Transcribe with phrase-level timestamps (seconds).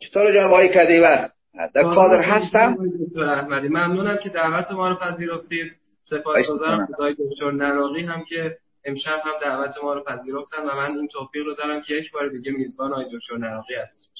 [0.00, 1.30] چطور جناب آقای کدیور؟
[1.74, 2.76] در کادر هستم.
[3.06, 5.72] دکتر احمدی ممنونم که دعوت ما رو پذیرفتید.
[6.04, 11.08] سپاسگزارم خدای دکتر نراقی هم که امشب هم دعوت ما رو پذیرفتن و من این
[11.08, 14.10] توفیق رو دارم که یک بار دیگه میزبان آقای دکتر نراقی هستم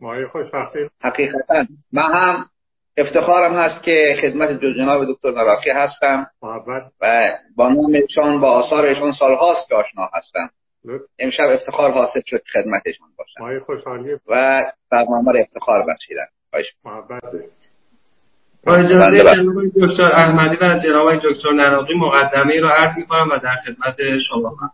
[0.00, 0.78] مایه خوشبختی.
[1.00, 1.64] حقیقتا.
[1.92, 2.44] من هم
[2.96, 6.82] افتخارم هست که خدمت جناب دکتر نراقی هستم محبت.
[7.00, 10.50] و با نامشان با آثارشان سالهاست که آشنا هستم.
[11.18, 14.12] امشب افتخار حاصل شد خدمتشان باشم مایه خوشحالی.
[14.28, 16.26] و برنامه افتخار بخشیدن.
[18.66, 23.56] با اجازه جناب دکتر احمدی و جناب دکتر نراقی مقدمه رو عرض می‌کنم و در
[23.66, 23.96] خدمت
[24.28, 24.70] شما هم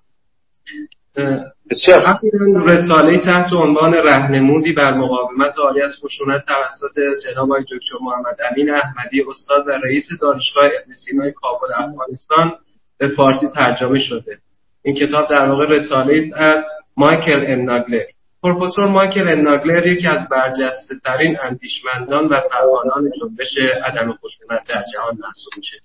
[2.67, 9.25] رساله تحت عنوان رهنمودی بر مقاومت عالی از خشونت توسط جناب دکتر محمد امین احمدی
[9.31, 12.53] استاد و رئیس دانشگاه ابن سینای کابل افغانستان
[12.99, 14.39] به فارسی ترجمه شده.
[14.83, 16.65] این کتاب در واقع رساله است از
[16.97, 18.05] مایکل اناگلر
[18.43, 25.15] پروفسور مایکل اناگلر یکی از برجسته ترین اندیشمندان و فعالان جنبش عدم خشونت در جهان
[25.15, 25.77] محسوب میشه.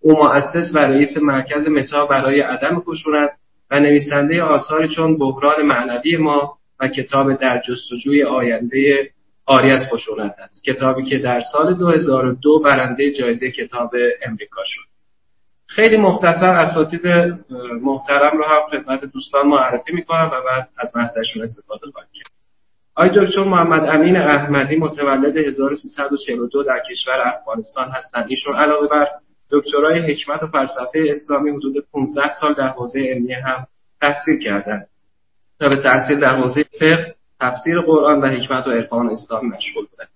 [0.00, 3.30] او مؤسس و رئیس مرکز متا برای عدم خشونت
[3.70, 9.10] و نویسنده آثاری چون بحران معنوی ما و کتاب در جستجوی آینده
[9.46, 10.64] آری از خشونت است.
[10.64, 13.90] کتابی که در سال 2002 برنده جایزه کتاب
[14.26, 14.87] امریکا شد.
[15.68, 17.06] خیلی مختصر اساتید
[17.82, 22.30] محترم رو هم خدمت دوستان معرفی می‌کنم و بعد از بحثشون استفاده خواهیم کرد.
[22.96, 28.26] آقای دکتر محمد امین احمدی متولد 1342 در کشور افغانستان هستند.
[28.28, 29.08] ایشون علاوه بر
[29.50, 33.66] دکترای حکمت و فلسفه اسلامی حدود 15 سال در حوزه علمی هم
[34.00, 34.86] تحصیل کردند
[35.60, 40.08] و به تحصیل در حوزه فقه تفسیر قرآن و حکمت و عرفان اسلام مشغول بودند.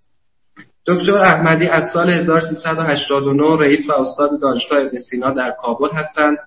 [0.87, 6.39] دکتر احمدی از سال 1389 رئیس و استاد دانشگاه ابن در کابل هستند.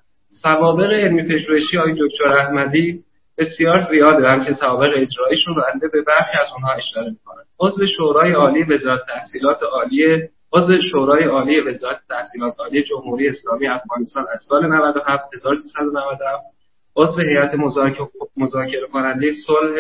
[0.42, 3.00] سوابق علمی پژوهشی آقای دکتر احمدی
[3.38, 4.30] بسیار زیاده.
[4.30, 7.44] همچنین سوابق اجراییشون بنده به برخی از اونها اشاره می‌کنم.
[7.60, 14.26] عضو شورای عالی وزارت تحصیلات عالی عضو شورای عالی وزارت تحصیلات عالی جمهوری اسلامی افغانستان
[14.34, 16.44] از سال 97 1397
[16.96, 17.56] عضو هیئت
[18.38, 19.76] مذاکره کننده صلح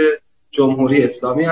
[0.58, 1.48] جمهوری اسلامی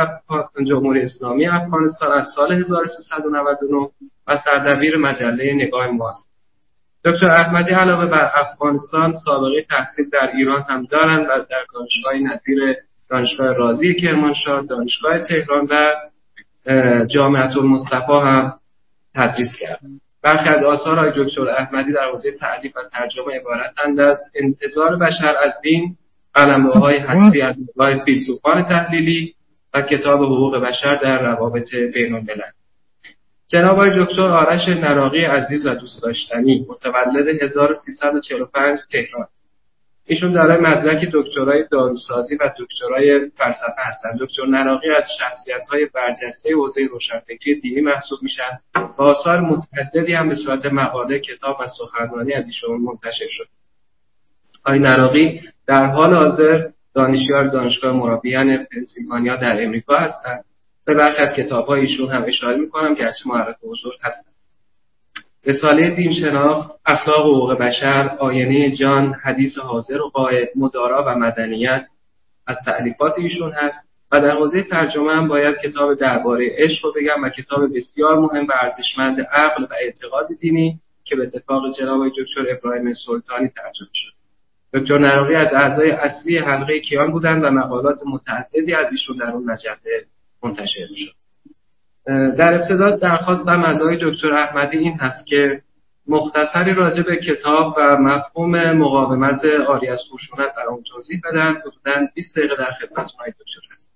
[0.68, 3.90] جمهوری اسلامی افغانستان از سال 1399
[4.28, 6.30] و سردبیر مجله نگاه ماست.
[7.06, 12.76] دکتر احمدی علاوه بر افغانستان سابقه تحصیل در ایران هم دارند و در دانشگاه نظیر
[13.10, 18.54] دانشگاه رازی کرمانشاه دانشگاه تهران و جامعه المصطفى هم
[19.16, 19.80] تدریس کرد
[20.24, 25.54] برخی از آثار دکتر احمدی در حوزه تعلیف و ترجمه عبارتند از انتظار بشر از
[25.64, 25.98] دین
[26.34, 27.56] قلمروهای های هستی از
[28.06, 29.34] فیلسوفان تحلیلی
[29.74, 32.52] و کتاب حقوق بشر در روابط بین الملل
[33.54, 39.28] جناب آقای دکتر آرش نراقی عزیز و دوست داشتنی متولد 1345 تهران.
[40.06, 44.20] ایشون دارای مدرک دکترای داروسازی و دکترای فلسفه هستند.
[44.20, 48.60] دکتر نراقی از شخصیت های برجسته حوزه روشنفکری دینی محسوب میشن.
[48.98, 53.48] و آثار متعددی هم به صورت مقاله کتاب و سخنرانی از ایشون منتشر شد.
[54.66, 60.46] آقای نراقی در حال حاضر دانشیار دانشگاه مرابیان پنسیلوانیا در امریکا هستند.
[60.86, 64.34] به برخی از کتاب ایشون هم اشاره می‌کنم گرچه معرف حضور هستند.
[65.46, 71.16] رساله دین شناخت اخلاق و حقوق بشر آینه جان حدیث حاضر و قائد مدارا و
[71.20, 71.88] مدنیت
[72.48, 73.78] از تعلیفات ایشون هست
[74.12, 78.48] و در حوزه ترجمه هم باید کتاب درباره عشق رو بگم و کتاب بسیار مهم
[78.48, 84.23] و ارزشمند عقل و اعتقاد دینی که به اتفاق جناب دکتر ابراهیم سلطانی ترجمه شد.
[84.74, 89.44] دکتر نراقی از اعضای اصلی حلقه کیان بودند و مقالات متعددی از ایشون در اون
[89.44, 90.06] مجله
[90.44, 91.24] منتشر شد
[92.38, 95.62] در ابتدا درخواستم از آقای دکتر احمدی این هست که
[96.08, 101.52] مختصری راجع به کتاب و مفهوم مقاومت آری از خشونت اون توضیح بدن.
[101.52, 103.90] حدودا 20 دقیقه در خدمت آقای دکتر هست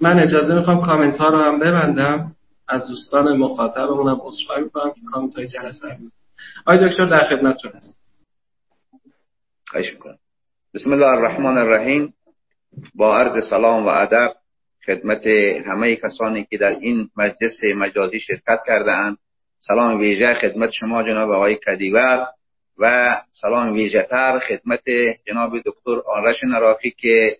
[0.00, 2.32] من اجازه می‌خوام کامنت ها رو هم ببندم.
[2.68, 5.98] از دوستان مخاطبمون هم عذرخواهی می‌کنم که کامنت های جلسه
[6.66, 8.05] آقای دکتر در خدمتتون هست
[9.76, 10.18] خواهش می‌کنم.
[10.74, 12.14] بسم الله الرحمن الرحیم.
[12.94, 14.32] با عرض سلام و ادب
[14.86, 15.26] خدمت
[15.66, 19.16] همه کسانی که در این مجلس مجازی شرکت کرده اند.
[19.58, 22.26] سلام ویژه خدمت شما جناب آقای کدیور
[22.78, 24.82] و سلام ویژه تر خدمت
[25.26, 27.36] جناب دکتر آرش نرافی که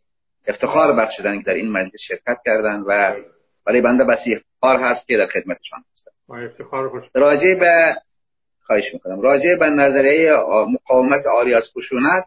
[0.46, 3.14] افتخار بخشیدن در این مجلس شرکت کردند و
[3.66, 6.10] برای بنده بسی افتخار هست که در خدمتشان هستم.
[7.14, 7.94] راجع به
[8.66, 9.20] خواهش می‌کنم.
[9.20, 10.32] راجع به نظریه
[10.72, 12.24] مقاومت آری از خشونت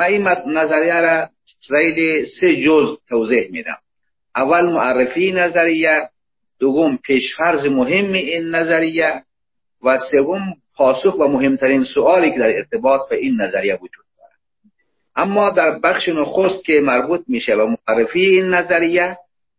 [0.00, 1.28] من این نظریه را
[1.68, 3.78] خیلی سه جز توضیح میدم.
[4.36, 6.08] اول معرفی نظریه
[6.58, 9.22] دوم پیشفرض مهم این نظریه
[9.84, 10.40] و سوم
[10.76, 14.38] پاسخ و مهمترین سوالی که در ارتباط به این نظریه وجود دارد.
[15.16, 19.16] اما در بخش نخست که مربوط میشه و معرفی این نظریه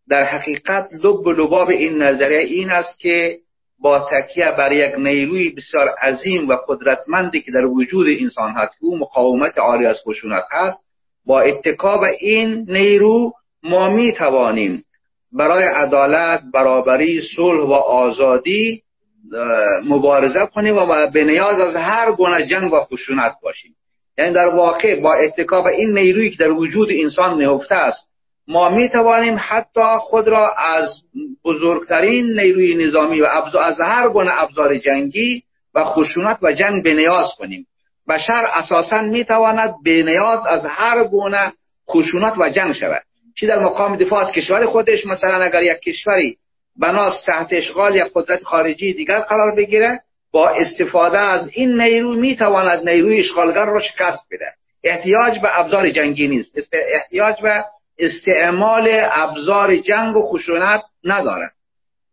[0.10, 3.38] در حقیقت لب و لباب این نظریه این است که
[3.82, 8.98] با تکیه بر یک نیروی بسیار عظیم و قدرتمندی که در وجود انسان هست او
[8.98, 10.84] مقاومت عالی از خشونت هست.
[11.26, 13.32] با اتکاب این نیرو
[13.64, 14.84] ما می توانیم
[15.32, 18.82] برای عدالت برابری صلح و آزادی
[19.86, 23.76] مبارزه کنیم و به نیاز از هر گونه جنگ و خشونت باشیم.
[24.18, 28.12] یعنی در واقع با اتکاب این نیرویی که در وجود انسان نهفته است
[28.48, 30.90] ما می توانیم حتی خود را از
[31.46, 33.26] بزرگترین نیروی نظامی و
[33.62, 35.44] از هر گونه ابزار جنگی
[35.76, 37.68] و خشونت و جنگ به نیاز کنیم.
[38.10, 41.54] بشر اساسا می تواند به نیاز از هر گونه
[41.90, 43.02] خشونت و جنگ شود.
[43.36, 46.38] چی در مقام دفاع از کشور خودش؟ مثلا اگر یک کشوری
[46.80, 50.02] بناس تحت اشغال یک قدرت خارجی دیگر قرار بگیره
[50.32, 54.54] با استفاده از این نیرو می تواند نیروی اشغالگر را شکست بده.
[54.84, 56.58] احتیاج به ابزار جنگی نیست.
[56.74, 57.66] احتیاج به
[58.00, 61.52] استعمال ابزار جنگ و خشونت ندارد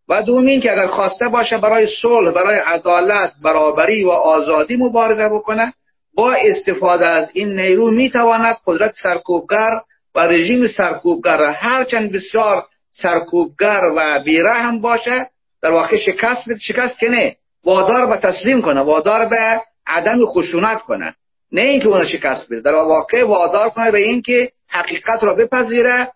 [0.09, 5.73] و دومین که اگر خواسته باشه برای صلح برای عدالت برابری و آزادی مبارزه بکنه
[6.15, 9.71] با استفاده از این نیرو می‌تواند قدرت سرکوبگر
[10.15, 15.27] و رژیم سرکوبگر هرچند بسیار سرکوبگر و بیرحم باشه
[15.63, 21.15] در واقع شکست شکست کنه وادار به تسلیم کنه وادار به عدم خشونت کنه.
[21.53, 26.09] نه اینکه اون شکست بده در واقع وادار کنه به اینکه حقیقت را بپذیره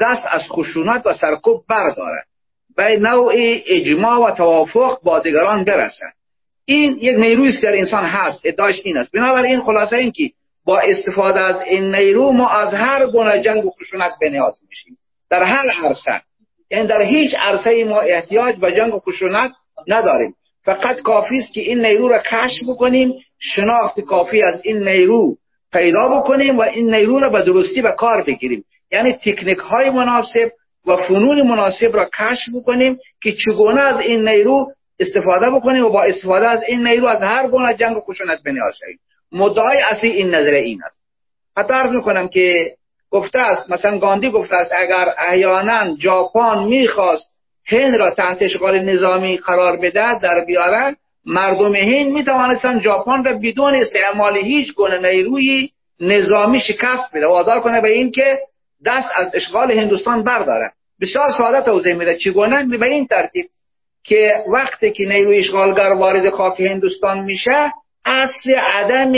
[0.00, 2.22] دست از خشونت و سرکوب برداره.
[2.76, 3.32] به نوع
[3.66, 6.06] اجماع و توافق با دیگران برسه
[6.64, 8.40] این یک نیروی است در انسان هست.
[8.44, 9.12] ادعاش این است.
[9.12, 10.30] بنابراین خلاصه این که
[10.64, 14.98] با استفاده از این نیرو ما از هر گونه جنگ و خشونت به نیاز میشیم.
[15.30, 16.20] در هر عرصه.
[16.70, 19.50] یعنی در هیچ عرصه ما احتیاج به جنگ و خشونت
[19.88, 20.34] نداریم.
[20.64, 25.36] فقط کافی است که این نیرو را کشف بکنیم شناخت کافی از این نیرو
[25.72, 28.64] پیدا بکنیم و این نیرو را به درستی به کار بگیریم.
[28.94, 30.50] یعنی تکنیک های مناسب
[30.86, 36.02] و فنون مناسب را کشف بکنیم که چگونه از این نیرو استفاده بکنیم و با
[36.02, 38.98] استفاده از این نیرو از هر گونه جنگ و خشونت بنیاد شویم.
[39.32, 41.00] مدعای اصلی این نظر این است.
[41.56, 42.70] حتی عرض می‌کنم که
[43.10, 47.34] گفته است مثلا گاندی گفته است اگر احیانا ژاپن می‌خواست
[47.66, 53.38] هند را تحت اشغال نظامی قرار بده در بیاره مردم هند می توانستند ژاپن را
[53.42, 55.68] بدون استعمال هیچ گونه نیروی
[56.00, 58.38] نظامی شکست بده وادار کنه به این که
[58.86, 62.18] دست از اشغال هندوستان برداره بسیار ساده توضیح میده.
[62.18, 63.46] چگونه؟ به این ترتیب
[64.04, 67.72] که وقتی که نیروی اشغالگر وارد خاک هندوستان میشه
[68.04, 69.12] اصل عدم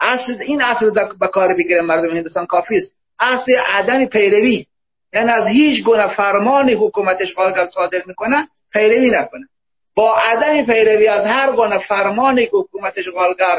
[0.00, 0.90] اصل این اصل
[1.20, 2.96] به کار بگیره مردم هندوستان کافی است.
[3.20, 4.66] اصل عدم پیروی.
[5.12, 9.46] یعنی از هیچ گونه فرمان حکومت اشغالگر صادر می‌کنه پیروی نکنه.
[9.96, 13.56] با عدم پیروی از هر گونه فرمانی حکومت اشغالگر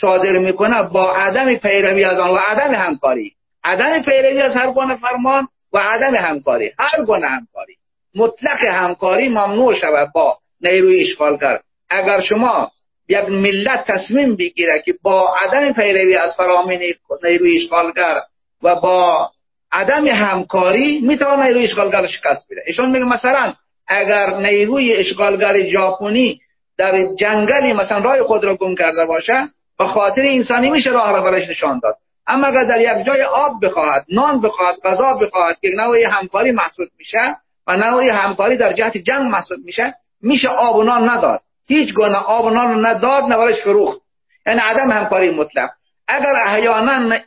[0.00, 3.32] صادر می‌کنه با عدم پیروی از آن و عدم همکاری.
[3.64, 6.72] عدم پیروی از هر گونه فرمان و عدم همکاری.
[6.78, 7.74] هر گونه همکاری.
[8.14, 10.08] مطلق همکاری ممنوع شود.
[10.14, 11.60] با نیروی اشغالگر
[11.90, 12.70] اگر شما
[13.08, 16.80] یک ملت تصمیم بگیره که با عدم پیروی از فرامین
[17.24, 18.20] نیروی اشغالگر
[18.62, 19.30] و با
[19.72, 22.62] عدم همکاری می‌تونه نیروی اشغالگر شکست بده.
[22.66, 23.54] ایشون میگه مثلا
[23.86, 26.40] اگر نیروی اشغالگر ژاپنی
[26.78, 29.46] در جنگلی مثلا راه خود را گم کرده باشه
[29.78, 31.96] به خاطر انسانی میشه راه را برش نشان داد.
[32.30, 36.88] اما اگر در یک جای آب بخواهد نان بخواهد غذا بخواهد که نوعی همکاری محسوب
[36.98, 41.40] میشه و نوعی همکاری در جهت جنگ محسوب میشه میشه آب و نان نداد.
[41.66, 44.00] هیچ گونه آب و نان نداد نوارش فروخت.
[44.46, 45.70] یعنی عدم همکاری مطلق.
[46.08, 47.18] اگر احیانا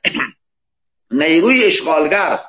[1.12, 2.39] نیروی اشغالگر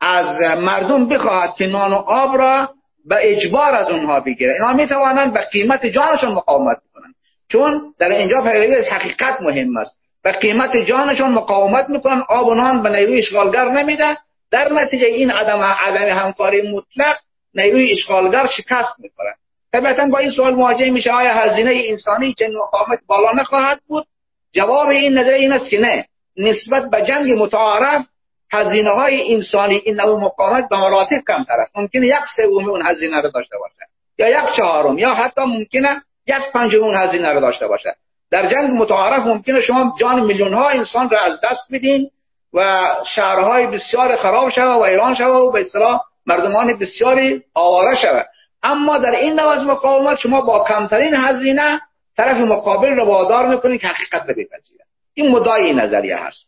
[0.00, 2.68] از مردم بخواهد که نان و آب را
[3.04, 7.14] به اجبار از اونها بگیره اینا می توانند به قیمت جانشون مقاومت کنند.
[7.48, 10.07] چون در اینجا پیروی از حقیقت مهم است.
[10.32, 14.16] قیمت جانشون مقاومت می‌کنن آب و نان به نیروی اشغالگر نمیده.
[14.50, 17.16] در نتیجه این عدم عدم همکاری مطلق
[17.54, 19.34] نیروی اشغالگر شکست می‌کنه
[19.72, 24.06] طبعا با این سوال مواجه میشه آیا هزینه انسانی چه مقاومت بالا نخواهد بود؟
[24.54, 26.04] جواب این نظر این است که نه.
[26.36, 28.06] نسبت به جنگ متعارف
[28.52, 31.76] هزینه های انسانی این نوع مقاومت به مراتب کمتر است.
[31.76, 33.74] ممکنه یک سوم اون هزینه رو داشته باشه
[34.18, 37.94] یا یک چهارم یا حتی ممکنه یک پنجم اون هزینه رو داشته باشه.
[38.30, 42.10] در جنگ متعارف ممکنه شما جان میلیون ها انسان را از دست بدین
[42.54, 48.26] و شهرهای بسیار خراب شود و ایران شود و به اصطلاح مردمان بسیاری آواره شود
[48.62, 51.80] اما در این نوع از مقاومت شما با کمترین هزینه
[52.16, 56.42] طرف مقابل رو وادار می‌کنید که حقیقت رو بپذیره این مدعای نظریه هست.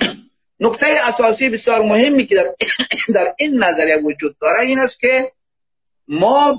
[0.60, 2.44] نکته اساسی بسیار مهمی که در,
[3.14, 5.32] در این نظریه وجود داره این است که
[6.08, 6.58] ما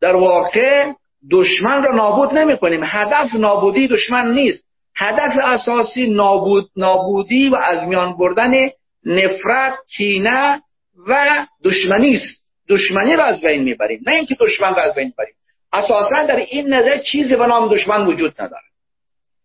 [0.00, 0.92] در واقع
[1.30, 4.64] دشمن را نابود نمی کنیم هدف نابودی دشمن نیست.
[4.96, 8.50] هدف اساسی نابود نابودی و از میان بردن
[9.06, 10.62] نفرت کینه
[11.08, 12.50] و دشمنی است.
[12.68, 14.00] دشمنی را از بین می‌بریم.
[14.06, 15.34] نه اینکه دشمن را از بین می‌بریم.
[15.72, 18.62] اساسا در این نظر چیزی به نام دشمن وجود نداره.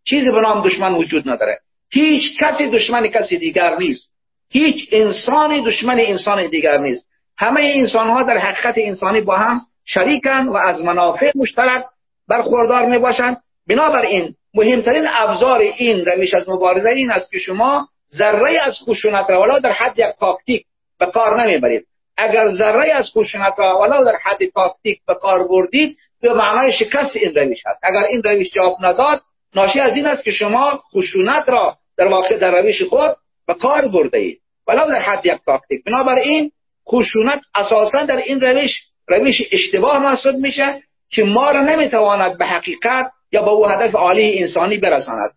[0.05, 1.59] چیزی به نام دشمن وجود نداره.
[1.91, 4.13] هیچ کسی دشمن کسی دیگر نیست.
[4.49, 7.07] هیچ انسانی دشمن انسان دیگر نیست.
[7.37, 11.83] همه انسان ها در حقیقت انسانی با هم شریکن و از منافع مشترک
[12.27, 18.59] برخوردار می باشند بنابراین مهمترین ابزار این روش از مبارزه این است که شما ذره
[18.61, 20.65] از خشونت را ولا در حد یک تاکتیک
[20.99, 21.85] به کار نمی‌برید.
[22.17, 27.15] اگر ذره از خشونت را ولا در حد تاکتیک به کار بردید به معنای شکست
[27.15, 27.79] این روش است.
[27.83, 29.21] اگر این روش جواب نداد
[29.55, 33.11] ناشی از این است که شما خشونت را در واقع در روش خود
[33.47, 35.83] به کار برده اید ولو در حد یک تاکتیک.
[35.83, 36.51] بنابراین
[36.91, 43.11] خشونت اساسا در این روش روش اشتباه محسوب میشه که ما را نمی‌تواند به حقیقت
[43.31, 45.31] یا به او هدف عالی انسانی برساند.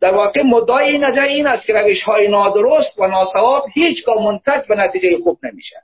[0.00, 4.74] در واقع مدعای نظر این است که روش های نادرست و ناسواب هیچگاه منتج به
[4.74, 5.76] نتیجه خوب نمیشه.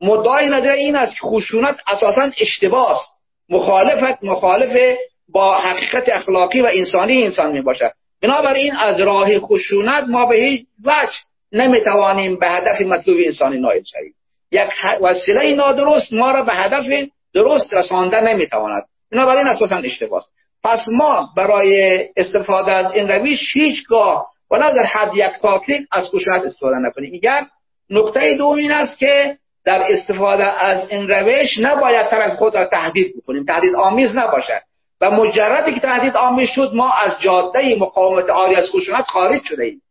[0.00, 3.08] مدعای نظر این است که خشونت اساسا اشتباه است.
[3.48, 4.96] مخالفت مخالف
[5.28, 10.66] با حقیقت اخلاقی و انسانی انسان می باشد بنابراین از راه خشونت ما به هیچ
[10.84, 11.18] وجه
[11.52, 14.14] نمی‌توانیم به هدف مطلوب انسانی نایل شویم.
[14.52, 14.70] یک
[15.02, 18.82] وسیله نادرست ما را به هدف درست رسانده نمی‌تواند.
[19.12, 20.24] بنابراین اساسا اشتباه
[20.64, 26.44] پس ما برای استفاده از این روش هیچگاه ولا در حد یک تاکتیک از خشونت
[26.44, 27.14] استفاده نکنیم.
[27.14, 27.46] یک
[27.90, 33.14] نقطه دوم این است که در استفاده از این روش نباید طرف خود را تهدید
[33.16, 33.44] بکنیم.
[33.44, 34.62] تهدید آمیز نباشد.
[35.00, 39.64] و مجردی که تهدید آمیز شد ما از جاده مقاومت آری از خشونت خارج شده
[39.64, 39.81] ایم.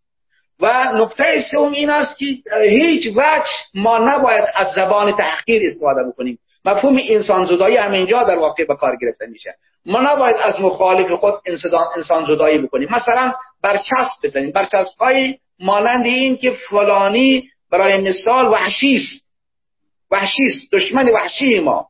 [0.62, 2.26] و نکته سوم این است که
[2.70, 6.40] هیچ وجه ما نباید از زبان تحقیر استفاده بکنیم.
[6.66, 9.56] مفهوم انسان زدایی همینجا در واقع به کار گرفته میشه.
[9.86, 11.34] ما نباید از مخالف خود
[11.96, 12.90] انسان زدایی بکنیم.
[12.92, 14.52] مثلا برچسب بزنیم.
[14.52, 19.26] برچسب های مانند این که فلانی برای مثال وحشی است.
[20.12, 20.74] وحشی است.
[20.74, 21.88] دشمن وحشی ما.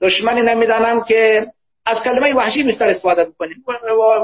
[0.00, 1.46] دشمنی نمی‌دانم که
[1.86, 3.64] از کلمه وحشی بیشتر استفاده بکنیم.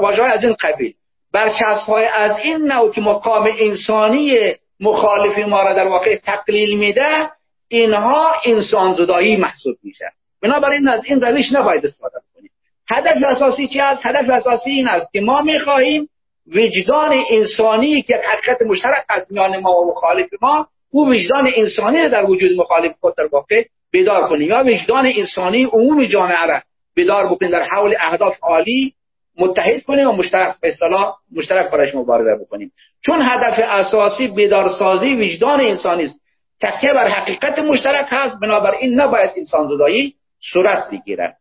[0.01, 0.93] واژه از این قبیل.
[1.33, 7.29] برچسب های از این نوع که مقام انسانی مخالف ما را در واقع تقلیل میده
[7.67, 10.05] اینها انسان زدایی محسوب میشه.
[10.41, 12.51] بنابراین از این روش نباید استفاده کنیم
[12.89, 16.09] هدف اساسی چی است؟ هدف اساسی این است که ما می‌خواهیم
[16.55, 22.25] وجدان انسانی که حقیقت مشترک است میان ما و مخالف ما او وجدان انسانی در
[22.25, 24.49] وجود مخالف خود در واقع بیدار کنیم.
[24.49, 26.61] یا وجدان انسانی عموم جامعه را
[26.95, 28.93] بیدار بکنیم در حول اهداف عالی
[29.37, 32.71] متحد کنیم و مشترک به اصطلاح مشترک برایش مبارزه بکنیم.
[33.05, 36.19] چون هدف اساسی بیدارسازی وجدان انسانی است.
[36.61, 40.13] تکیه بر حقیقت مشترک هست بنابراین نباید انسان زدایی
[40.53, 41.37] صورت بگیرد.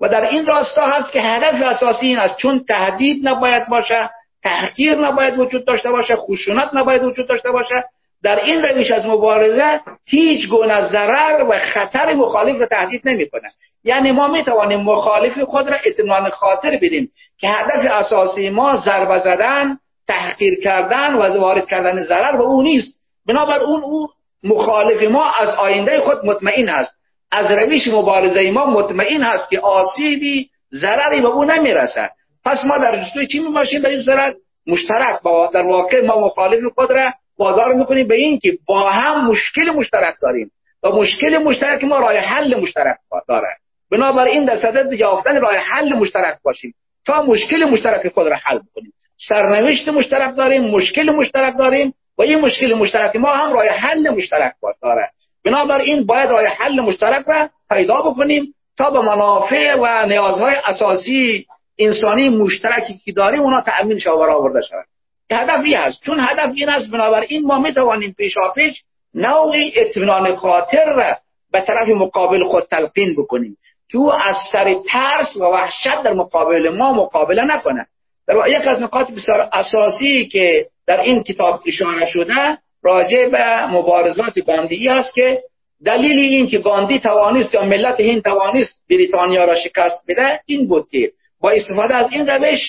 [0.00, 2.36] و در این راستا هست که هدف اساسی این است.
[2.36, 4.10] چون تهدید نباید باشه
[4.42, 7.84] تحقیر نباید وجود داشته باشه خشونت نباید وجود داشته باشه
[8.22, 13.52] در این روش از مبارزه هیچ گونه ضرر و خطر مخالف را تهدید نمی‌کنه
[13.84, 19.18] یعنی ما می توانیم مخالف خود را اطمینان خاطر بدیم که هدف اساسی ما ضربه
[19.18, 23.00] زدن تحقیر کردن و وارد کردن ضرر به او نیست.
[23.26, 24.08] بنابر اون او
[24.44, 26.92] مخالف ما از آینده خود مطمئن هست.
[27.32, 32.10] از روش مبارزه ما مطمئن هست که آسیبی ضرری به او نمی‌رسد.
[32.44, 34.34] پس ما در جستوی چی می باشیم در این صورت
[34.66, 39.26] مشترک با در واقع ما مخالف خود را بازار می‌کنیم به این که با هم
[39.26, 40.50] مشکل مشترک داریم.
[40.82, 42.96] و مشکل مشترک ما راه حل مشترک
[43.28, 43.48] داره
[43.90, 46.74] بنابراین در صدد یافتن راه حل مشترک باشیم.
[47.06, 48.92] تا مشکل مشترک خود را حل کنیم
[49.28, 54.52] سرنوشت مشترک داریم مشکل مشترک داریم و این مشکل مشترک ما هم راه حل مشترک
[54.82, 55.10] داره.
[55.44, 61.46] بنابراین باید راه حل مشترک را پیدا بکنیم تا به منافع و نیازهای اساسی
[61.78, 64.84] انسانی مشترکی که داریم اونا تأمین و آورده شود.
[65.32, 66.02] هدفی هست.
[66.02, 68.82] چون هدف این است بنابراین ما می توانیم پیشا پیش
[69.14, 71.16] نوعی اطمینان خاطر را
[71.52, 73.56] به طرف مقابل خود تلقین بکنیم.
[73.92, 77.86] که او از سر ترس و وحشت در مقابل ما مقابله نکنه.
[78.26, 84.38] در یک از نکات بسیار اساسی که در این کتاب اشاره شده راجع به مبارزات
[84.46, 85.42] گاندی است که
[85.84, 90.88] دلیل این که گاندی توانست یا ملت این توانست بریتانیا را شکست بده این بود
[90.90, 92.60] که با استفاده از این روش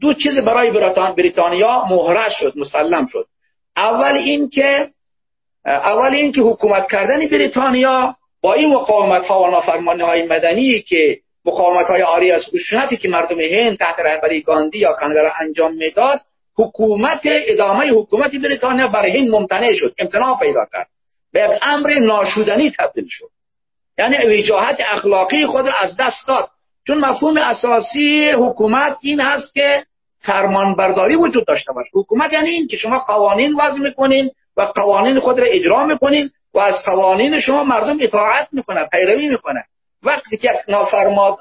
[0.00, 0.70] دو چیز برای
[1.16, 3.26] بریتانیا مهره شد مسلم شد.
[3.76, 4.88] اول این که
[5.66, 11.18] اول این که حکومت کردن بریتانیا با این مقاومت ها و نافرمانی های مدنی که
[11.44, 16.20] مقاومت های آری از خشونتی که مردم هند تحت رهبری گاندی یا کانگرا انجام می‌داد
[16.56, 20.86] حکومت ادامه حکومت بریتانیا برای هند ممتنع شد امتناع پیدا کرد.
[21.32, 23.28] به امر ناشودنی تبدیل شد.
[23.98, 26.48] یعنی وجاهت اخلاقی خود را از دست داد.
[26.86, 29.84] چون مفهوم اساسی حکومت این هست که
[30.20, 31.90] فرمان برداری وجود داشته باشه.
[31.94, 36.58] حکومت یعنی این که شما قوانین وضع می‌کنین و قوانین خود را اجرا می‌کنین و
[36.58, 39.62] از قوانین شما مردم اطاعت می‌کنن پیروی می‌کنن
[40.02, 40.50] وقتی که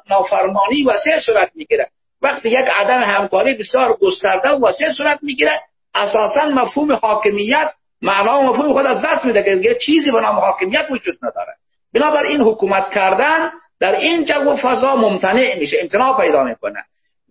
[0.09, 1.87] نافرمانی وسیع صورت می‌گیره.
[2.21, 5.61] وقتی یک عدم همکاری بسیار گسترده و وسیع صورت می‌گیره
[5.95, 10.85] اساسا مفهوم حاکمیت معنا و مفهوم خود از دست میده که چیزی به نام حاکمیت
[10.91, 11.53] وجود نداره.
[11.93, 16.83] بنابراین حکومت کردن در این جو فضا ممتنع میشه امتناع پیدا می‌کنه.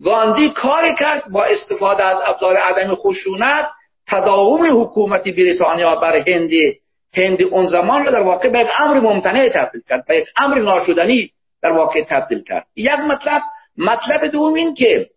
[0.03, 3.65] گاندی کاری کرد با استفاده از ابزار عدم خشونت
[4.07, 6.82] تداوم حکومت بریتانیا بر هندی
[7.13, 10.59] هندی اون زمان را در واقع به یک امر ممتنع تبدیل کرد به یک امر
[10.59, 13.41] ناشدنی در واقع تبدیل کرد یک مطلب
[13.77, 15.09] مطلب دوم این که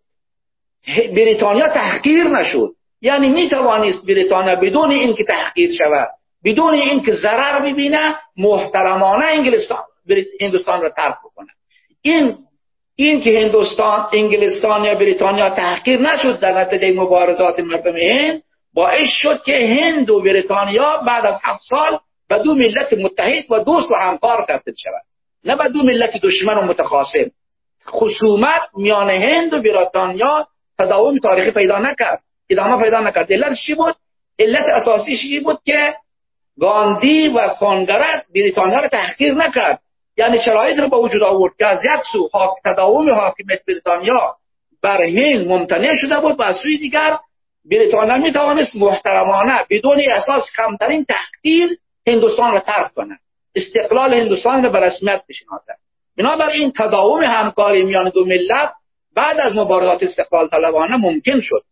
[1.15, 2.69] بریتانیا تحقیر نشد
[3.01, 6.09] یعنی می توانست بریتانیا بدون اینکه تحقیر شود
[6.45, 9.83] بدون اینکه ضرر ببینه محترمانه انگلستان
[10.41, 11.47] هندوستان را ترک بکنه
[12.01, 12.37] این
[12.95, 18.43] این که هندوستان انگلستان یا بریتانیا تحقیر نشد در نتیجه مبارزات مردم هند
[18.73, 23.59] باعث شد که هند و بریتانیا بعد از هفت سال به دو ملت متحد و
[23.59, 25.01] دوست و همکار تبدیل شود
[25.43, 27.31] نه به دو ملت دشمن و متخاصم.
[27.89, 30.47] خصومت میان هند و بریتانیا
[30.79, 32.21] تداوم تاریخی پیدا نکرد.
[32.49, 33.33] ادامه پیدا نکرد.
[33.33, 33.95] علت چی بود؟
[34.39, 35.95] علت اساسی چی بود که
[36.59, 39.79] گاندی و کانگرس بریتانیا را تحقیر نکرد.
[40.17, 42.29] یعنی شرایط رو به وجود آورد که از یک سو
[42.65, 44.35] تداوم حاکمیت بریتانیا
[44.81, 47.17] بر هند ممتنع شده بود و از سوی دیگر
[47.71, 51.69] بریتانیا می توانست محترمانه بدون احساس کمترین تحقیر
[52.07, 53.19] هندوستان را ترک کنه
[53.55, 55.77] استقلال هندوستان را به رسمیت بشناسد.
[56.17, 58.69] بنابراین تداوم همکاری میان دو ملت
[59.15, 61.63] بعد از مبارزات استقلال طلبانه ممکن شد.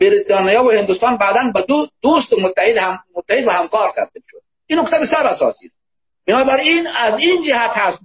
[0.00, 4.38] بریتانیا و هندوستان بعدا به دو دوست و متحد هم متحد و همکار تبدیل شد.
[4.66, 5.78] این نکته بسیار اساسی است.
[6.26, 7.98] بنابراین از این جهت هست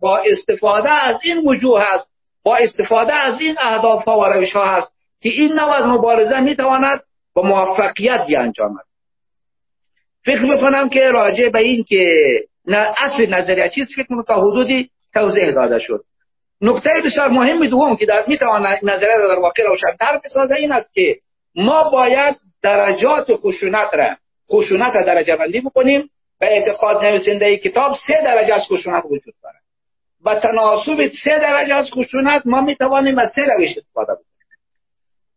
[0.00, 2.08] با استفاده از این وجوه هست
[2.42, 7.00] با استفاده از این اهداف و روش ها هست که این نوع از مبارزه می‌تواند
[7.34, 8.84] با موفقیت بیانجامد
[10.24, 12.24] فکر می‌کنم که راجع به این که
[12.96, 16.04] اصل نظریه چیز فکر کنم تا حدودی توضیح داده شد.
[16.60, 20.94] نکته بسیار مهم دوم که در می‌تواند نظریه را در واقع روشنتر بسازه این است
[20.94, 21.16] که
[21.54, 24.16] ما باید درجات خشونت را
[24.52, 29.62] خشونت را درجه بندی بکنیم به اعتقاد نویسنده کتاب سه درجه از خشونت وجود دارد.
[30.24, 34.31] و تناسب سه درجه از خشونت ما می توانیم از سه روش استفاده بکنیم.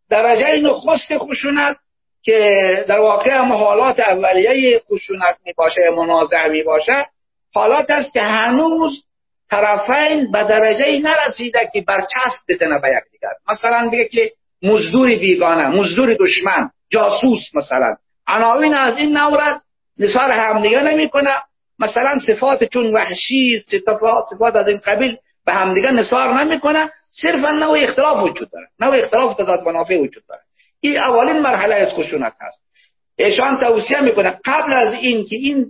[0.09, 1.77] درجه نخست خشونت
[2.23, 7.05] که در واقع هم حالات اولیه خشونت می باشه منازعه می باشه
[7.53, 9.03] حالات است که هنوز
[9.49, 13.31] طرفین به درجه نرسیده که برچسب بزنه به یکدیگر.
[13.49, 14.31] مثلا بگه که
[14.63, 17.95] مزدور بیگانه مزدور دشمن جاسوس مثلا.
[18.27, 19.61] عناوین از این نورد
[19.99, 21.29] نثار همدیگه نمی‌کنه.
[21.79, 26.89] مثلا صفات چون وحشی صفات, صفات از این قبیل به همدیگه نثار نمی‌کنه.
[27.21, 28.67] صرفا نوع اختلاف وجود داره.
[28.79, 30.41] نوع اختلاف تضاد منافع وجود داره.
[30.79, 32.63] این اولین مرحله از خشونت هست.
[33.17, 35.65] ایشان توصیه می‌کنه قبل از این که این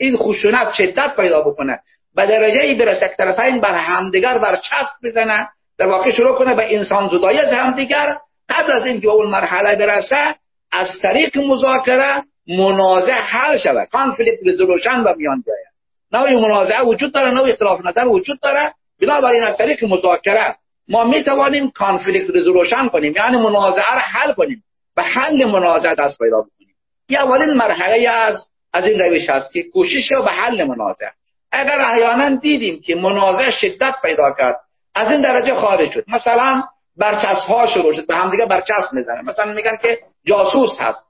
[0.00, 1.80] این خشونت شدت پیدا بکنه
[2.14, 6.54] به درجه ای برسه که طرفین بر همدیگر بر چسب بزنه در واقع شروع کنه
[6.54, 8.16] به انسان زدایی از همدیگر.
[8.48, 10.34] قبل از اینکه اون مرحله برسه
[10.72, 13.88] از طریق مذاکره منازعه حل شود.
[13.92, 15.70] conflict resolution به میان بیاید.
[16.12, 18.72] نوعی منازعه وجود داره نوعی اختلاف نظر وجود داره.
[19.02, 20.56] بنابراین از طریق مذاکره
[20.90, 24.64] ما می توانیم conflict resolution کنیم یعنی منازعه را حل کنیم
[24.96, 26.74] و حل منازعه دست پیدا بکنیم.
[27.08, 31.12] این اولین مرحله از از این روش هست که کوشش به حل منازعه.
[31.52, 34.56] اگر احیانا دیدیم که منازعه شدت پیدا کرد
[34.94, 36.04] از این درجه خارج شد.
[36.08, 36.62] مثلا
[36.96, 41.04] برچسب ها شروع شد به همدیگه برچسب می‌زنه مثلا میگن که جاسوس هست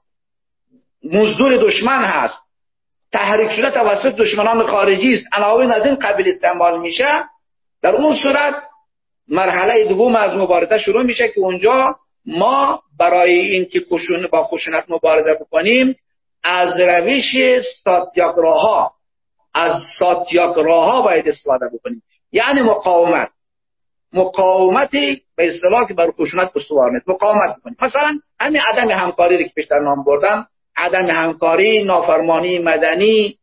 [1.03, 2.37] مزدور دشمن هست.
[3.11, 5.25] تحریک شده توسط دشمنان خارجی است.
[5.33, 7.23] عناوین از این قبیل استعمال میشه
[7.81, 8.53] در اون صورت
[9.31, 13.81] مرحله دوم از مبارزه شروع میشه که اونجا ما برای این که
[14.31, 15.95] با خشونت مبارزه بکنیم
[16.43, 17.35] از روش
[17.83, 18.91] ساتیاگراها
[19.53, 22.03] از ساتیاگراها باید استفاده بکنیم.
[22.31, 23.29] یعنی مقاومت.
[24.13, 27.09] مقاومتی به اصطلاح که بر خشونت استوار نیست.
[27.09, 27.75] مقاومت بکنیم.
[27.81, 33.37] مثلا همین عدم همکاری که پیشتر نام بردم عدم همکاری نافرمانی مدنی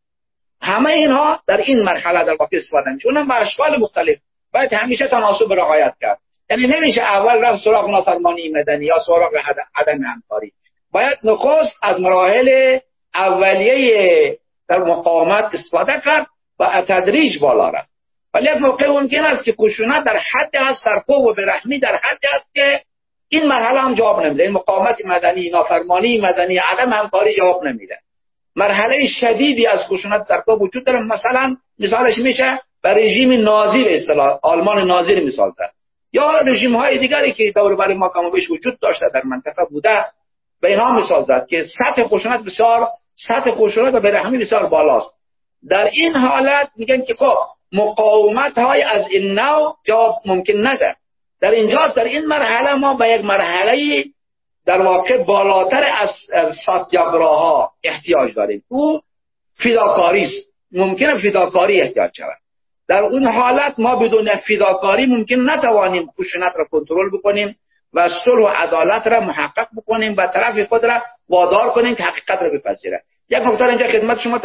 [0.63, 3.09] همه اینها در این مرحله در واقع استفاده میشه.
[3.09, 4.19] اونم به اشکال مختلف.
[4.53, 6.19] باید همیشه تناسب رعایت کرد.
[6.51, 9.31] یعنی نمیشه اول رفت سراغ نافرمانی مدنی یا سراغ
[9.77, 10.53] عدم همکاری.
[10.93, 12.79] باید نخست از مراحل
[13.15, 16.27] اولیه در مقاومت استفاده کرد
[16.59, 17.91] و تدریج بالا رفت.
[18.35, 22.19] ولی یک موقع ممکن است که خشونت در حد از سرکوب و برحمی در حد
[22.35, 22.81] است که
[23.29, 24.43] این مرحله هم جواب نمیده.
[24.43, 27.99] این مقاومت مدنی نافرمانی مدنی عدم همکاری جواب نمیده.
[28.57, 31.01] مرحله شدیدی از خشونت سرکوب وجود داره.
[31.01, 35.73] مثلا مثالش میشه به رژیم نازی به اصطلاح آلمان نازی مثال زد.
[36.13, 40.05] یا رژیم های دیگری که دور بر ما کم بیش وجود داشته در منطقه بوده
[40.61, 42.89] به اینها مثال زد که سطح خشونت بسیار
[43.29, 45.15] سطح خشونت و برهمی بسیار بالاست.
[45.69, 47.37] در این حالت میگن که خب
[47.73, 50.95] مقاومت های از این نوع جواب ممکن نده.
[51.41, 54.05] در اینجا در این مرحله ما به یک مرحله
[54.67, 56.55] در واقع بالاتر از, از
[57.21, 58.63] ها احتیاج داریم.
[58.69, 59.01] او
[59.65, 62.39] فداکاری است ممکنه فداکاری احتیاج شود.
[62.89, 67.57] در اون حالت ما بدون فداکاری ممکن نتوانیم خشونت را کنترل بکنیم
[67.95, 72.43] و صلح و عدالت را محقق بکنیم و طرف خود را وادار کنیم که حقیقت
[72.43, 74.39] را بپذیره یک نکته اینجا خدمت شما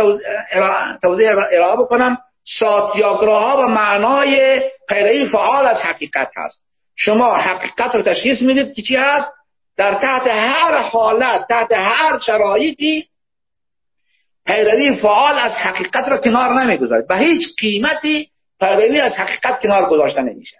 [1.02, 2.18] توضیح ارائه بکنم.
[2.60, 6.64] ساتیاگراه ها و معنای پیروی فعال از حقیقت هست.
[6.96, 9.28] شما حقیقت رو تشخیص می‌دید که چی هست؟
[9.78, 13.08] در تحت هر حالت تحت هر شرایطی
[14.46, 17.08] پیروی فعال از حقیقت را کنار نمی‌گذارید.
[17.08, 18.30] به هیچ قیمتی
[18.64, 20.58] پیروی از حقیقت کنار گذاشته نمیشه.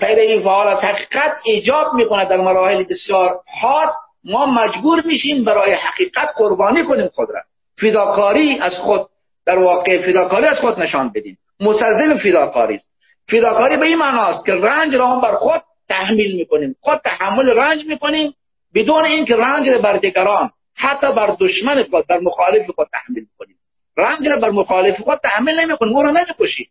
[0.00, 3.88] پیروی فعال از حقیقت ایجاب می‌کنه در مراحل بسیار حاد.
[4.24, 7.40] ما مجبور میشیم برای حقیقت قربانی کنیم خود را.
[7.80, 9.00] فداکاری از خود
[9.46, 11.38] در واقع فداکاری از خود نشان بدیم.
[11.60, 12.90] مستلزم فداکاری است.
[13.28, 16.76] فداکاری به این معناست که رنج را هم بر خود تحمیل می‌کنیم.
[16.80, 18.34] خود تحمل رنج می‌کنیم.
[18.74, 23.56] بدون اینکه رنج را بر دیگران حتی بر دشمن خود بر مخالف خود تحمیل کنیم.
[23.96, 25.96] رنج را بر مخالف خود تحمیل نمی‌کنیم.
[25.96, 26.66] او را نمی‌کشیم.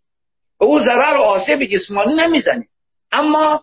[0.60, 2.68] به او ضرر و آسیب جسمانی نمی‌زنیم
[3.12, 3.62] اما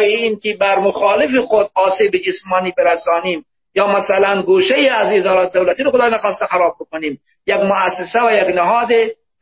[0.00, 5.90] این که بر مخالف خود آسیب جسمانی برسانیم یا مثلا گوشه از ادارات دولتی رو
[5.90, 8.88] خدای نخواسته خراب بکنیم یک مؤسسه و یک نهاد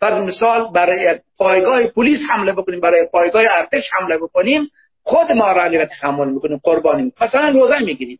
[0.00, 4.70] فرض مثال برای پایگاه پلیس حمله بکنیم برای پایگاه ارتش حمله بکنیم
[5.02, 8.18] خود ما را تحمل می‌کنیم قربانی مثلا روزه می‌گیریم.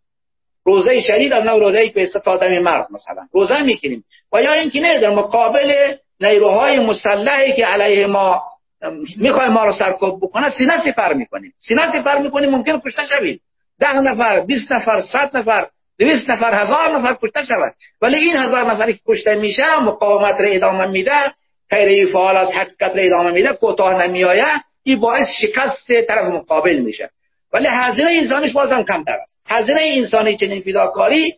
[0.65, 3.23] روزه شدید از نوع روزه به استفاده مرد مثلا.
[3.33, 4.05] روزه می‌گیریم.
[4.33, 8.43] و یا اینکه نه در مقابل نیروهای مسلحی که علیه ما
[9.17, 11.53] می‌خوای ما رو سرکوب بکنه سینه سپر می‌کنیم.
[11.59, 13.41] سینه سپر می‌کنیم ممکن کشته شویم.
[13.81, 15.67] ده نفر 20 نفر 100 نفر
[15.99, 17.75] دویست نفر هزار نفر کشته شود.
[18.03, 21.33] ولی این هزار نفری که کشته میشه مقاومت را ادامه میده
[21.71, 24.61] پیروی فعال از حقیقت را ادامه میده کوتاه نمیآید.
[24.83, 27.11] این باعث شکست طرف مقابل میشه.
[27.53, 29.39] ولی هزینه انسانیش بازم کمتر است.
[29.47, 31.33] هزینه انسانی چنین فداکاری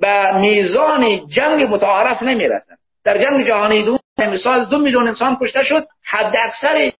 [0.00, 2.74] به میزان جنگ متعارف نمی‌رسه
[3.04, 3.98] در جنگ جهانی دوم
[4.30, 6.92] مثال دو میلیون انسان کشته شد حد اکثر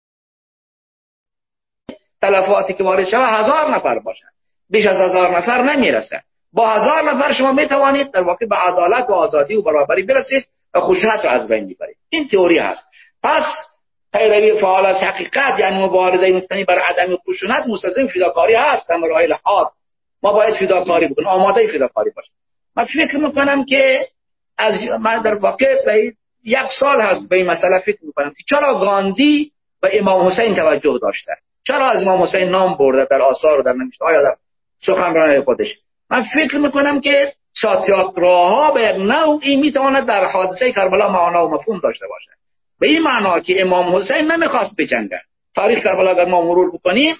[2.21, 4.25] تلفاتی که وارد شود هزار نفر باشد
[4.69, 6.21] بیش از هزار نفر نمی‌رسه.
[6.53, 10.45] با هزار نفر شما می توانید در واقع به عدالت و آزادی و برابری برسید
[10.73, 12.83] و خشونت رو از بین ببرید این تئوری هست.
[13.23, 13.45] پس
[14.13, 18.89] پیروی فعال از حقیقت یعنی مبارزه مبتنی بر عدم خشونت مستلزم فداکاری هست.
[18.89, 19.67] در مراحل حاد
[20.23, 21.27] ما باید فداکاری بکنیم.
[21.27, 22.33] آماده فداکاری باشیم.
[22.75, 24.07] من فکر می‌کنم که
[24.57, 28.79] از من در واقع به یک سال هست به این مسئله فکر می‌کنم که چرا
[28.79, 29.51] گاندی
[29.81, 31.31] به امام حسین توجه داشته
[31.67, 34.35] چرا از امام حسین نام برده در آثار و در نوشته های در
[34.85, 35.67] سخنرانی خودش.
[36.09, 37.33] من فکر می‌کنم که
[38.21, 42.31] ها به نوعی می‌تواند در حادثه کربلا معنا و مفهوم داشته باشه
[42.79, 45.21] به این معنا که امام حسین نمی‌خواست بجنگه
[45.55, 47.15] تاریخ کربلا اگر ما مرور بکنیم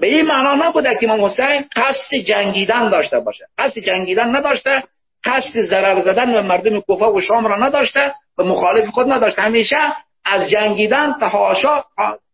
[0.00, 4.82] به این معنا نبوده که امام حسین قصد جنگیدن داشته باشه قصد جنگیدن نداشته
[5.24, 8.14] قصد ضرر زدن و مردم کوفه و شام را نداشته.
[8.38, 9.76] و مخالف خود نداشته همیشه
[10.24, 11.82] از جنگیدن تحاشا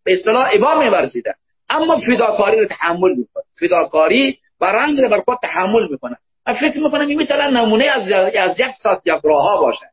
[0.05, 1.35] به اصطلاح ابا میورزیده.
[1.69, 3.45] اما فداکاری رو تحمل می‌کنه.
[3.61, 6.17] فداکاری و رنج رو بر خود تحمل می‌کنه.
[6.47, 9.87] من فکر می‌کنم این می‌تونه نمونه از از یک ساتیاگراها باشه.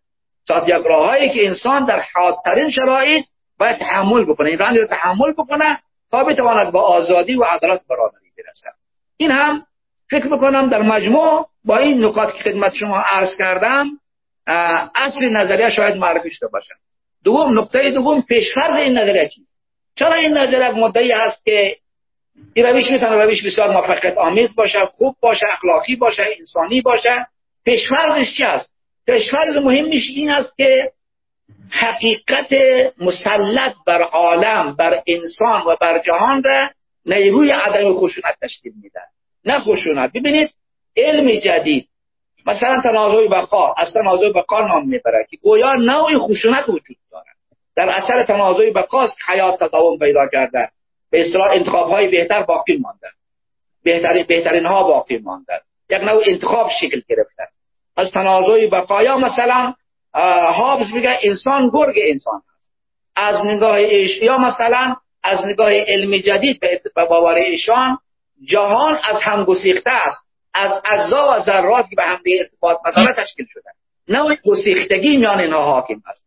[0.47, 3.25] ساتیاگراهایی که انسان در حادترین شرایط
[3.59, 4.49] باید تحمل بکنه.
[4.49, 5.79] این رنج رو تحمل بکنه
[6.11, 8.69] تا بتواند با آزادی و عدالت برابری برسه
[9.17, 9.63] این هم
[10.09, 13.85] فکر می‌کنم در مجموع با این نکات که خدمت شما عرض کردم
[14.95, 16.73] اصل نظریه شاید معرفی شده باشه.
[17.23, 19.51] دوم نکته دوم پیشفرض این نظریه چیست؟
[19.95, 21.75] چرا این نظریه مدعی هست که
[22.53, 27.27] این روش می‌تونه روش بسیار موفقیت آمیز باشه خوب باشه اخلاقی باشه انسانی باشه؟
[27.65, 28.73] پیشفرزش چی است
[29.05, 30.91] پیشفرز مهمش این است که
[31.69, 32.53] حقیقت
[33.01, 36.69] مسلط بر عالم بر انسان و بر جهان را
[37.05, 38.99] نیروی عدم خشونت تشکیل میده
[39.45, 40.12] نه خشونت.
[40.13, 40.49] ببینید
[40.97, 41.88] علم جدید
[42.47, 47.25] مثلا تنازع بقا از تنازع بقا نام می‌بره که گویا نوعی خشونت وجود داره
[47.75, 50.69] در اثر تنازع بقا حیات تداوم پیدا کرده
[51.12, 53.10] به اصطلاح انتخاب های بهتر باقی ماندن
[53.83, 57.45] بهترین بهترین ها باقی ماندن یک نوع انتخاب شکل گرفتن
[57.97, 59.73] از تنازع بقایا مثلا
[60.55, 62.71] هابز میگه انسان گرگ انسان هست
[63.15, 66.60] از نگاه ایش یا مثلا از نگاه علم جدید
[66.95, 67.97] به باور ایشان
[68.45, 70.26] جهان از هم گسیخته است.
[70.57, 73.69] از اجزا و ذرات که به هم ارتباط نداره تشکیل شده
[74.07, 76.25] نوع گسیختگی میان اینها حاکم است.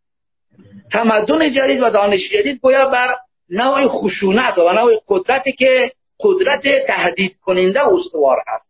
[0.92, 3.16] تمدن جدید و دانش جدید گویا بر
[3.50, 8.68] نوع خشونت و نوع قدرتی که قدرت تهدید کننده استوار هست.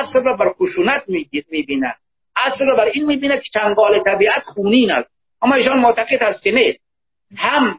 [0.00, 1.94] اصل را بر خشونت می‌بینه
[2.36, 5.10] اصل را بر این می‌بینه که چنگال طبیعت خونین است.
[5.42, 6.76] اما ایشان معتقد هست که نه.
[7.36, 7.78] هم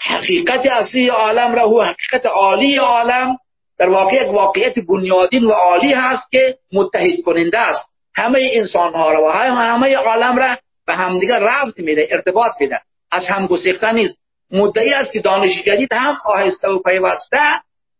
[0.00, 3.36] حقیقت اصلی عالم را و حقیقت عالی عالم
[3.78, 7.84] در واقع یک واقعیت بنیادین و عالی هست که متحد کننده است.
[8.14, 12.80] همه انسان ها را و همه عالم را به همدیگه رفت میده ارتباط میده.
[13.12, 14.18] از هم گسیخته نیست.
[14.50, 17.40] مدعی است که دانش جدید هم آهسته و پیوسته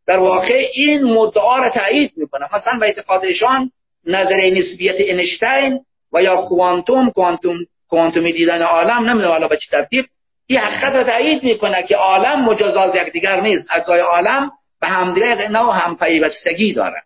[0.06, 2.44] در واقع این مدعا را تایید می‌کنه.
[2.44, 3.70] مثلا به اعتقادشان
[4.06, 5.80] نظریه نسبیت اینشتین
[6.12, 7.58] و یا کوانتوم کوانتوم
[7.90, 10.04] کوانتومی دیدن عالم نمی‌دونم حالا به چه ترتیب
[10.46, 13.68] این حقیقت را تایید می‌کنه که عالم مجاز از یکدیگر نیست.
[13.74, 17.02] اجزای عالم به همدیگر نوع هم پیوستگی دارن.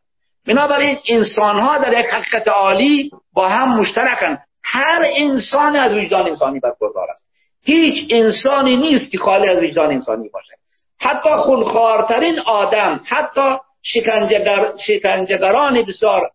[0.47, 4.39] بنابراین انسان ها در یک حقیقت عالی با هم مشترکن.
[4.65, 7.27] هر انسان از وجدان انسانی برخوردار است.
[7.63, 10.53] هیچ انسانی نیست که خالی از وجدان انسانی باشه.
[11.01, 16.31] حتی خونخوارترین آدم حتی شکنجگر، شکنجگران بسیار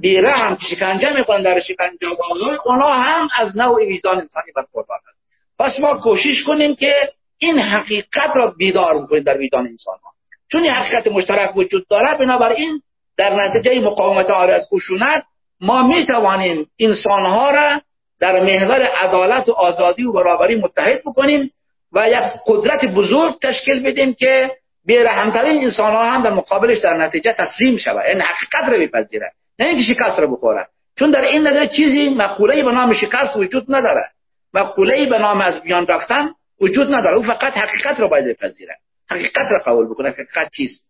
[0.00, 2.28] بیرحم که شکنجه می‌کنن در شکنجهگاه
[2.64, 5.18] اونا هم از نوع وجدان انسانی برخوردار است
[5.58, 10.13] پس ما کوشش کنیم که این حقیقت را بیدار بکنیم در وجدان انسان ها
[10.54, 12.82] چون حقیقت مشترک وجود داره بنابراین
[13.16, 15.24] در نتیجه مقاومت آر از خشونت
[15.60, 17.80] ما می توانیم انسان ها را
[18.20, 21.50] در محور عدالت و آزادی و برابری متحد بکنیم
[21.92, 24.50] و یک قدرت بزرگ تشکیل بدیم که
[24.86, 28.06] بیرحمترین انسان ها هم در مقابلش در نتیجه تسلیم شود.
[28.06, 30.66] این حقیقت را بپذیره نه اینکه شکست را بخوره.
[30.98, 34.08] چون در این نظر چیزی مقوله به نام شکست وجود نداره.
[34.54, 37.16] مقوله به نام از بیان رفتن وجود نداره.
[37.16, 38.76] او فقط حقیقت را باید بپذیره
[39.10, 40.88] حقیقت را قبول بکنه حقیقت چیست؟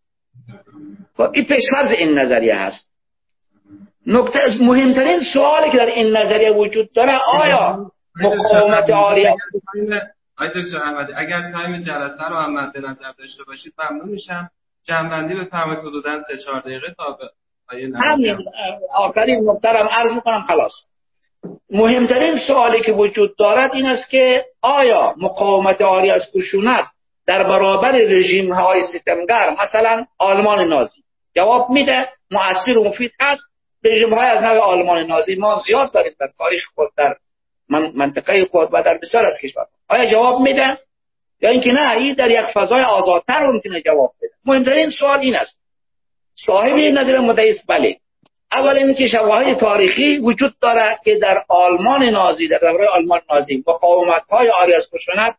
[1.16, 2.90] خب این پیشفرض این نظریه هست.
[4.06, 9.40] نکته از مهمترین سوالی که در این نظریه وجود داره آیا مقاومت عالی است
[10.38, 14.50] آی دکتر احمدی اگر time جلسه رو هم مد نظر داشته باشید ممنون میشم.
[14.86, 17.30] جمع‌بندی بفرمایید حدودا سه چهار دقیقه تا به
[17.98, 18.38] همین.
[18.94, 20.72] آخرین نکته عرض می‌کنم خلاص.
[21.70, 26.84] مهمترین سوالی که وجود دارد این است که آیا مقاومت عاری از خشونت
[27.26, 31.04] در برابر رژیم های ستمگر مثلا آلمان نازی.
[31.36, 33.42] جواب میده مؤثر و مفید هست.
[33.84, 37.16] رژیم های از نوع آلمان نازی ما زیاد داریم در تاریخ خود در
[37.94, 39.66] منطقه خود و در بسیار از کشور.
[39.88, 40.78] آیا جواب میده؟
[41.40, 44.32] یا اینکه نه این در یک فضای آزادتر ممکنه جواب بده.
[44.44, 45.60] مهمترین سوال این است.
[46.34, 47.96] صاحب این نظر مدعی بله.
[48.52, 54.22] اول اینکه شواهد تاریخی وجود داره که در آلمان نازی در دوره آلمان نازی مقاومت
[54.30, 55.36] های آری از خشونت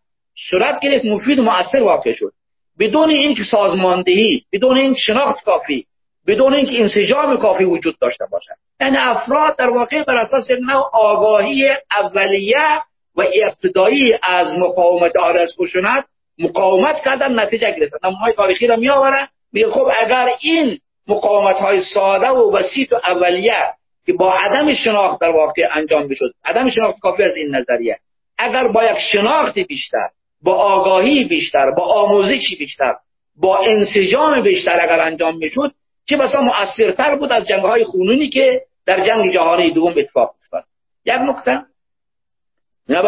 [0.50, 2.32] صورت گرفت مفید و مؤثر واقع شد.
[2.80, 5.86] بدون اینکه سازماندهی بدون اینکه شناخت کافی
[6.28, 8.54] بدون اینکه انسجام کافی وجود داشته باشد.
[8.82, 12.82] یعنی افراد در واقع بر اساس یک نوع آگاهی اولیه
[13.16, 16.06] و ابتدایی از مقاومت آرز خشونت
[16.40, 17.98] مقاومت کردن نتیجه گرفتن.
[18.04, 22.96] نمونه تاریخی را می آوره میگه خب اگر این مقاومت های ساده و بسیط و
[22.96, 23.64] اولیه
[24.06, 28.00] که با عدم شناخت در واقع انجام می‌شد عدم شناخت کافی از این نظریه
[28.38, 30.10] اگر با یک شناخت بیشتر
[30.42, 32.96] با آگاهی بیشتر با آموزشی بیشتر
[33.36, 35.72] با انسجام بیشتر اگر انجام می‌شد
[36.06, 40.64] چه بسا مؤثرتر بود از جنگ های خونونی که در جنگ جهانی دوم اتفاق افتاد.
[41.06, 41.62] یک نکته.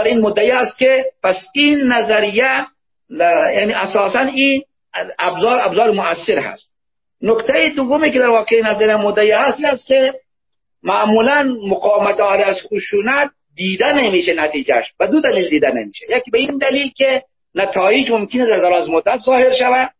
[0.05, 2.65] این مدعی است که پس این نظریه
[3.55, 4.63] یعنی اساسا این
[5.19, 6.71] ابزار ابزار مؤثر هست.
[7.21, 10.13] نکته دومی که در واقع نظر مدعی هست است که
[10.83, 16.05] معمولا مقاومت آره از خشونت دیده نمیشه نتیجهش و دو دلیل دیده نمیشه.
[16.09, 17.23] یکی به این دلیل که
[17.55, 19.91] نتایج ممکنه در دراز مدت ظاهر شود.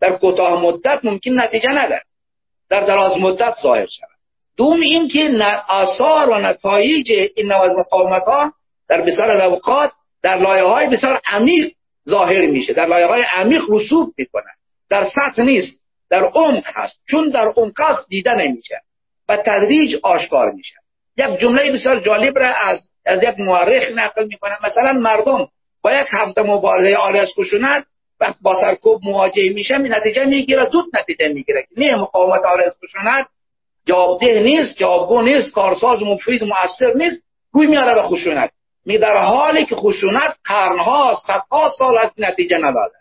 [0.00, 2.02] در کوتاه مدت ممکن نتیجه نده
[2.70, 4.18] در دراز مدت ظاهر شود.
[4.56, 8.52] دوم این که آثار و نتایج این نوع مقاومت ها
[8.88, 9.90] در بسیار اوقات
[10.22, 11.72] در لایه های بسیار عمیق
[12.08, 12.72] ظاهر میشه.
[12.72, 14.50] در لایه های عمیق رسوب می‌کنه.
[14.90, 15.80] در سطح نیست.
[16.10, 17.02] در عمق هست.
[17.10, 18.80] چون در عمق هست دیده نمیشه
[19.28, 20.74] و تدریج آشکار میشه.
[21.16, 24.56] یک جمله بسیار جالب را از از یک مورخ نقل می‌کنه.
[24.64, 25.48] مثلا مردم
[25.82, 27.84] با یک هفته مبارزه آلی از خشونت
[28.20, 31.66] وقت با سرکوب مواجه میشه می نتیجه می‌گیره زود نتیجه می‌گیره.
[31.76, 33.26] نه مقاومت آلی از خشونت
[33.86, 38.50] جوابده نیست جوابگو نیست کارساز مفید مؤثر نیست روی میاره به خشونت.
[38.86, 42.94] می در حالی که خشونت قرنها صدها سال از نتیجه نداده.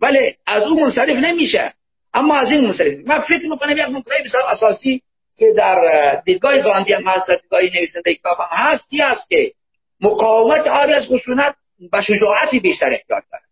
[0.00, 1.72] ولی از اون منصرف نمیشه.
[2.14, 2.94] اما از این منصرف.
[3.06, 5.02] من فکر می‌کنم یک نکته بسیار اساسی
[5.38, 9.52] که در دیدگاه گاندی هم هست در دیدگاه نویسنده کتاب هم هست است که
[10.00, 11.54] مقاومت آری از خشونت
[11.92, 13.44] به شجاعتی بیشتر احتیاج داره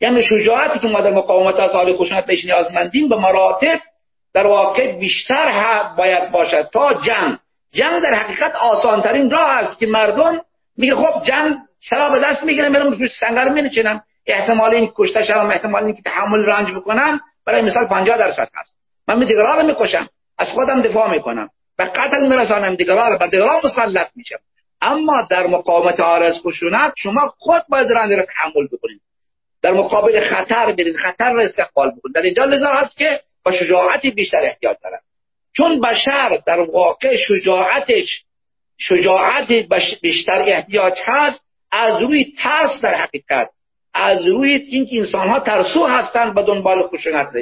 [0.00, 3.80] یعنی شجاعتی که ما در مقاومت از آری خشونت بهش نیازمندیم به مراتب
[4.34, 5.48] در واقع بیشتر
[5.96, 7.38] باید باشد تا جنگ.
[7.72, 10.40] جنگ در حقیقت آسانترین راه است که مردم
[10.76, 11.56] میگه خب جنگ
[11.90, 14.02] سلا به دست می‌گیرم برم توی سنگر مینشینم.
[14.26, 18.74] احتمال این کشته شوم احتمال این که تحمل رنج بکنم برای مثال 50 درصد هست.
[19.08, 20.08] من می رو می‌کشم.
[20.40, 21.48] از خودم دفاع می‌کنم.
[21.78, 24.38] و قتل میرسانم دیگران بر دیگران مسلط میشم.
[24.80, 29.00] اما در مقاومت آرز خشونت شما خود باید رنج را تحمل بکنید.
[29.62, 30.96] در مقابل خطر برید.
[30.96, 32.14] خطر را استقبال بکنید.
[32.14, 35.02] در اینجا لذا هست که با شجاعت بیشتر احتیاج دارد
[35.56, 38.24] چون بشر در واقع شجاعتش
[38.78, 39.52] شجاعت
[40.02, 43.50] بیشتر احتیاج هست از روی ترس در حقیقت
[43.94, 47.40] از روی اینکه انسان ها ترسو هستند به دنبال خشونت رو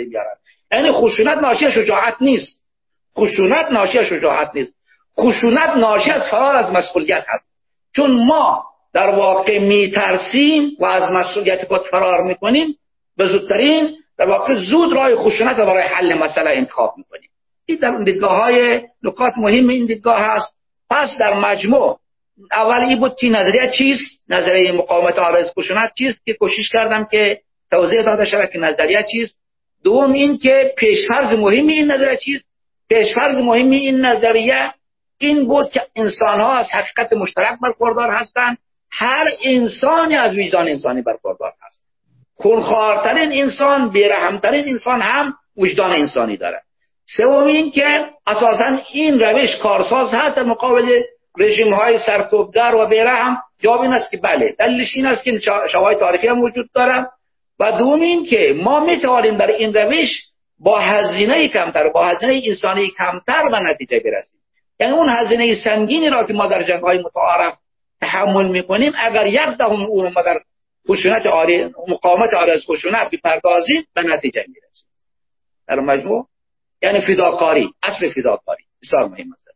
[0.72, 2.64] یعنی خشونت ناشی شجاعت نیست.
[3.18, 4.74] خشونت ناشی شجاعت نیست.
[5.20, 7.44] خشونت ناشی از فرار از مسئولیت هست.
[7.96, 12.74] چون ما در واقع میترسیم و از مسئولیت خود فرار می‌کنیم
[13.16, 17.30] به زودترین در واقع زود راه خشونت رو برای حل مسئله انتخاب می‌کنیم.
[17.66, 20.58] این در دیدگاه های نکات مهم این دیدگاه هست.
[20.90, 21.98] پس در مجموع
[22.52, 27.40] اول این بود که نظریه چیست؟ نظریه مقاومت عارض خشونت چیست که کوشش کردم که
[27.70, 29.38] توضیح داده شود که نظریه چیست؟
[29.84, 32.44] دوم این که پیشفرض مهم این نظریه چیست؟
[32.88, 34.72] پیشفرض مهم این نظریه
[35.18, 38.58] این بود که انسان ها از حقیقت مشترک برخوردار هستند
[38.90, 41.82] هر انسانی از وجدان انسانی برخوردار هست
[42.36, 46.62] خونخوارترین انسان بیرحمترین انسان هم وجدان انسانی داره
[47.16, 51.02] سوم این که اساسا این روش کارساز هست در مقابل
[51.38, 55.40] رژیم های سرکوبگر و بیرحم جواب این است که بله دلیلش این است که
[55.72, 57.06] شواهد تاریخی هم وجود داره
[57.60, 60.27] و دوم این که ما می توانیم در این روش
[60.60, 64.40] با هزینه کمتر با هزینه انسانی کمتر به نتیجه برسیم.
[64.80, 67.58] یعنی اون هزینه سنگینی را که ما در جنگ های متعارف
[68.00, 70.40] تحمل می‌کنیم اگر یک دهم اون ما در
[70.88, 74.88] خشونت آری مقاومت آری از خشونت بپردازیم به نتیجه می‌رسیم.
[75.68, 76.26] در مجموع
[76.82, 78.64] یعنی فداکاری اصل فداکاری.
[78.82, 79.48] بسیار مهم است.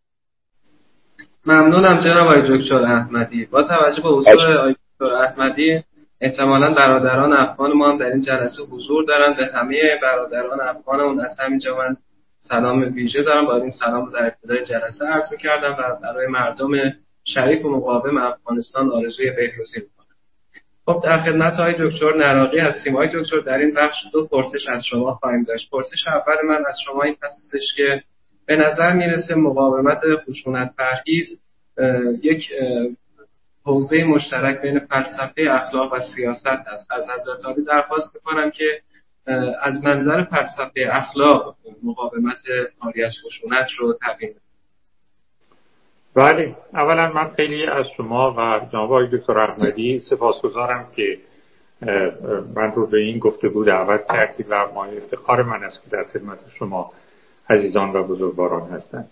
[1.47, 3.45] ممنونم جناب آقای دکتر احمدی.
[3.45, 5.83] با توجه به حضور آقای دکتر احمدی
[6.23, 9.35] احتمالا برادران افغان ما هم در این جلسه حضور دارن.
[9.37, 11.97] به همه برادران افغان اون از همینجا من
[12.39, 13.47] سلام ویژه دارم.
[13.47, 16.69] با این سلام در ابتدای جلسه عرض می‌کردم و برای مردم
[17.25, 20.17] شریف و مقاوم افغانستان آرزوی بهروزی می‌کنم.
[20.87, 22.97] خب در خدمت های دکتر نراقی هستیم.
[22.97, 25.71] های دکتر در این بخش دو پرسش از شما خواهیم داشت.
[25.71, 28.03] پرسش اول من از شما این هستش که
[28.47, 31.41] به نظر می‌رسه مقاومت خشونت پرهیز
[32.23, 32.49] یک
[33.65, 36.93] حوزه مشترک بین فلسفه اخلاق و سیاست است.
[36.93, 38.83] از حضرت عالی درخواست می‌کنم که
[39.63, 42.43] از منظر فلسفه اخلاق مقاومت
[42.81, 44.35] آری از خشونت رو تبیین
[46.15, 46.57] بله.
[46.75, 51.19] اولا من خیلی از شما و جناب آقای دکتر احمدی سپاسگزارم که
[52.55, 56.39] من رو به این گفتگو دعوت کردید و ما افتخار من است که در خدمت
[56.59, 56.93] شما
[57.51, 59.11] عزیزان و بزرگواران هستند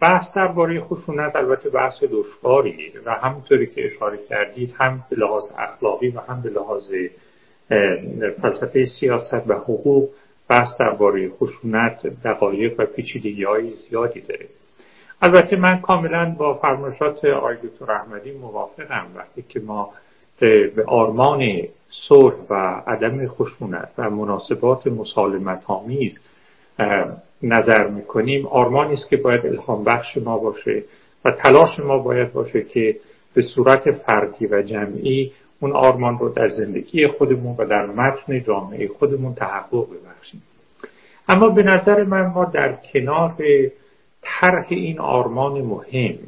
[0.00, 6.08] بحث درباره خشونت البته بحث دشواری و همونطوری که اشاره کردید هم به لحاظ اخلاقی
[6.08, 6.90] و هم به لحاظ
[8.42, 10.08] فلسفه سیاست و حقوق
[10.48, 14.46] بحث درباره خشونت دقایق و پیچیدگی های زیادی داره
[15.22, 19.06] البته من کاملا با فرمایشات آقای دکتر احمدی موافقم.
[19.16, 19.90] وقتی که ما
[20.76, 21.62] به آرمان
[22.08, 22.54] صلح و
[22.86, 26.20] عدم خشونت و مناسبات مسالمت آمیز
[27.42, 30.82] نظر می‌کنیم آرمانی است که باید الهام بخش ما باشه
[31.24, 32.96] و تلاش ما باید باشه که
[33.34, 38.88] به صورت فردی و جمعی اون آرمان رو در زندگی خودمون و در متن جامعه
[38.88, 40.42] خودمون تحقق ببخشیم.
[41.28, 43.34] اما به نظر من ما در کنار
[44.22, 46.18] طرح این آرمان مهم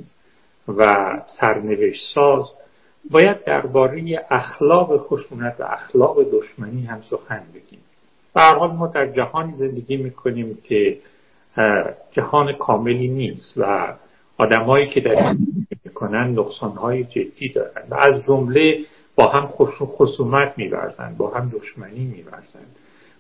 [0.69, 1.07] و
[1.41, 2.45] سرنوشت ساز
[3.11, 7.81] باید درباره اخلاق خشونت و اخلاق دشمنی هم سخن بگیم.
[8.35, 10.99] به حال ما در جهانی زندگی می‌کنیم که
[12.11, 13.95] جهان کاملی نیست و
[14.39, 15.37] آدمایی که در
[15.85, 18.79] می‌کنن نقصانهای جدی دارند و از جمله
[19.15, 19.47] با هم
[19.87, 22.77] خصومت میورزند با هم دشمنی میورزند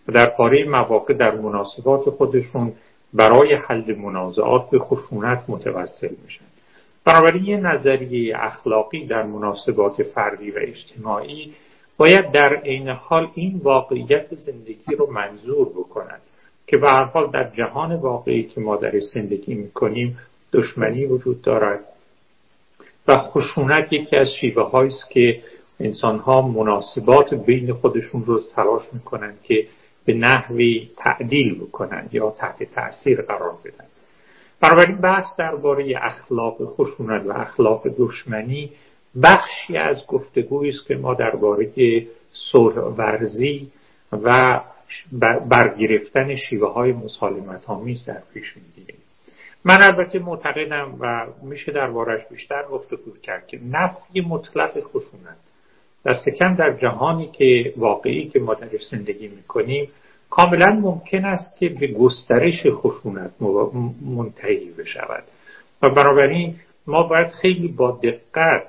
[0.09, 2.73] و در پاره مواقع در مناسبات خودشون
[3.15, 6.45] برای حل منازعات به خشونت متوسل میشن.
[7.05, 11.55] بنابراین یه نظریه اخلاقی در مناسبات فردی و اجتماعی
[11.99, 16.21] باید در عین حال این واقعیت زندگی رو منظور بکند
[16.67, 20.19] که به هر حال در جهان واقعی که ما در زندگی می‌کنیم
[20.53, 21.81] دشمنی وجود دارد
[23.09, 25.43] و خشونت یکی از شیوه است که
[25.81, 29.67] انسان ها مناسبات بین خودشون رو تلاش می‌کنن که
[30.05, 33.85] به نحوی تعدیل بکنن یا تحت تاثیر قرار بدن.
[34.61, 38.71] بنابراین بحث درباره اخلاق خشونت و اخلاق دشمنی
[39.23, 41.71] بخشی از گفتگویی است که ما درباره
[42.33, 43.71] صلح ورزی
[44.13, 44.61] و
[45.49, 48.99] برگرفتن شیوه های مسالمت آمیز در پیش می‌گیریم.
[49.65, 55.37] من البته معتقدم و میشه دربارش بیشتر گفتگو کرد که نفی مطلق خشونت.
[56.07, 59.89] دست کم در جهانی که واقعی که ما درش زندگی می‌کنیم
[60.31, 63.31] کاملا ممکن است که به گسترش خشونت
[64.17, 65.25] منتهی بشود.
[65.83, 66.55] و بنابراین
[66.87, 68.63] ما باید خیلی با دقت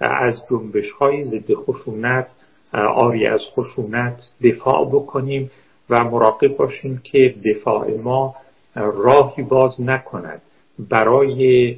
[0.00, 2.26] از جنبش های ضد خشونت
[2.72, 5.50] آری از خشونت دفاع بکنیم
[5.90, 8.34] و مراقب باشیم که دفاع ما
[8.74, 10.42] راهی باز نکند
[10.78, 11.76] برای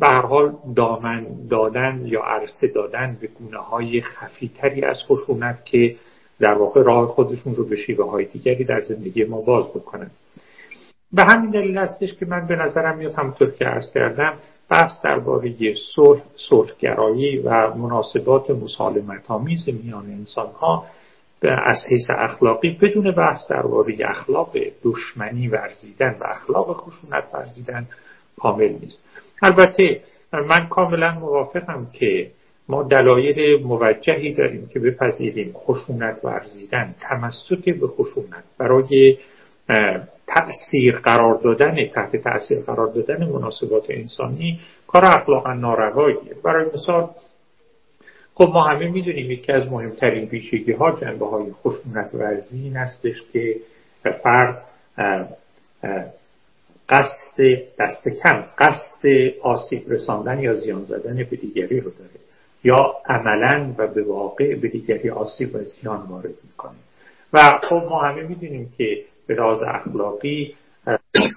[0.00, 5.96] حال دامن دادن یا عرصه دادن به گونه های خفیتری از خشونت که
[6.40, 10.10] در واقع راه خودشون رو به شیوه های دیگری در زندگی ما باز بکنن.
[11.12, 14.34] به همین دلیل هستش که من به نظرم میاد همونطور که عرض کردم
[14.72, 20.86] بحث درباره صلح صلحگرایی و مناسبات مسالمت آمیز میان انسان ها
[21.42, 27.86] از حیث اخلاقی بدون بحث درباره اخلاق دشمنی ورزیدن و اخلاق خشونت ورزیدن
[28.38, 29.04] کامل نیست.
[29.42, 30.00] البته
[30.32, 32.30] من کاملا موافقم که
[32.68, 38.44] ما دلایل موجهی داریم که بپذیریم خشونت ورزیدن تمسک به خشونت.
[38.58, 39.16] برای
[40.26, 47.10] تأثیر قرار دادن تحت تأثیر قرار دادن مناسبات انسانی کار اخلاقا نارواییه برای مثال
[48.34, 53.22] خب ما همه می‌دونیم یکی از مهمترین پیچیدگی ها جنبه های خشونت ورزی این هستش
[53.32, 53.56] که
[54.22, 54.62] فرد
[56.88, 57.40] قصد
[57.78, 59.06] دست کم قصد
[59.42, 62.10] آسیب رساندن یا زیان زدن به دیگری رو داره
[62.64, 66.78] یا عملا و به واقع به دیگری آسیب و زیان وارد می‌کنه.
[67.32, 70.54] و خب ما همه می‌دونیم که به راز اخلاقی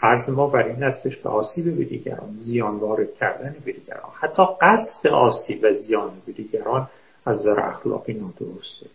[0.02, 4.44] فرض ما بر این هستش که آسیب به دیگران زیان وارد کردن به دیگران حتی
[4.62, 6.88] قصد آسیب و زیان به دیگران
[7.26, 8.86] از نظر اخلاقی نادرسته.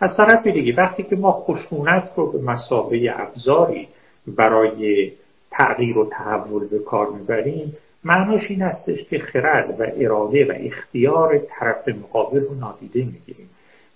[0.00, 3.88] از طرف دیگه وقتی که ما خشونت رو به مسابه ابزاری
[4.26, 5.12] برای
[5.50, 11.38] تغییر و تحول به کار می‌بریم معناش این هستش که خرد و اراده و اختیار
[11.38, 13.50] طرف مقابل رو نادیده می‌گیریم.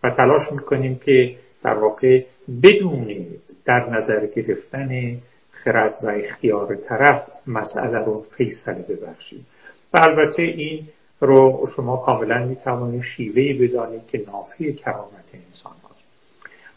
[0.04, 2.22] و تلاش می‌کنیم که در واقع
[2.62, 3.04] بدون
[3.66, 5.18] در نظر گرفتن
[5.50, 9.46] خرد و اختیار طرف مسئله رو فیصله ببخشیم
[9.94, 10.88] و البته این
[11.20, 16.04] رو شما کاملا می‌توانید شیوهی بدانید که نافی کرامت انسان هاست.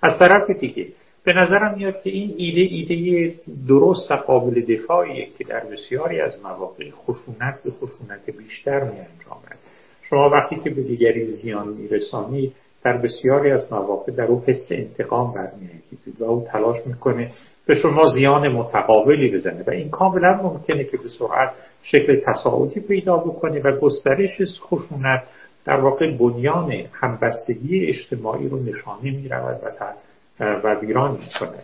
[0.01, 0.87] از طرف دیگه
[1.23, 3.35] به نظرم میاد که این ایده ایده
[3.67, 9.57] درست و قابل دفاعیه که در بسیاری از مواقع خشونت به خشونت بیشتر می انجامد
[10.01, 12.53] شما وقتی که به دیگری زیان میرسانید
[12.83, 17.31] در بسیاری از مواقع در او حس انتقام برمیانگیزید و او تلاش می‌کنه
[17.65, 21.51] به شما زیان متقابلی بزنه و این کاملا ممکنه که به سرعت
[21.83, 25.23] شکل تصاعدی پیدا بکنه و گسترش خشونت
[25.65, 29.93] در واقع بنیان همبستگی اجتماعی رو نشانه می‌رود و
[30.39, 31.63] و ویران می‌کند.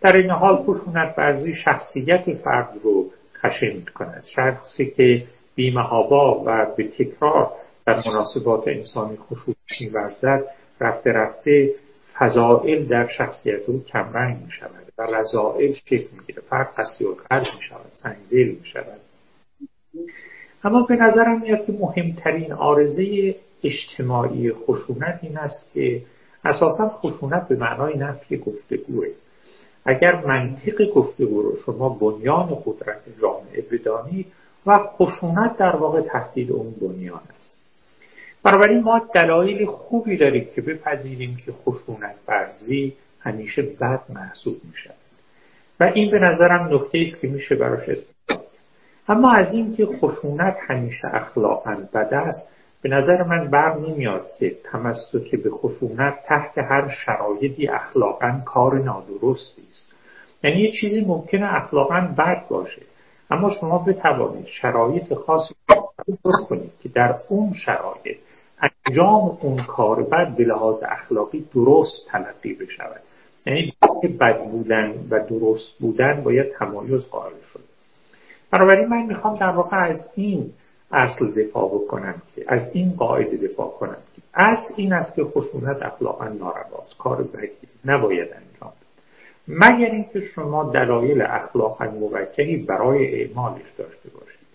[0.00, 3.04] در این حال خشونت بعضی شخصیت فرد رو
[3.36, 5.22] خشن کند شخصی که
[5.54, 7.52] بیمهابا و به تکرار
[7.86, 10.44] در مناسبات انسانی خشونت میورزد
[10.80, 11.74] رفته رفته
[12.18, 16.42] فضائل در شخصیت او کمرنگ می شود و رضائل شکل می‌گیره.
[16.50, 19.00] فرد قسی و قرد می شود سنگدل می شود
[20.64, 26.02] اما به نظرم میاد که مهمترین آرزه اجتماعی خشونت این است که
[26.44, 29.06] اساسا خشونت به معنای نفی گفتگوه.
[29.84, 34.26] اگر منطق گفتگو رو شما بنیان قدرت جامعه بدانید
[34.66, 37.55] و خشونت در واقع تهدید اون بنیان است.
[38.46, 44.94] بنابراین ما دلایل خوبی داریم که بپذیریم که خشونت ورزی همیشه بد محسوب می شود
[45.80, 48.48] و این به نظرم نکته است که میشه براش استفاده
[49.08, 52.50] اما از اینکه خشونت همیشه اخلاقا بد است
[52.82, 59.62] به نظر من بر نمیاد که تمسک به خشونت تحت هر شرایطی اخلاقا کار نادرستی
[59.70, 59.96] است.
[60.44, 62.82] یعنی یه چیزی ممکنه اخلاقا بد باشه
[63.30, 65.54] اما شما بتوانید شرایط خاصی
[66.24, 68.16] درست کنید که در اون شرایط
[68.60, 73.00] انجام اون کار بد به لحاظ اخلاقی درست تلقی بشود.
[73.46, 73.72] یعنی
[74.20, 77.60] بد بودن و درست بودن باید تمایز قائل شد.
[78.50, 80.52] بنابراین من می‌خوام در واقع از این
[80.92, 85.82] اصل دفاع بکنم که از این قاعده دفاع کنم که اصل این است که خشونت
[85.82, 88.72] اخلاقا نارواست کار بدی نباید انجام
[89.48, 94.46] مگر اینکه شما دلایل اخلاقا موجهی برای اعمالش داشته باشید.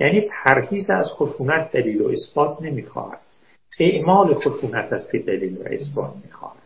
[0.00, 3.18] یعنی پرهیز از خشونت دلیل و اثبات نمی‌خواهد.
[3.80, 6.56] اعمال خشونت است که دلیل و اثبات می‌خواهد.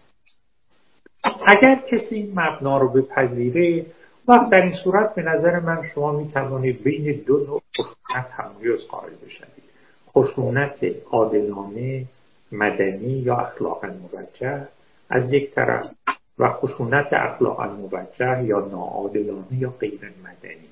[1.47, 3.87] اگر کسی این مبنا رو بپذیره
[4.29, 8.87] وقت در این صورت به نظر من شما می توانید بین دو نوع خشونت تمایز
[8.87, 9.69] قائل بشوید
[10.15, 10.79] خشونت
[11.11, 12.05] عادلانه
[12.53, 14.69] مدنی یا اخلاقا موجه
[15.11, 15.91] از یک طرف
[16.39, 20.69] و خشونت اخلاقا موجه یا ناعادلانه یا غیر مدنی.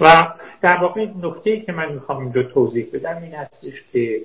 [0.00, 4.20] و در واقع نکته که من می‌خوام اینجا توضیح بدم این هستش که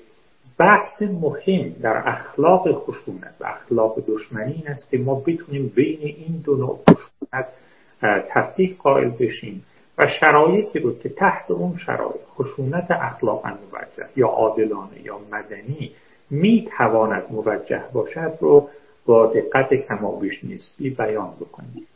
[0.59, 6.41] بحث مهم در اخلاق خشونت و اخلاق دشمنی این است که ما بتونیم بین این
[6.45, 7.47] دو نوع خشونت
[8.29, 9.65] تفکیک قائل بشیم
[9.97, 15.91] و شرایطی رو که تحت اون شرایط خشونت اخلاقا موجه یا عادلانه یا مدنی
[16.29, 18.69] می تواند موجه باشد رو
[19.05, 21.87] با دقت کمابیش نسبی بیان بکنیم.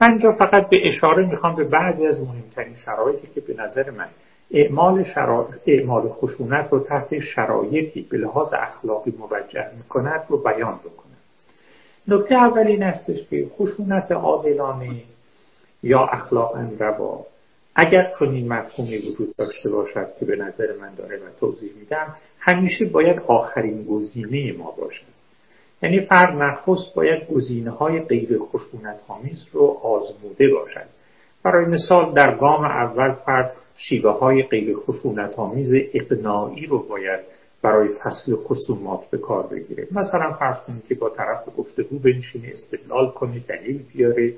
[0.00, 4.08] من فقط به اشاره می‌خوام به بعضی از مهمترین شرایطی که به نظر من
[4.50, 5.04] اعمال,
[5.66, 11.04] اعمال خشونت رو تحت شرایطی به لحاظ اخلاقی موجه می‌کند رو بیان بکنم
[12.08, 15.02] نکته اول این استش که خشونت عادلانه
[15.82, 17.26] یا اخلاقا روا.
[17.74, 22.84] اگر چنین مفهومی وجود داشته باشد که به نظر من داره و توضیح میدم همیشه
[22.84, 25.14] باید آخرین گزینه ما باشد.
[25.82, 30.86] یعنی فرد نخست باید گزینه های غیر خشونت آمیز رو آزموده باشد.
[31.42, 37.20] برای مثال در گام اول فرد شیوه های غیر خشونت آمیز اقناعی رو باید
[37.62, 39.86] برای فصل خصومات به کار بگیره.
[39.90, 44.34] مثلا فرض کنید که با طرف گفتگو بنشینه استدلال کنه دلیل بیاره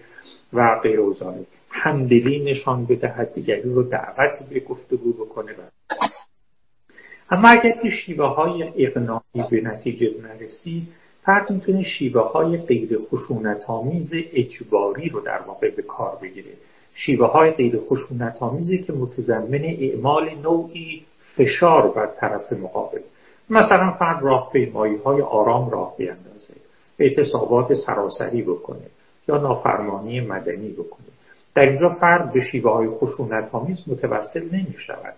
[0.52, 5.60] و غیر اوزانه همدلی نشان بدهد دیگری رو دعوت به گفتگو بکنه و
[7.30, 10.88] اما اگر که شیوه های اقناعی به نتیجه نرسید
[11.22, 16.50] فرد می‌تونه شیوه های غیر خشونت آمیز اجباری رو در واقع به کار بگیره.
[16.96, 21.02] شیوه های غیر خشونت آمیزی که متضمن اعمال نوعی
[21.36, 23.00] فشار بر طرف مقابل.
[23.50, 26.54] مثلا فرد راهپیمایی های آرام راه بیندازه
[26.98, 28.86] اعتصابات سراسری بکنه
[29.28, 31.06] یا نافرمانی مدنی بکنه.
[31.54, 35.14] در اینجا فرد به شیوه های خشونت آمیز متوسل نمی شود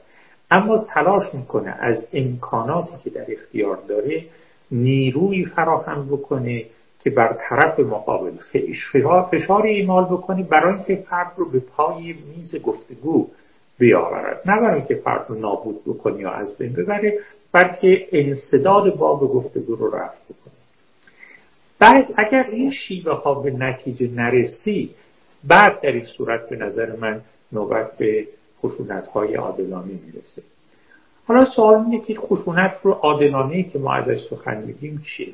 [0.50, 4.24] اما تلاش می‌کنه از امکاناتی که در اختیار داره
[4.70, 6.64] نیروی فراهم بکنه
[7.00, 8.32] که بر طرف مقابل
[9.30, 13.28] فشاری ایمال بکنه برای اینکه فرد رو به پای میز گفتگو
[13.78, 14.42] بیاورد.
[14.46, 17.18] نه برای اینکه فرد رو نابود بکنه یا از بین ببره
[17.52, 20.54] بلکه انصداد باب گفتگو رو رفت بکنه
[21.78, 24.90] بعد اگر این شیوه ها به نتیجه نرسی
[25.44, 27.20] بعد در این صورت به نظر من
[27.52, 28.28] نوبت به
[28.62, 30.42] خشونت های عادلانه می‌رسه.
[31.26, 35.32] حالا سوال اینه که خشونت رو عادلانه که ما ازش سخن میگیم چیه؟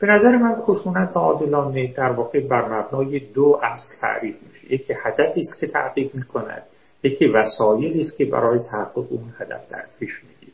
[0.00, 4.74] به نظر من خشونت عادلانه در واقع بر مبنای دو اصل تعریف میشه.
[4.74, 6.62] یکی هدفی است که تحقیق می‌کند
[7.02, 10.52] یکی وسایلی است که برای تحقیق اون هدف در پیش می‌گیره.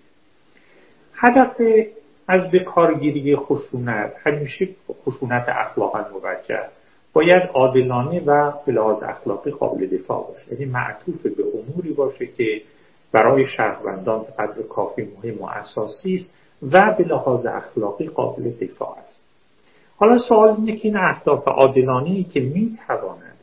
[1.14, 1.86] هدف
[2.28, 4.68] از به کارگیری خشونت همیشه
[5.06, 6.68] خشونت اخلاقا موجه.
[7.12, 10.52] باید عادلانه و به لحاظ اخلاقی قابل دفاع باشه.
[10.52, 12.62] یعنی معطوف به اموری باشه که
[13.12, 16.34] برای شهروندان قدر کافی مهم و اساسی است
[16.72, 19.25] و به لحاظ اخلاقی قابل دفاع است.
[19.96, 23.36] حالا سوال اینه که این اهداف عادلانه که می تواند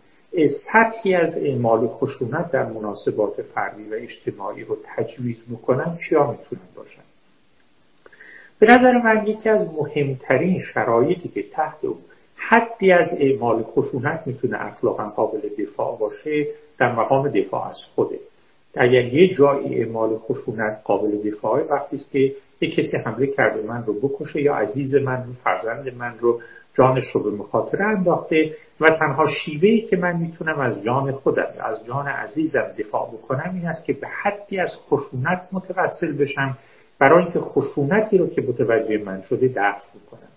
[0.71, 7.01] سطحی از اعمال خشونت در مناسبات فردی و اجتماعی رو تجویز بکنن چیا می‌تونن باشن؟
[8.59, 11.97] به نظر من یکی از مهمترین شرایطی که تحت اون
[12.35, 16.47] حدی از اعمال خشونت می‌تونه اخلاقا قابل دفاع باشه
[16.79, 18.19] در مقام دفاع از خوده.
[18.75, 22.33] اگر یه جایی اعمال خشونت قابل دفاع وقتی است که
[22.63, 26.41] یک کسی حمله کرده من رو بکشه یا عزیز من رو فرزند من رو
[26.73, 31.63] جانش رو به مخاطره انداخته و تنها شیوهی که من می‌تونم از جان خودم یا
[31.63, 36.57] از جان عزیزم دفاع بکنم این است که به حدی از خشونت متوسل بشم
[36.99, 40.29] برای اینکه خشونتی رو که متوجه من شده دفع بکنم.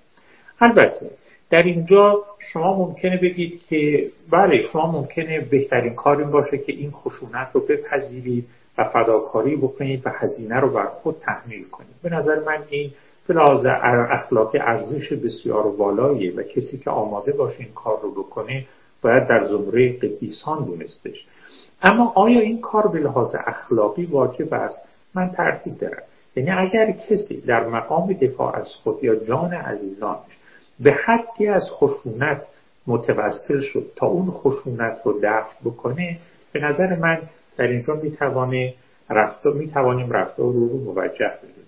[0.61, 1.11] البته
[1.51, 6.91] در اینجا شما ممکنه بگید که بله شما ممکنه بهترین کار این باشه که این
[6.91, 8.47] خشونت رو بپذیرید
[8.79, 11.95] و فداکاری بکنید و هزینه رو بر خود تحمیل کنید.
[12.03, 12.91] به نظر من این
[13.29, 13.67] لحاظ
[14.11, 18.67] اخلاقی ارزش بسیار والاییه و کسی که آماده باشه این کار رو بکنه
[19.03, 21.27] باید در زمره قدیسان دونستش.
[21.83, 24.83] اما آیا این کار به لحاظ اخلاقی واجب است؟
[25.15, 26.03] من تردید دارم.
[26.37, 30.39] یعنی اگر کسی در مقام دفاع از خود یا جان عزیزانش
[30.81, 32.43] به حدی از خشونت
[32.87, 36.19] متوسل شد تا اون خشونت رو دفع بکنه
[36.53, 37.19] به نظر من
[37.57, 38.75] در اینجا می‌توانه
[39.11, 41.67] رفتار می‌توانیم رفتار رو رو موجه بدونیم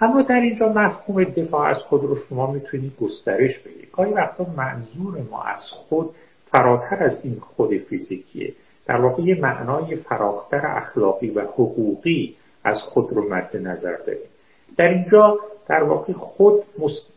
[0.00, 3.88] اما در اینجا مفهوم دفاع از خود رو شما می‌تونید گسترش بدید.
[3.92, 6.10] گاهی وقتا منظور ما از خود
[6.46, 8.52] فراتر از این خود فیزیکیه.
[8.86, 14.28] در واقع یه معنای فراختر اخلاقی و حقوقی از خود رو مد نظر داریم.
[14.76, 15.38] در اینجا
[15.68, 16.62] در واقع خود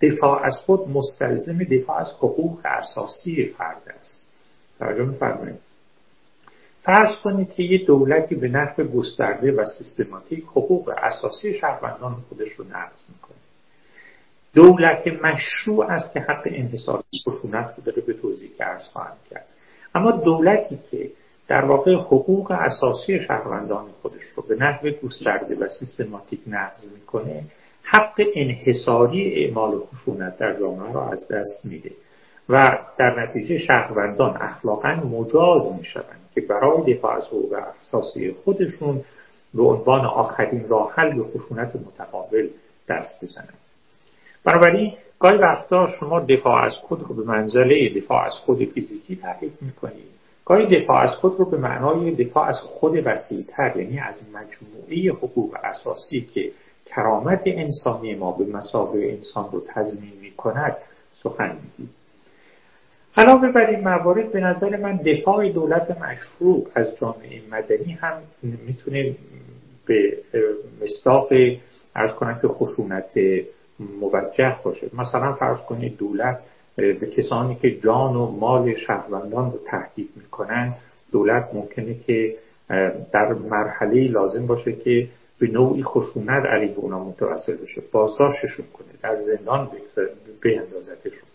[0.01, 4.23] دفاع از خود مستلزم دفاع از حقوق اساسی فرد است.
[4.79, 5.66] توجه میفرمایید.
[6.87, 12.65] فرض کنید که یه دولتی به نحو گسترده و سیستماتیک حقوق اساسی شهروندان خودش رو
[12.65, 13.37] نقض می‌کنه.
[14.53, 19.45] دولت مشروع است که حق انحصار خشونت رو داره به توضیح که ارز خواهم کرد.
[19.95, 21.09] اما دولتی که
[21.47, 27.43] در واقع حقوق اساسی شهروندان خودش رو به نحو گسترده و سیستماتیک نقض می‌کنه
[27.83, 31.91] حق انحصاری اعمال خشونت در جامعه را از دست میده
[32.49, 36.26] و در نتیجه شهروندان اخلاقا مجاز می‌شوند.
[36.37, 39.01] که برای دفاع از حقوق اساسی خودشون
[39.53, 42.47] به عنوان آخرین راه حل به خشونت متقابل
[42.89, 43.57] دست بزنند.
[44.43, 49.51] بنابراین گاهی وقتا شما دفاع از خود رو به منزله دفاع از خود فیزیکی تعریف
[49.61, 50.17] می‌کنید.
[50.45, 55.57] گاهی دفاع از خود رو به معنای دفاع از خود وسیعتر یعنی از مجموعه حقوق
[55.63, 56.51] اساسی که
[56.85, 60.77] کرامت انسانی ما به مسابقه انسان رو تضمین می کند
[61.23, 61.96] سخن میگید.
[63.17, 69.15] علاوه بر این موارد به نظر من دفاع دولت مشروع از جامعه مدنی هم می‌تونه
[69.85, 70.17] به
[70.81, 71.27] مصداق
[71.95, 73.11] ارز کنم که خشونت
[74.01, 74.89] موجه باشه.
[74.93, 76.39] مثلا فرض کنید دولت
[76.75, 80.73] به کسانی که جان و مال شهروندان رو تهدید می‌کنن
[81.11, 82.35] دولت ممکنه که
[83.13, 85.07] در مرحله لازم باشه که
[85.39, 87.81] به نوعی خشونت علیه اونا متوسل بشه.
[87.91, 89.69] بازداشتشون کنه در زندان
[90.41, 91.29] بیندازتشون.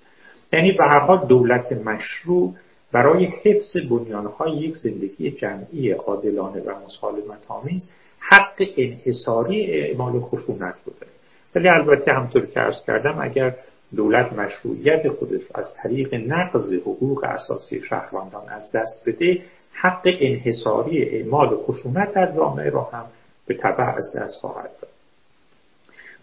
[0.53, 2.55] یعنی به هر حال دولت مشروع
[2.92, 10.92] برای حفظ بنیانهای یک زندگی جمعی عادلانه و مسالمت آمیز حق انحصاری اعمال خشونت رو
[11.00, 11.12] داره
[11.55, 13.55] ولی البته همطور که ارز کردم اگر
[13.96, 19.42] دولت مشروعیت خودش از طریق نقض حقوق اساسی شهروندان از دست بده
[19.72, 23.05] حق انحصاری اعمال خشونت در جامعه را هم
[23.46, 24.90] به طبع از دست خواهد داد.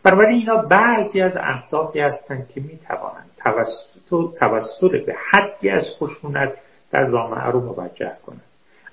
[0.03, 3.98] بنابراین اینا بعضی از اهدافی هستند که می توانند توسط,
[4.39, 6.57] توسط به حدی از خشونت
[6.91, 8.43] در جامعه رو موجه کنند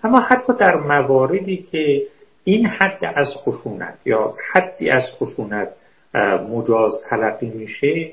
[0.05, 2.03] اما حتی در مواردی که
[2.45, 5.69] این حد از خشونت یا حدی از خشونت
[6.51, 8.13] مجاز تلقی میشه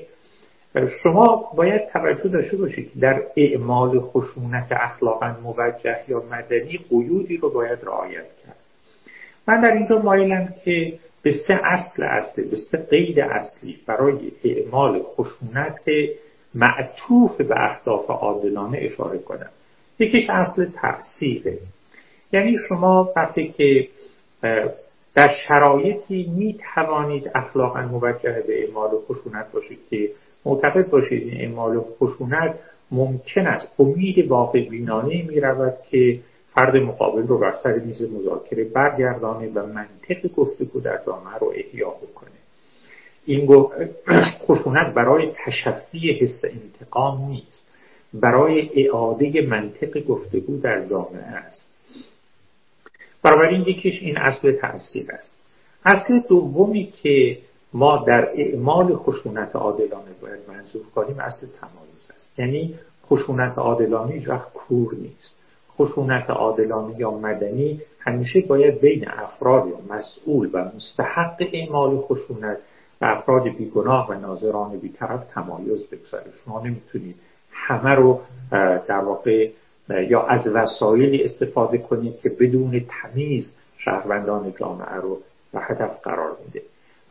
[1.02, 7.50] شما باید توجه داشته باشید که در اعمال خشونت اخلاقا موجه یا مدنی قیودی رو
[7.50, 8.56] باید رعایت کرد.
[9.48, 10.92] من در اینجا مایلم که
[11.22, 15.84] به سه اصل اصلی به سه قید اصلی برای اعمال خشونت
[16.54, 19.50] معطوف به اهداف عادلانه اشاره کنم.
[19.98, 21.58] یکیش اصل تأثیره
[22.32, 23.88] یعنی شما وقتی که
[25.14, 30.10] در شرایطی می توانید اخلاقا موجه به اعمال خشونت باشید که
[30.44, 32.58] معتقد باشید این اعمال خشونت
[32.90, 33.72] ممکن است.
[33.78, 36.20] امید واقع بینانه می رود که
[36.54, 41.90] فرد مقابل رو بر سر میز مذاکره برگردانه و منطق گفتگو در جامعه رو احیا
[41.90, 42.43] بکنه.
[43.26, 43.66] این
[44.46, 47.68] خشونت برای تشفی حس انتقام نیست.
[48.14, 51.74] برای اعاده منطق گفتگو در جامعه است.
[53.22, 55.36] بنابراین یکیش این اصل تاثیر است.
[55.84, 57.38] اصل دومی که
[57.72, 62.38] ما در اعمال خشونت عادلانه باید منظور کنیم اصل تمایز است.
[62.38, 62.74] یعنی
[63.06, 65.38] خشونت عادلانه هیچ وقت کور نیست.
[65.78, 72.58] خشونت عادلانه یا مدنی همیشه باید بین افراد مسئول و مستحق اعمال خشونت
[73.04, 77.16] افراد بیگناه و ناظران بیطرف تمایز بگذاره شما نمی‌تونید
[77.52, 78.20] همه رو
[78.88, 79.50] در واقع
[79.88, 85.18] یا از وسایلی استفاده کنید که بدون تمیز شهروندان جامعه رو
[85.52, 86.62] به هدف قرار میده.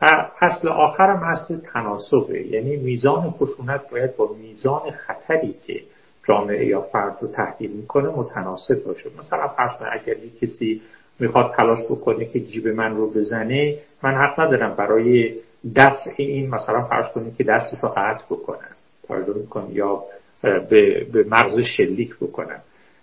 [0.02, 2.46] و اصل آخرم اصل تناسبه.
[2.46, 5.80] یعنی میزان خشونت باید با میزان خطری که
[6.28, 9.10] جامعه یا فرد رو تهدید می‌کنه متناسب باشه.
[9.18, 10.82] مثلا فرض اگر یک کسی
[11.20, 15.34] می‌خواد تلاش بکنه که جیب من رو بزنه من حق ندارم برای
[15.76, 18.76] دفع این مثلا فرض کنید که دستش رو قطع بکنم
[19.08, 20.04] توجه می‌کنم یا
[20.42, 22.60] به, به مغز شلیک بکنم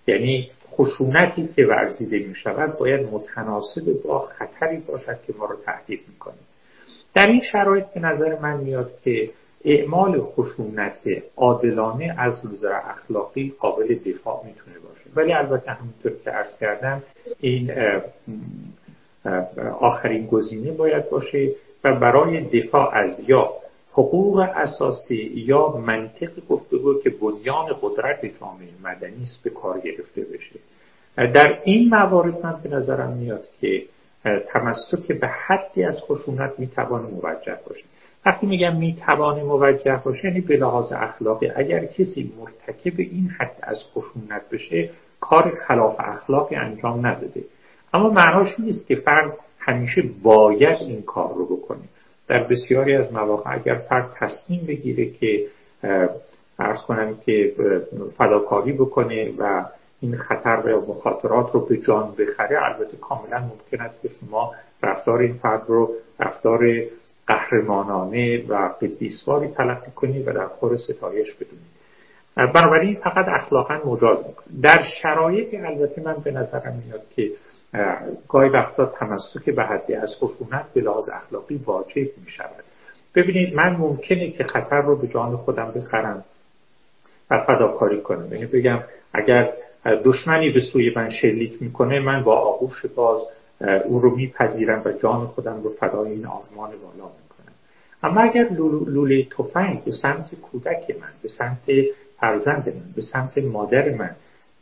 [0.07, 6.01] یعنی خشونتی که ورزیده می شود باید متناسب با خطری باشد که ما رو تهدید
[6.07, 6.36] می‌کنه.
[7.14, 9.30] در این شرایط به نظر من میاد که
[9.66, 10.99] اعمال خشونت
[11.38, 15.09] عادلانه از نظر اخلاقی قابل دفاع می‌تونه باشه.
[15.16, 17.03] ولی البته همونطور که عرض کردم
[17.39, 17.72] این
[19.80, 21.51] آخرین گزینه باید باشه.
[21.84, 23.49] و برای دفاع از یا
[23.91, 30.59] حقوق اساسی یا منطق گفتگو که بنیان قدرت جامعه مدنی است به کار گرفته بشه.
[31.17, 33.84] در این موارد من به نظرم میاد که
[34.23, 37.84] تمسک به حدی از خشونت می‌توانه موجه باشه
[38.25, 43.84] وقتی میگم می‌توانه موجه باشه یعنی به لحاظ اخلاقی اگر کسی مرتکب این حد از
[43.93, 47.43] خشونت بشه کار خلاف اخلاقی انجام نداده.
[47.93, 51.84] اما معناش نیست که فرد همیشه باید این کار رو بکنه
[52.28, 55.45] در بسیاری از مواقع اگر فرد تصمیم بگیره که
[56.59, 57.53] ارز کنم که
[58.18, 59.66] فداکاری بکنه و
[60.01, 64.53] این خطر و مخاطرات رو به جان بخره البته کاملا ممکن است که شما
[64.84, 66.59] رفتار این فرد رو رفتار
[67.28, 71.72] قهرمانانه و قدیسواری تلقی کنید و در خور ستایش بدونید
[72.36, 74.62] بنابراین فقط اخلاقا مجاز می‌کنه.
[74.62, 77.32] در شرایطی البته من به نظرم میاد که
[78.28, 82.63] گاهی وقتا تمسک به حدی از خشونت به لحاظ اخلاقی واجب می شود
[83.15, 86.24] ببینید من ممکنه که خطر رو به جان خودم بخرم
[87.32, 88.34] و فداکاری کنم.
[88.34, 88.80] یعنی بگم
[89.13, 89.53] اگر
[90.03, 93.22] دشمنی به سوی من شلیک می‌کنه من با آغوش باز
[93.86, 97.53] او رو میپذیرم و جان خودم رو فدای این آرمان بالا می‌کنم.
[98.03, 98.49] اما اگر
[98.88, 101.86] لوله تفنگ به سمت کودک من به سمت
[102.19, 104.15] فرزند من به سمت مادر من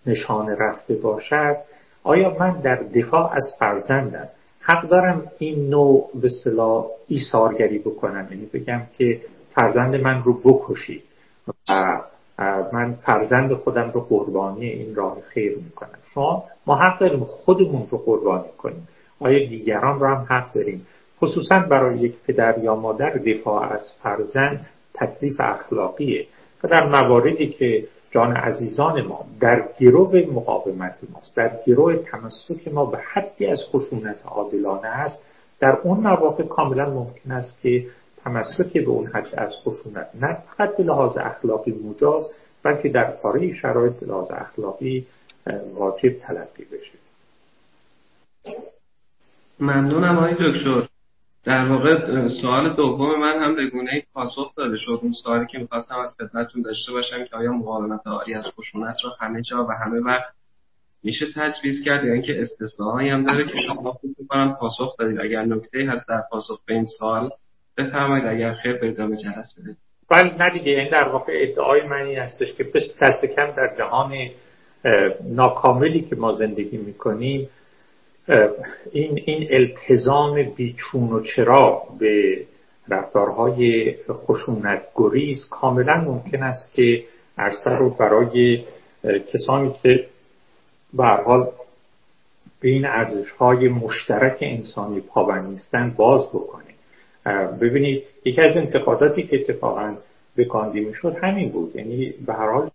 [0.05, 1.57] نشانه رفته باشد
[2.03, 4.27] آیا من در دفاع از فرزندم
[4.61, 9.21] حق دارم این نوع به صلاح ایثارگری بکنم؟ یعنی بگم که
[9.55, 11.03] فرزند من رو بکشید
[11.69, 12.01] و
[12.73, 15.99] من فرزند خودم رو قربانی این راه خیر می‌کنم.
[16.13, 18.87] شما ما حق داریم خودمون رو قربانی کنیم.
[19.19, 20.87] آیا دیگران رو هم حق داریم؟
[21.21, 26.25] خصوصا برای یک پدر یا مادر دفاع از فرزند تکلیف اخلاقیه.
[26.63, 32.85] و در مواردی که جان عزیزان ما در گروه مقاومت ماست در گروه تمسک ما
[32.85, 35.25] به حدی از خشونت عادلانه است.
[35.59, 37.85] در اون مواقع کاملا ممکن است که
[38.23, 42.29] تمسک به اون حد از خشونت نه فقط لحاظ اخلاقی مجاز
[42.63, 45.05] بلکه در پاره شرایط لحاظ اخلاقی
[45.75, 46.99] واجب تلقی بشه.
[49.59, 50.88] ممنونم آقای دکتر.
[51.43, 54.99] در واقع سوال دوم من هم به گونه پاسخ داده شد.
[55.01, 59.11] اون سوالی که می‌خواستم از خدمتتون داشته باشم که آیا مقاومت آری از خشونت را
[59.19, 60.33] همه جا و همه وقت
[61.03, 65.19] میشه تجویز کرد یا اینکه استثناهایی هم داره که شما فکر می‌کنم پاسخ دادید.
[65.19, 67.29] اگر نکته هست در پاسخ به این سوال
[67.77, 69.77] بفرمایید اگر خیر به ادامه جلسه بدید.
[70.11, 70.71] ولی نه دیگه.
[70.71, 72.65] این در واقع ادعای من این هستش که
[73.01, 74.13] دست کم در جهان
[75.23, 77.49] ناکاملی که ما زندگی می‌کنیم
[78.91, 82.43] این این التزام بیچون و چرا به
[82.89, 87.03] رفتارهای خشونت گریز کاملا ممکن است که
[87.37, 88.63] عرصه رو برای
[89.33, 90.05] کسانی که
[90.93, 91.47] به حال
[92.61, 96.63] به این ارزش های مشترک انسانی پابند نیستن باز بکنه.
[97.61, 99.95] ببینید یکی از انتقاداتی که اتفاقا
[100.35, 101.75] به گاندی می‌شد همین بود.
[101.75, 102.69] یعنی به هر حال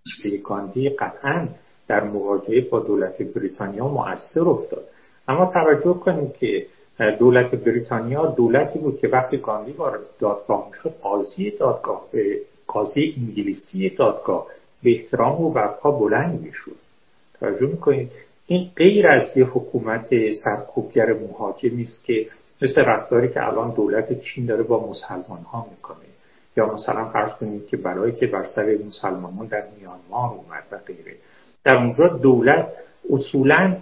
[0.44, 1.48] گاندی قطعا
[1.88, 4.84] در مواجهه با دولت بریتانیا مؤثر افتاد.
[5.28, 6.66] اما توجه کنید که
[7.18, 13.90] دولت بریتانیا دولتی بود که وقتی گاندی وارد دادگاه شد قاضی دادگاه به قاضی انگلیسی
[13.90, 14.46] دادگاه
[14.82, 16.76] به احترام و برپا بلند می‌شد.
[17.40, 18.10] توجه می‌کنید؟
[18.46, 20.08] این غیر از یه حکومت
[20.44, 22.26] سرکوبگر مهاجمی است که
[22.62, 25.96] مثل رفتاری که الان دولت چین داره با مسلمان ها می‌کنه.
[26.56, 31.16] یا مثلا فرض کنید که برای که بر سر مسلمانان در میانمار اومد و غیره.
[31.64, 32.68] در اونجا دولت
[33.10, 33.76] اصولا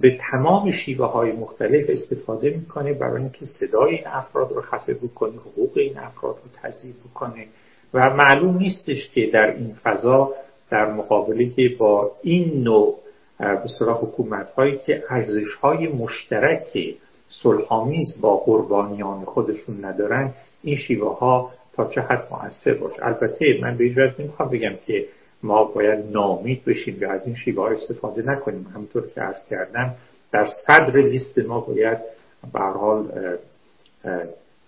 [0.00, 5.32] به تمام شیوه های مختلف استفاده می‌کنه برای اینکه صدای این افراد رو خفه بکنه
[5.32, 7.46] حقوق این افراد رو تضییع بکنه.
[7.94, 10.32] و معلوم نیستش که در این فضا
[10.70, 12.98] در مقابله با این نوع
[13.38, 16.94] به حکومت هایی که ارزش های مشترک
[17.28, 23.06] صلحآمیز با قربانیان خودشون ندارن این شیوه ها تا چه حد مؤثر باشه.
[23.06, 25.06] البته من به هیچ نمی‌خوام بگم که
[25.42, 28.66] ما باید نامید بشیم یا از این شیوه ها استفاده نکنیم.
[28.74, 29.94] همونطور که عرض کردم
[30.32, 31.98] در صدر لیست ما باید
[32.52, 33.08] به حال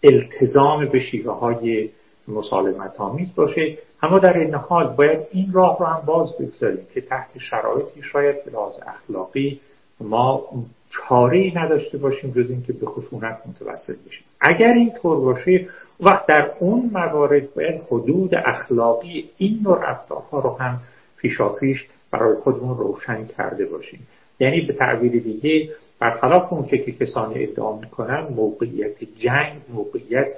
[0.03, 1.91] التزام به شیوه های
[2.29, 3.79] مسالمت آمیز باشه.
[4.03, 8.45] اما در این حال باید این راه رو هم باز بگذاریم که تحت شرایطی شاید
[8.45, 9.61] به لحاظ اخلاقی
[10.01, 10.45] ما
[10.91, 14.25] چاره ای نداشته باشیم جز اینکه به خشونت متوسل بشیم.
[14.41, 15.69] اگر این طور باشه
[16.01, 20.81] وقت در اون موارد باید حدود اخلاقی این نوع رفتارها رو هم
[21.17, 24.07] پیشاپیش برای خودمون روشن کرده باشیم.
[24.41, 25.69] یعنی به تعبیر دیگه
[26.01, 30.37] برخلاف اون که کسانی ادعا می‌کنن موقعیت جنگ موقعیت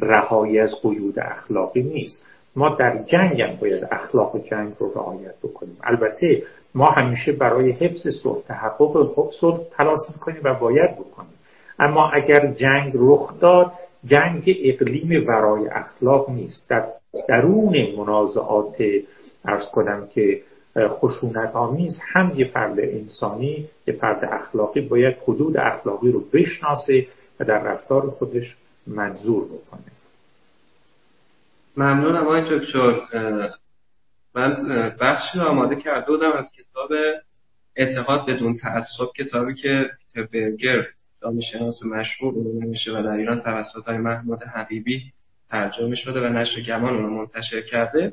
[0.00, 2.24] رهایی از قیود اخلاقی نیست.
[2.56, 5.76] ما در جنگ هم باید اخلاق جنگ رو رعایت بکنیم.
[5.84, 6.42] البته
[6.74, 9.02] ما همیشه برای حفظ صلح تحقق
[9.40, 11.34] صلح تلاش می‌کنیم و باید بکنیم.
[11.78, 13.72] اما اگر جنگ رخ داد
[14.06, 16.68] جنگ اقلیم ورای اخلاق نیست.
[16.68, 16.88] در
[17.28, 18.76] درون منازعات
[19.44, 20.40] ارز کنم که
[20.78, 27.06] خشونت آمیز هم یه فرد انسانی یه فرد اخلاقی باید حدود اخلاقی رو بشناسه
[27.40, 29.80] و در رفتار خودش منظور بکنه.
[31.76, 33.00] ممنونم آقای دکتر.
[34.34, 34.68] من
[35.00, 36.90] بخشی رو آماده کرده بودم از کتاب
[37.76, 40.86] اعتقاد بدون تعصب کتابی که پیتر برگر
[41.24, 45.02] دانشناس مشهور اون میشه و در ایران توسط های محمود حبیبی
[45.50, 48.12] ترجمه شده و نشر گمان اون منتشر کرده.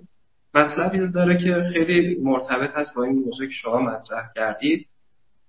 [0.54, 4.88] مطلبی داره که خیلی مرتبط هست با این موضوع که شما مطرح کردید.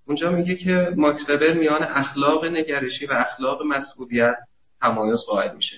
[0.07, 4.35] اونجا میگه که ماکس وبر میان اخلاق نگرشی و اخلاق مسئولیت
[4.81, 5.75] تمایز قائل میشه.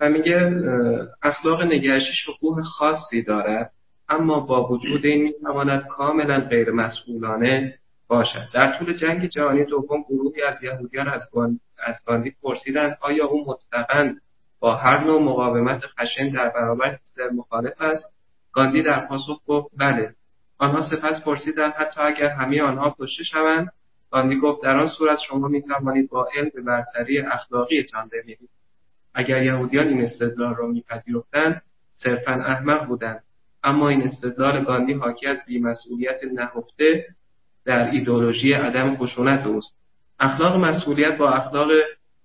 [0.00, 0.62] و میگه
[1.22, 3.72] اخلاق نگرشی شکوه خاصی دارد
[4.08, 7.79] اما با وجود این می‌تواند کاملا غیر مسئولانه
[8.10, 8.48] باشد.
[8.54, 14.14] در طول جنگ جهانی دوم گروهی از یهودیان از, گاندی پرسیدند آیا او مطلقا
[14.60, 18.14] با هر نوع مقاومت خشن در برابر هیتلر مخالف است؟
[18.52, 20.14] گاندی در پاسخ گفت بله.
[20.58, 23.72] آنها سپس پرسیدند حتی اگر همه آنها کشته شوند؟
[24.10, 28.50] گاندی گفت در آن صورت شما می توانید با علم به برتری اخلاقی تان بمیرید.
[29.14, 31.62] اگر یهودیان این استدلال را میپذیرفتند
[31.94, 33.22] صرفا احمق بودند.
[33.64, 37.06] اما این استدلال گاندی حاکی از بیمسئولیت نهفته
[37.70, 39.74] در ایدولوژی عدم خشونت اوست.
[40.20, 41.68] اخلاق مسئولیت با اخلاق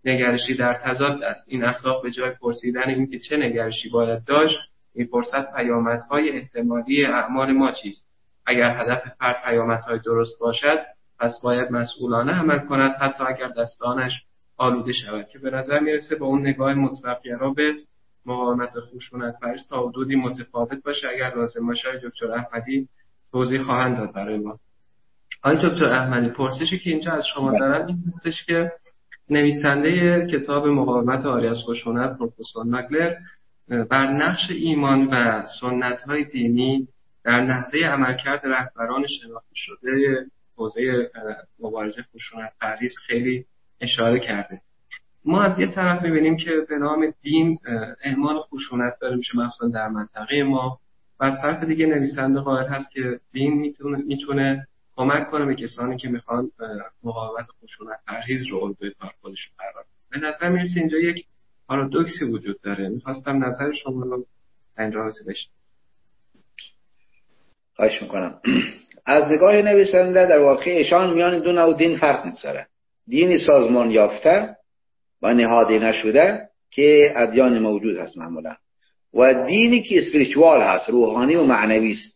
[0.06, 1.46] نگرشی در تضاد است.
[1.48, 4.58] این اخلاق به جای پرسیدن اینکه چه نگرشی باید داشت
[4.96, 8.08] می‌پرسد پیامدهای احتمالی اعمال ما چیست.
[8.46, 10.80] اگر هدف فرد پیامدهای درست باشد
[11.20, 14.14] پس باید مسئولانه عمل کند حتی اگر دستانش
[14.58, 17.74] آلوده شود که به نظر می‌رسه با اون نگاه مطلقگرا به
[18.26, 21.08] مقاومت خشونت پرش تا حدودی متفاوت باشه.
[21.08, 22.88] اگر لازم باشه دکتر احمدی
[23.32, 24.60] توضیح خواهند داد برای ما.
[25.46, 27.60] آقای دکتر احمدی پرسشی که اینجا از شما.
[27.60, 28.72] دارم این هستش که
[29.30, 33.16] نویسنده کتاب مقاومت آری از خشونت پروفسور نگلر
[33.90, 36.88] بر نقش ایمان و سنت های دینی
[37.24, 40.26] در نحوه عملکرد رهبران شناخته شده
[40.56, 41.12] حوزه
[41.60, 43.46] مبارزه خشونت پرهیز خیلی
[43.82, 44.62] اشاره کرده
[45.26, 47.60] ما از یه طرف می‌بینیم که به نام دین
[48.04, 50.80] اعمال خشونت داره میشه مثلا در منطقه ما
[51.20, 54.68] و از طرف دیگه نویسنده قائل هست که دین می‌تونه می‌تونه
[54.98, 56.52] کمک کنه به کسانی که می‌خوان
[57.04, 61.26] مقاومت خشونت پرهیز رو به کار خودشون قرار به نظر می‌رسه اینجا یک
[61.68, 62.90] پارادوکسی وجود داره.
[62.90, 64.26] می‌خواستم نظر شما رو
[64.80, 65.36] این رابطه
[67.76, 68.42] خواهش می‌کنم.
[69.06, 72.68] از نگاه نویسنده در واقع ایشان میان دو نوع دین فرق می‌گذاره.
[73.08, 74.56] دینی سازمان یافته
[75.22, 78.56] و نهادی نشده که ادیان موجود هست معمولا.
[79.14, 82.15] و دینی که اسپریچوال هست روحانی و معنوی است.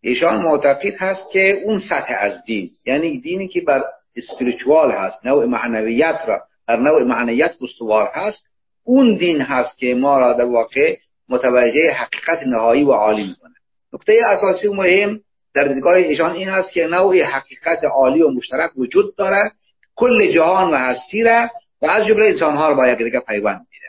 [0.00, 3.84] ایشان معتقد هست که اون سطح از دین یعنی دینی که بر
[4.16, 8.48] اسپریچوال هست نوع معنویت را بر نوع معنویت استوار هست
[8.84, 10.96] اون دین هست که ما را در واقع
[11.28, 13.54] متوجه حقیقت نهایی و عالی می‌کنه.
[13.92, 15.20] نکته اساسی و مهم
[15.54, 19.52] در دیدگاه ایشان این هست که نوع حقیقت عالی و مشترک وجود داره
[19.96, 21.48] کل جهان و هستی را
[21.82, 23.86] و از جمله انسان ها رو با دیگه پیوند میده.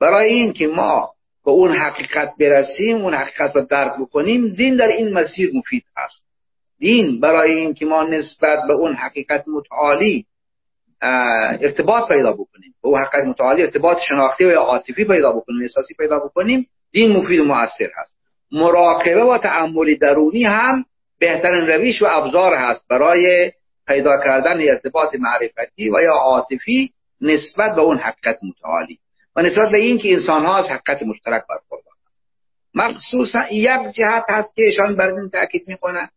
[0.00, 1.11] برای این که ما
[1.44, 6.24] به اون حقیقت برسیم اون حقیقت رو درک بکنیم دین در این مسیر مفید است.
[6.78, 10.26] دین برای این که ما نسبت به اون حقیقت متعالی
[11.02, 12.74] ارتباط پیدا بکنیم.
[12.82, 17.40] به اون حقیقت متعالی ارتباط شناختی و عاطفی پیدا بکنیم احساسی پیدا بکنیم دین مفید
[17.40, 18.14] و مؤثر هست
[18.52, 20.84] مراقبه و تعمل درونی هم
[21.18, 23.52] بهترین رویش و ابزار هست برای
[23.86, 26.90] پیدا کردن ارتباط معرفتی و یا عاطفی
[27.20, 28.98] نسبت به اون حقیقت متعالی.
[29.36, 31.96] و نسبت به این که انسان ها از حقیقت مشترک برخوردارن
[32.74, 36.08] مخصوصا یک جهت هست که ایشان بر این تاکید می‌کنن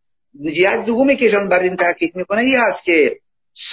[0.56, 3.16] جهت دومی که ایشان بر این تاکید می‌کنه این هست که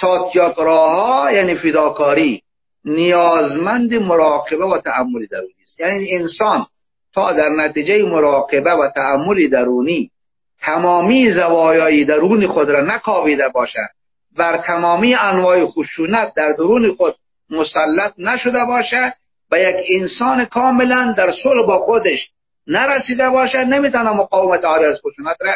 [0.01, 2.41] ساتیاگراها یعنی فداکاری
[2.85, 5.79] نیازمند مراقبه و تعمل درونی است.
[5.79, 6.65] یعنی انسان
[7.13, 10.11] تا در نتیجه مراقبه و تعمل درونی
[10.61, 13.89] تمامی زوایای درون خود را نکاویده باشد
[14.37, 17.15] بر تمامی انواع خشونت در درون خود
[17.49, 19.13] مسلط نشده باشد
[19.53, 22.29] و یک انسان کاملا در صلح با خودش
[22.67, 25.53] نرسیده باشد نمی‌تونه مقاومت از خشونت را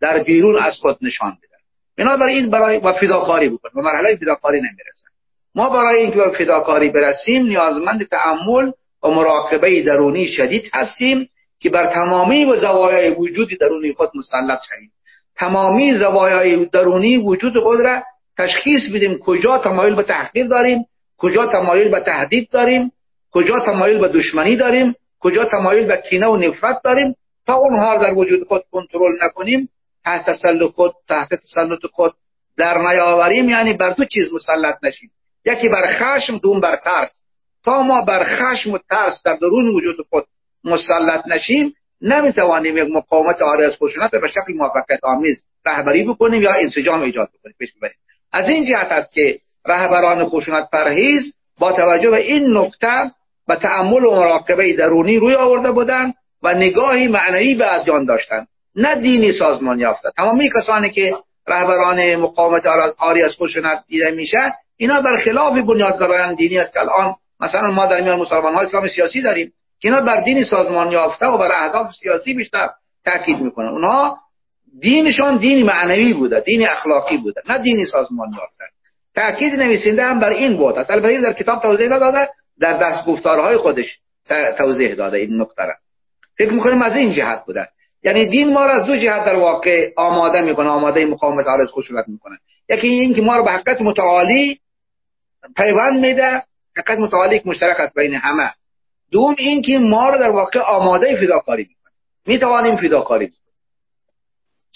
[0.00, 1.56] در بیرون از خود نشان بده.
[1.98, 5.08] بنابراین برای و فداکاری بکنه و مرحله فداکاری نمی‌رسه.
[5.54, 8.72] ما برای اینکه به فداکاری برسیم نیازمند تعمل
[9.02, 11.28] و مراقبه درونی شدید هستیم
[11.60, 14.90] که بر تمامی و زوایای وجودی درونی خود مسلط شویم.
[15.36, 18.02] تمامی زوایای درونی وجود خود را
[18.38, 20.84] تشخیص بدیم کجا تمایل به تحقیر داریم
[21.18, 22.92] کجا تمایل به تهدید داریم
[23.34, 27.16] کجا تمایل به دشمنی داریم کجا تمایل به کینه و نفرت داریم
[27.46, 29.68] تا اونها در وجود خود کنترل نکنیم
[30.04, 32.12] تحت تسلط خود تحت تسلط خود
[32.56, 35.10] در نیاوریم یعنی بر دو چیز مسلط نشیم.
[35.44, 37.10] یکی بر خشم دوم بر ترس.
[37.64, 40.24] تا ما بر خشم و ترس در درون وجود خود
[40.64, 46.52] مسلط نشیم نمی‌توانیم یک مقاومت آره از خشونت به شکل موفقیت آمیز رهبری بکنیم یا
[46.52, 47.96] انسجام ایجاد بکنیم پیش ببریم.
[48.32, 53.02] از این جهت است که رهبران خشونت پرهیز با توجه به این نکته
[53.48, 58.48] و تعمل و مراقبه درونی روی آورده بودند و نگاهی معنوی به ادیان داشتند.
[58.76, 61.16] نه دینی سازمان یافته تمامی کسانی که
[61.48, 62.66] رهبران مقاومت
[62.98, 68.00] آری از خشونت دیده میشه اینا برخلاف بنیادگرایان دینی است که الان مثلا ما در
[68.00, 71.86] میان مسلمان های اسلام سیاسی داریم که اینا بر دینی سازمان یافته و بر اهداف
[72.02, 72.68] سیاسی بیشتر
[73.04, 73.68] تاکید می‌کنن.
[73.68, 74.16] اونها
[74.80, 78.64] دینشان دینی معنوی بوده دین اخلاقی بوده نه دینی سازمان یافته
[79.14, 80.78] تاکید نویسنده هم بر این بود.
[80.78, 82.28] است البته در کتاب توضیح داده
[82.60, 83.98] در دست گفتارهای خودش
[84.58, 85.74] توضیح داده این نکته را.
[86.38, 87.68] فکر می‌کنیم از این جهت بوده.
[88.02, 92.04] یعنی دین ما را از دو جهت در واقع آماده می‌کنه آماده مقاومت عرض خشونت
[92.08, 92.38] می‌کنه.
[92.68, 94.60] یکی این که ما رو به حقیقت متعالی
[95.56, 96.42] پیوند میده
[96.76, 98.50] حقیقت متعالی مشترک است بین همه.
[99.10, 101.92] دوم این که ما رو در واقع آماده فداکاری می‌کنه.
[102.26, 103.44] می‌توانیم فداکاری بکنیم.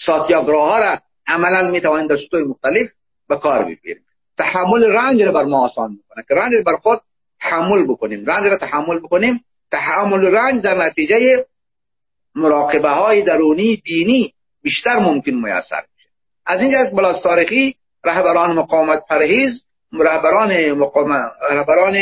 [0.05, 2.89] ساتیاگراها را عملا می‌توانیم در سطوح مختلف
[3.29, 4.03] به کار بگیریم
[4.37, 6.23] تحمل رنج رو بر ما آسان می‌کنه.
[6.27, 7.01] که رنج بر خود
[7.41, 8.25] تحمل بکنیم.
[8.25, 9.43] رنج را تحمل بکنیم.
[9.71, 11.45] تحمل رنج در نتیجه
[12.35, 16.09] مراقبه های درونی دینی بیشتر ممکن میسر میشه.
[16.45, 17.75] از اینجا از تاریخی
[18.05, 21.11] رهبران مقامت پرهیز رهبران مقام
[21.49, 21.95] رهبران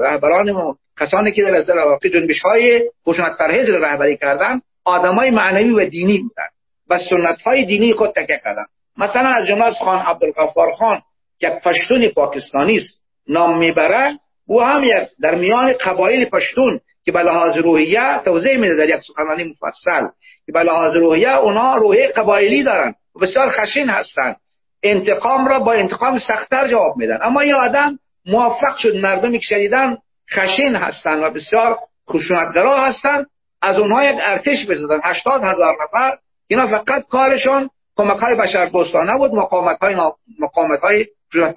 [0.00, 6.18] رهبران کسانی که در واقع جنبش های خشونت پرهیز رهبری کردن آدمای معنوی و دینی
[6.18, 6.48] بودن
[6.90, 8.64] و سنت های دینی خود تکیه کردن.
[8.96, 11.02] مثلا از جمله از خان عبدالغفار خان
[11.40, 12.97] یک پشتون پاکستانی است.
[13.28, 14.10] نام می‌بره
[14.46, 19.00] او هم یک در میان قبایل پشتون که به لحاظ روحیه توضیح میده در یک
[19.06, 20.06] سخنرانی مفصل
[20.46, 24.36] که به لحاظ روحیه اونا روحیه قبایلی دارن و بسیار خشین هستند
[24.82, 27.18] انتقام را با انتقام سختتر جواب میدن.
[27.22, 29.96] اما این آدم موفق شد مردمی که شدیدن
[30.34, 31.76] خشین هستند و بسیار
[32.10, 33.26] خشونتگرا هستند
[33.62, 36.18] از اونها یک ارتش بزدن هشتاد هزار نفر.
[36.46, 38.94] اینا فقط کارشون کمک های بشر بود.
[39.34, 39.96] مقامت های
[40.40, 41.06] مقامت های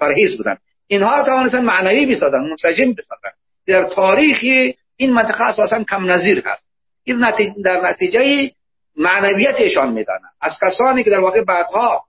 [0.00, 0.56] پرهیز بودن.
[0.86, 3.30] اینها توانستن معنوی بسازن منسجم بسازن.
[3.66, 6.66] در تاریخی این منطقه اساسا کم نظیر هست.
[7.04, 7.24] این
[7.64, 8.50] در نتیجه
[8.96, 12.04] معنویت ایشان می‌دانن از کسانی که در واقع بعدها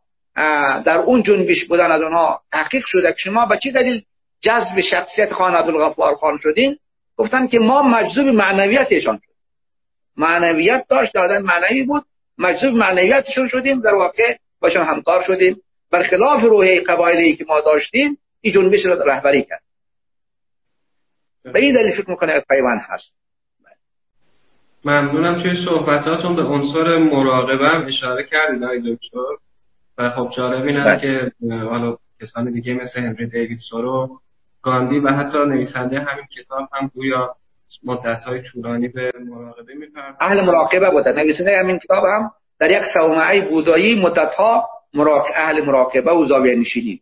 [0.85, 4.01] در اون جنبش بودن از اونها تحقیق شده که شما به چی دلیل
[4.41, 6.77] جذب شخصیت خان عبدالغفار خان شدین؟
[7.17, 9.33] گفتن که ما مجذوب معنویت ایشان شد
[10.17, 12.03] معنویت داشت آدم معنوی بود
[12.37, 15.61] مجذوب معنویتشون شدیم در واقع باشون همکار شدیم.
[15.91, 19.61] برخلاف روحی قبایلی که ما داشتیم این جنبش را رهبری کرد.
[21.43, 23.17] به این دلیل فکر می‌کنه پیوند هست.
[24.85, 29.19] ممنونم توی صحبتاتون به عنصر مراقبه هم اشاره کردید آقای دکتر.
[29.97, 31.31] و خب جالب این است بله.
[31.41, 34.19] که حالا کسان دیگه مثل هنری دیوید سورو
[34.61, 37.35] گاندی و حتی نویسنده همین کتاب هم گویا
[37.83, 42.83] مدت های طولانی به مراقبه می‌پردازن اهل مراقبه بوده نویسنده همین کتاب هم در یک
[42.93, 45.25] صومعه بودایی مدت ها مراق...
[45.35, 47.01] اهل مراقبه و زاویه نشینی.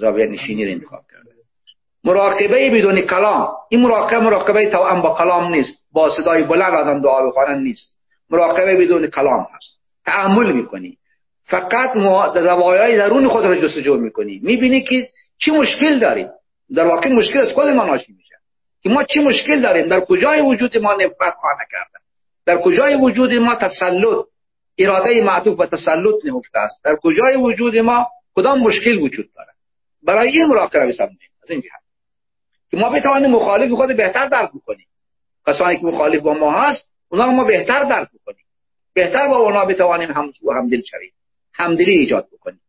[0.00, 1.30] زاویه نشینی رو انتخاب کرده.
[2.04, 3.48] مراقبه بدون کلام.
[3.68, 5.86] این مراقبه مراقبه توأم با کلام نیست.
[5.92, 7.98] با صدای بلند آدم دعا بخوانن نیست.
[8.30, 9.80] مراقبه بدون کلام هست.
[10.04, 10.98] تعامل می‌کنی.
[11.44, 11.90] فقط
[12.34, 14.40] زوایای درون خود را جستجو می‌کنی.
[14.42, 16.28] می‌بینی که چی مشکل داریم.
[16.74, 18.34] در واقع مشکل از خود ما ناشی میشه.
[18.82, 21.98] که ما چی مشکل داریم؟ در کجای وجود ما نفرت خانه کرده
[22.46, 24.24] در کجای وجود ما تسلط؟
[24.78, 26.84] اراده معطوف به تسلط نهفته است.
[26.84, 29.53] در کجای وجود ما کدام مشکل وجود داره
[30.04, 31.82] برای مراقبه بسازیم از این جهت.
[32.70, 34.86] که ما بتوانیم مخالف خود بهتر درک کنیم
[35.46, 38.44] کسانی که مخالف با ما هست اونا ما بهتر درک کنیم
[38.94, 41.12] بهتر با اونا بتوانیم هم همدل شویم.
[41.54, 42.60] همدلی ایجاد بکنیم.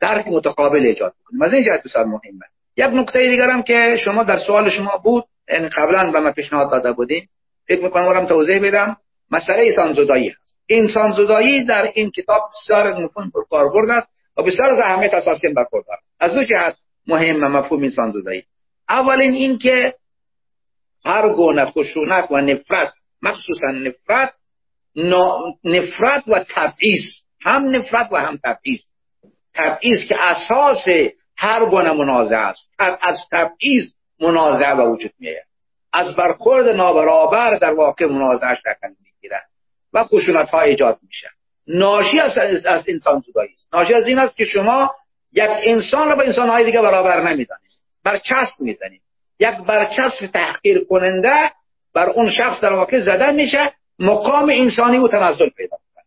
[0.00, 1.42] درک متقابل ایجاد بکنیم.
[1.42, 2.46] از این جهت بسیار مهمه.
[2.76, 6.32] یک نکته دیگر هم که شما در سوال شما بود این یعنی قبلا به ما
[6.32, 7.26] پیشنهاد داده بودین.
[7.68, 8.96] فکر می‌کنم برم توضیح بدم.
[9.30, 10.58] مسئله انسان زدایی هست.
[10.68, 14.13] انسان زدایی در این کتاب بسیار مفهوم پر کاربرد است.
[14.36, 16.76] و بسیار از اهمیت اساسی برخوردار از دو جهت
[17.06, 18.44] مهم مفهوم انسان زدایی
[18.88, 19.94] اولین این که
[21.04, 24.32] هر گونه خشونت و نفرت مخصوصا نفرت
[25.64, 27.02] نفرت و تبعیض.
[27.40, 28.80] هم نفرت و هم تبعیض.
[29.54, 30.84] تبعیض که اساس
[31.36, 32.70] هر گونه منازعه است.
[32.78, 33.84] از تبعیض
[34.20, 35.44] منازعه به وجود میاد
[35.92, 39.42] از برخورد نابرابر در واقع منازعه شکل می‌گیره
[39.92, 41.28] و خشونت ها ایجاد میشه
[41.68, 43.74] ناشی از, از انسان زدایی است.
[43.74, 44.90] ناشی از این است که شما
[45.32, 47.70] یک انسان رو با انسان های دیگه برابر نمی‌دانید.
[48.04, 49.00] برچسب می‌زنید.
[49.40, 51.50] یک برچسب تحقیر کننده
[51.94, 53.72] بر اون شخص در واقع زده میشه.
[53.98, 56.04] مقام انسانی او تنزل پیدا کنه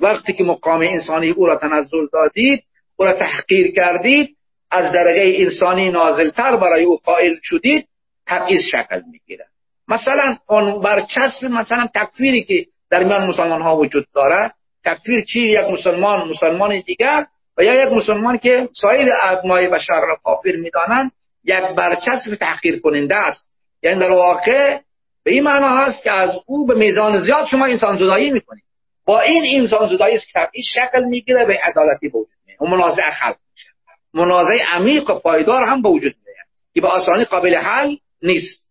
[0.00, 2.64] وقتی که مقام انسانی او را تنزل دادید
[2.96, 4.36] او را تحقیر کردید
[4.70, 7.88] از درجه انسانی نازلتر برای او قائل شدید
[8.26, 9.46] تبعیض شکل می‌گیره
[9.88, 14.52] مثلا اون برچسب مثلا تکفیری که در میان مسلمان ها وجود داره.
[14.84, 17.24] تکفیر چی؟ یک مسلمان مسلمان دیگر
[17.58, 21.12] و یا یک مسلمان که سایر ابنای بشر را کافر می‌دانند
[21.44, 23.50] یک برچسب تحقیر کننده است.
[23.82, 24.78] یعنی در واقع
[25.24, 28.62] به این معنا هست که از او به میزان زیاد شما انسان زدایی می‌کنید.
[29.06, 32.66] با این انسان زدایی است که این شکل می‌گیره به عدالتی به وجود میاد و
[32.66, 33.68] منازعه خلق میشه.
[34.14, 38.65] منازعه عمیق و پایدار هم به وجود میاد که به آسانی قابل حل نیست.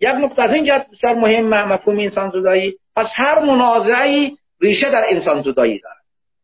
[0.00, 5.04] یک نکته از این جهت بسیار مهم مفهوم انسان زدایی پس هر منازعی ریشه در
[5.08, 5.98] انسان زدایی داره.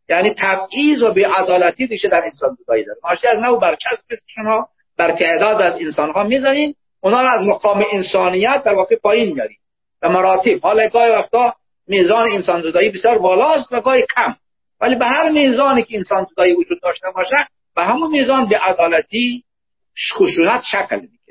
[0.09, 2.99] یعنی تبعیض و بی‌عدالتی ریشه در انسان زدایی داره.
[3.05, 7.85] ماشی از نوع برچسب شما بر تعداد از انسان ها می‌زنین اونا رو از مقام
[7.93, 9.59] انسانیت در واقع پایین میارید
[10.03, 10.61] و مراتب.
[10.63, 11.55] حالا گاهی وقتا
[11.89, 14.35] میزان انسان زدایی بسیار بالاست و گاهی کم.
[14.81, 17.37] ولی به هر میزانی که انسان زدایی وجود داشته باشه
[17.77, 19.45] به همون میزان به عدالتی
[20.19, 21.24] خشونت شکل می‌گیره.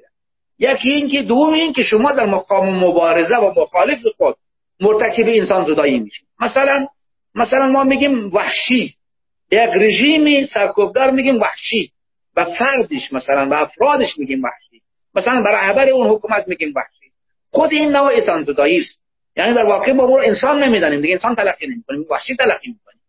[0.64, 4.36] یکی این که دوم این که شما در مقام مبارزه و مخالف خود
[4.80, 6.28] مرتکب انسان زدایی میشید.
[6.40, 6.88] مثلا
[7.36, 8.94] مثلا ما میگیم وحشی.
[9.52, 11.92] یک رژیمی سرکوبدار میگیم وحشی
[12.36, 14.82] و فردش مثلا و افرادش میگیم وحشی.
[15.16, 17.12] مثلا برای رهبر اون حکومت میگیم وحشی.
[17.52, 19.00] خود این نوع انسان زدایی است.
[19.36, 21.02] یعنی در واقع ما انسان نمی‌دانیم.
[21.02, 22.06] دیگه انسان تلقی نمی‌کنیم.
[22.10, 23.02] وحشی تلقی می‌کنیم.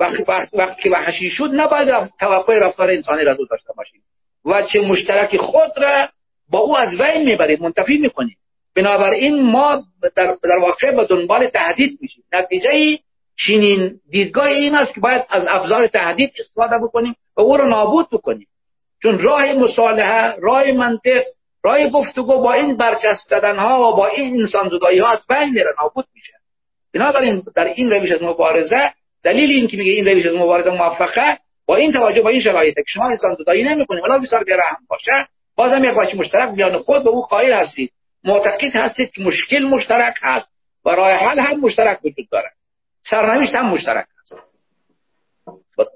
[0.00, 1.88] وقتی وقتی وقتی وحشی شد نباید
[2.20, 4.02] توقع رفتار انسانی را داشته باشیم.
[4.44, 6.08] و چه مشترک خود را
[6.48, 8.36] با او از بین می‌بریم منتفی می‌کنیم
[8.76, 9.82] بنابراین ما
[10.16, 12.24] در, در واقع به دنبال تهدید میشیم.
[12.32, 12.98] نتیجه
[13.46, 18.08] چنین دیدگاه این است که باید از ابزار تهدید استفاده بکنیم و او را نابود
[18.12, 18.46] بکنیم.
[19.02, 21.22] چون راه مصالحه راه منطق
[21.62, 25.74] راه گفتگو با این برچسب ها و با این انسان زدایی ها از بین میره
[25.78, 26.32] نابود میشه.
[26.94, 28.90] بنابراین در این روش از مبارزه
[29.22, 32.74] دلیل این که میگه این روش از مبارزه موفقه با این توجه با این شرایط
[32.74, 35.12] که شما انسان زدایی نمی‌کنید ولی بسیار هم باشه
[35.56, 36.78] بازم یک واژه مشترک بیان.
[36.78, 37.92] خود به او قائل هستید.
[38.24, 40.52] معتقد هستید که مشکل مشترک هست.
[40.84, 42.50] و راه حل هم مشترک وجود داره.
[43.02, 44.34] سرنوشت هم مشترک هست.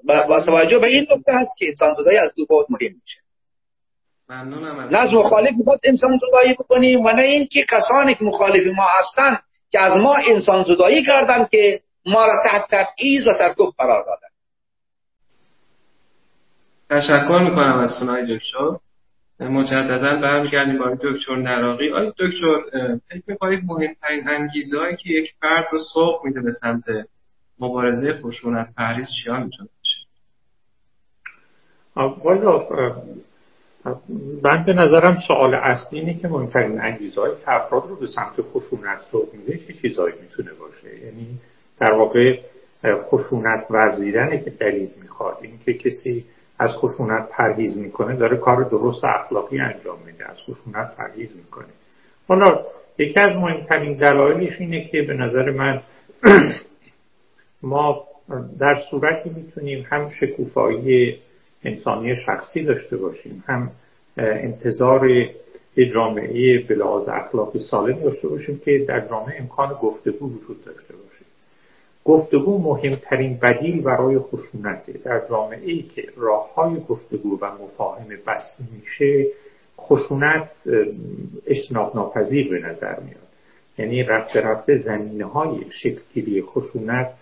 [0.05, 3.19] با توجه به این نکته هست که انسان زدایی از دو بعد مهم میشه.
[4.29, 9.39] نه مخالف باید انسان زدایی بکنیم و نه اینکه کسانی که مخالف ما هستن
[9.71, 14.29] که از ما انسان زدایی کردن که ما را تحت تبعیض و سرکوب قرار دادن
[16.89, 18.88] تشکر می‌کنم از سنای دکتر
[19.39, 21.89] مجددا برمیگردیم با دکتر نراقی.
[21.89, 22.61] آیا دکتر
[23.09, 26.83] فکر می‌کنید مهمترین انگیزه که یک فرد رو سوق میده به سمت
[27.59, 29.99] مبارزه خشونت پرهیز چیا می‌تونه باشه؟
[32.23, 32.67] والا
[34.43, 38.41] من به نظرم سوال اصلی اینه که مهمترین انگیزه های که افراد رو به سمت
[38.53, 41.27] خشونت سوق میده چه چیزایی می‌تونه باشه؟ یعنی
[41.79, 42.39] در واقع
[42.85, 45.37] خشونت ورزیدنه که دلیل می‌خواد.
[45.41, 46.25] اینکه کسی
[46.59, 51.67] از خشونت پرهیز می‌کنه داره کار درست اخلاقی انجام میده از خشونت پرهیز می‌کنه.
[52.27, 52.65] حالا
[52.97, 55.81] یکی از مهمترین دلایلش اینه که به نظر من
[57.63, 58.03] ما
[58.59, 61.19] در صورتی می‌تونیم هم شکوفایی
[61.63, 63.71] انسانی شخصی داشته باشیم هم
[64.17, 65.09] انتظار
[65.75, 71.08] یه جامعه بلاز اخلاقی سالم داشته باشیم که در جامعه امکان گفتگو وجود داشته باشه.
[72.09, 78.63] گفتگو مهمترین بدیل برای خشونته در جامعه ای که راه های گفتگو و مفاهمه بسته
[78.71, 79.27] میشه
[79.79, 80.49] خشونت
[81.47, 83.29] اجتناب ناپذیر به نظر میاد.
[83.77, 87.13] یعنی رفته رفته زمینه های شکلگیری خشونت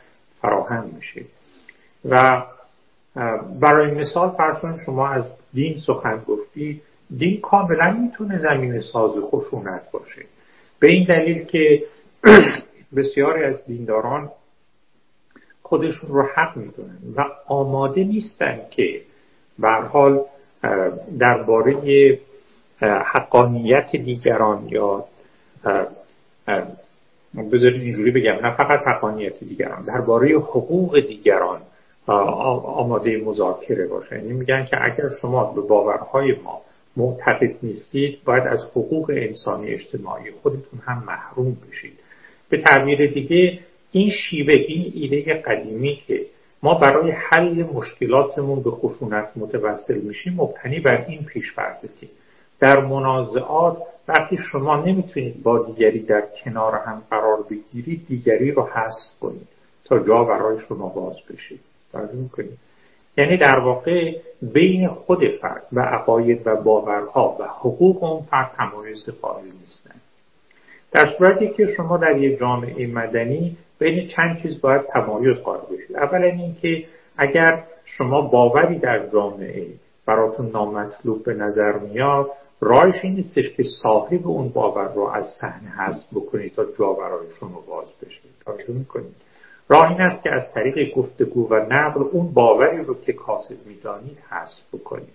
[0.42, 1.22] فراهم میشه.
[2.06, 2.44] و
[3.60, 6.82] برای مثال فرض شما از دین سخن گفتی
[7.18, 10.26] دین کاملا می‌تونه زمین ساز خشونت باشه.
[10.80, 11.84] به این دلیل که
[12.96, 14.30] بسیاری از دینداران
[15.70, 19.02] خودشون رو حق می‌دونن و آماده نیستن که
[19.60, 20.22] به حال
[21.20, 22.20] درباره
[22.82, 25.06] حقانیت دیگران یا
[27.52, 31.62] بذارید اینجوری بگم نه فقط حقانیت دیگران درباره حقوق دیگران
[32.08, 34.16] آماده مذاکره باشه.
[34.16, 36.62] یعنی میگن که اگر شما به باورهای ما
[36.98, 42.00] معتقد نیستید باید از حقوق انسانی اجتماعی خودتون هم محروم بشید.
[42.50, 43.60] به تعبیر دیگه
[43.92, 46.26] این شیوه این ایده قدیمی که
[46.64, 52.08] ما برای حل مشکلاتمون به خشونت متوسل میشیم مبتنی بر این پیشفرزه که
[52.60, 53.78] در منازعات
[54.08, 59.48] وقتی شما نمی‌تونید با دیگری در کنار هم قرار بگیرید دیگری رو حذف کنید
[59.86, 61.56] تا جا برای شما باز بشه.
[62.14, 62.58] می‌کنید
[63.18, 69.10] یعنی در واقع بین خود فرد و عقاید و باورها و حقوق اون فرد تمایز
[69.22, 70.02] قائل نیستند
[70.92, 75.96] در صورتی که شما در یک جامعه مدنی بین چند چیز باید تمایز قائل بشید
[75.96, 76.86] اولا اینکه
[77.18, 79.68] اگر شما باوری در جامعه
[80.06, 82.32] براتون نامطلوب به نظر میاد
[82.62, 87.28] راهش این نیستش که صاحب اون باور رو از صحنه حذف بکنید تا جا برای
[87.40, 88.22] شما باز بشه.
[88.46, 89.16] توجه می‌کنید.
[89.70, 94.18] راه این است که از طریق گفتگو و نقل اون باوری رو که کاسب می‌دانید
[94.30, 95.14] حذف بکنید.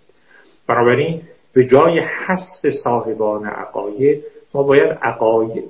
[0.69, 1.23] بنابراین
[1.53, 5.65] به جای حذف صاحبان عقاید ما باید عقاید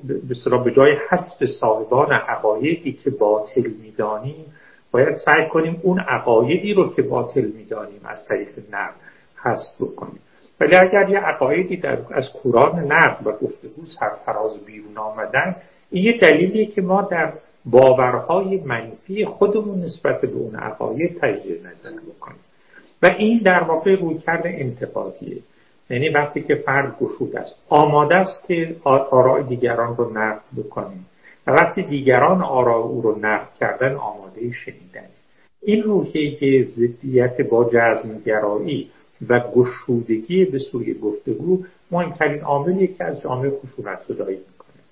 [0.65, 4.45] به جای حسب صاحبان عقایدی که باطل می‌دانیم
[4.91, 8.95] باید سعی کنیم اون عقایدی رو که باطل می‌دانیم از طریق نقد
[9.43, 10.21] حسب بکنیم.
[10.61, 15.57] ولی اگر یه عقایدی در از کوران نقد و گفتگو سرفراز بیرون آمدن
[15.91, 17.33] این یه دلیلیه که ما در
[17.65, 22.41] باورهای منفی خودمون نسبت به اون عقاید تجدید نظر بکنیم.
[23.03, 25.37] و این در واقع رویکرد انتقادیه.
[25.93, 27.57] یعنی وقتی که فرد گشود است.
[27.69, 30.97] آماده است که آراء دیگران رو نقد بکنه
[31.47, 35.09] و وقتی دیگران آراء او رو نقد کردن آماده شنیدن.
[35.63, 38.91] این روحیه ضدیت با جزمگرایی
[39.29, 44.83] و گشودگی به سوی گفتگو مهمترین عاملی که از جامعه خشونت زدایی می‌کنه.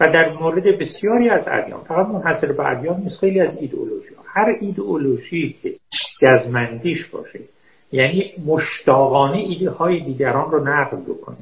[0.00, 4.56] و در مورد بسیاری از ادیان فقط منحصر به ادیان نیست خیلی از ایدئولوژی هر
[4.60, 5.74] ایدئولوژی که
[6.22, 7.40] جزمندیش باشه
[7.92, 11.36] یعنی مشتاقانه ایده های دیگران رو نقل بکنه.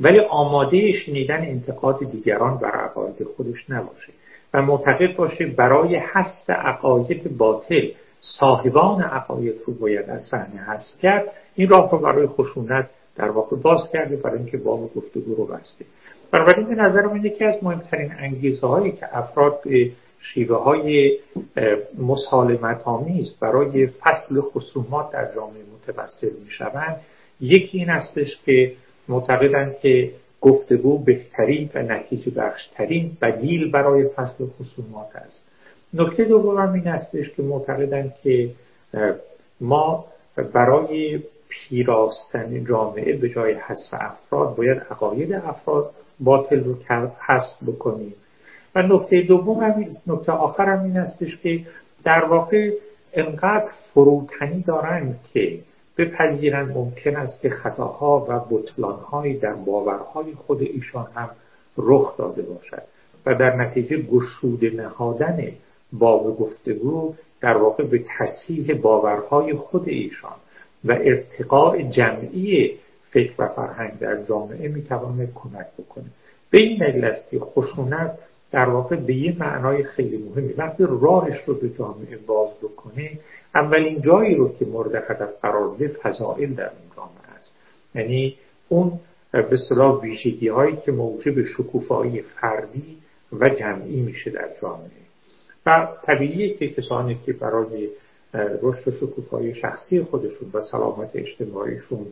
[0.00, 4.12] ولی آماده شنیدن انتقاد دیگران بر عقاید خودش نباشه.
[4.54, 7.88] و معتقد باشه برای حست عقاید باطل
[8.20, 11.24] صاحبان عقاید رو باید از صحنه حذف کرد.
[11.54, 15.84] این راه رو برای خشونت در واقع باز کرده برای اینکه باب گفتگو رو بسته.
[16.32, 21.18] بنابراین به نظر من یکی از مهمترین انگیزه هایی که افراد به شیوه های
[21.98, 22.84] مسالمت
[23.40, 27.00] برای فصل خصومات در جامعه متوسل می شوند
[27.40, 28.72] یکی این استش که
[29.08, 30.10] معتقدند که
[30.40, 35.44] گفتگو بهترین و نتیجه بخشترین بدیل برای فصل خصومات است.
[35.94, 38.50] نکته دوم این استش که معتقدند که
[39.60, 40.04] ما
[40.52, 45.90] برای پیراستن جامعه به جای حذف افراد باید عقاید افراد
[46.20, 46.74] باطل رو
[47.26, 48.14] حذف بکنیم.
[48.74, 51.60] و نکته دوم هم نکته آخر هم این هستش که
[52.04, 52.70] در واقع
[53.12, 55.58] انقدر فروتنی دارند که
[55.98, 61.30] بپذیرند ممکن است که خطاها و بطلانهایی در باورهای خود ایشان هم
[61.78, 62.82] رخ داده باشد
[63.26, 65.52] و در نتیجه گشوده نهادن
[65.92, 70.36] باب گفتگو در واقع به تصحیح باورهای خود ایشان
[70.84, 72.74] و ارتقاء جمعی
[73.10, 76.04] فکر و فرهنگ در جامعه می‌تواند کمک بکنه.
[76.50, 78.18] به این دلیل است که خشونت
[78.52, 83.10] در واقع به یه معنای خیلی مهمی وقتی راهش رو به جامعه باز بکنه
[83.54, 87.52] اولین جایی رو که مورد هدف قرار بده فضائل در اون جامعه است.
[87.94, 88.36] یعنی
[88.68, 89.00] اون
[89.32, 92.98] به صلاح ویژگی هایی که موجب شکوفایی فردی
[93.32, 94.90] و جمعی میشه در جامعه.
[95.66, 97.88] و طبیعیه که کسانی که برای
[98.34, 102.06] رشد و شکوفایی شخصی خودشون و سلامت اجتماعیشون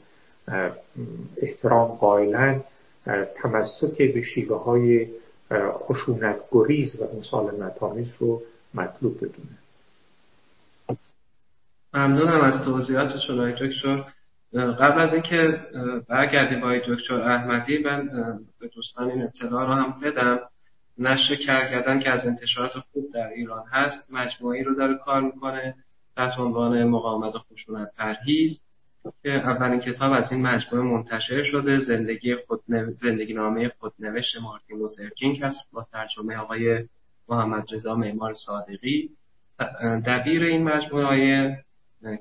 [1.36, 2.62] احترام قائلن
[3.34, 5.08] تمسک به شیوه های
[5.52, 7.78] خشونت گریز و مسالمت
[8.18, 8.42] رو
[8.74, 9.65] مطلوب بدونه
[11.96, 14.04] ممنونم از توضیحاتشون آقای دکتر.
[14.54, 15.60] قبل از اینکه
[16.08, 18.08] برگردیم با دکتر احمدی من
[18.60, 20.38] به دوستان این اطلاع رو هم بدم.
[20.98, 25.74] نشر کرگردن که از انتشارات خوب در ایران هست مجموعی رو داره کار می‌کنه
[26.16, 28.60] تحت عنوان مقاومت خشونت پرهیز.
[29.22, 32.60] که اولین کتاب از این مجموعه منتشر شده زندگی خود
[32.96, 36.84] زندگی نامه خودنوشت مارتین لوتر هست با ترجمه آقای
[37.28, 39.10] محمد رضا معمار صادقی.
[40.06, 41.64] دبیر این مجموعه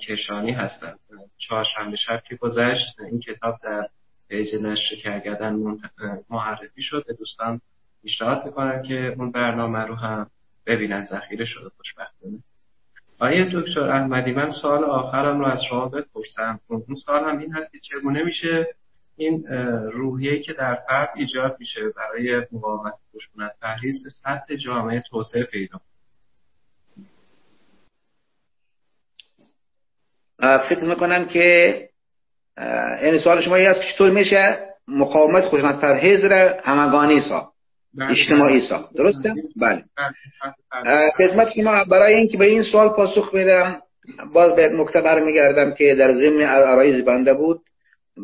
[0.07, 0.99] کشانی هستند
[1.37, 3.89] چهارشنبه شب که گذشت این کتاب در
[4.29, 5.55] پیج نشر کرگدن
[6.29, 7.05] معرفی شد.
[7.19, 7.61] دوستان
[8.03, 10.29] پیشنهاد می‌کنن که اون برنامه رو هم
[10.65, 12.39] ببینن ذخیره شده خوشبختانه.
[13.19, 16.59] آیا دکتر احمدی من سوال آخرم رو از شما بپرسم.
[16.67, 18.67] اون سوال هم این هست که چگونه میشه
[19.17, 19.47] این
[19.93, 25.81] روحیه که در فرد ایجاد میشه برای مقاومت خشونت پرهیز به سطح جامعه توسعه پیدا
[30.39, 31.79] فکر می‌کنم که
[33.01, 34.57] این سوال شما است که چطور میشه
[34.87, 37.55] مقاومت خشونت پرهیز را همگانی ساخت
[37.97, 38.11] بله.
[38.11, 39.83] اجتماعی ساخت درسته؟ بله,
[40.83, 41.11] بله.
[41.17, 43.81] خدمت شما برای اینکه به این سوال پاسخ بدم
[44.33, 47.61] باز به نکته برمیگردم که در ضمن عرایز بنده بود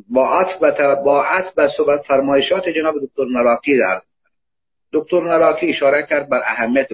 [0.10, 0.64] با عطف
[1.04, 4.02] با عطف به صحبت فرمایشات جناب دکتر نراقی در
[4.94, 6.88] دکتر نراقی اشاره کرد بر اهمیت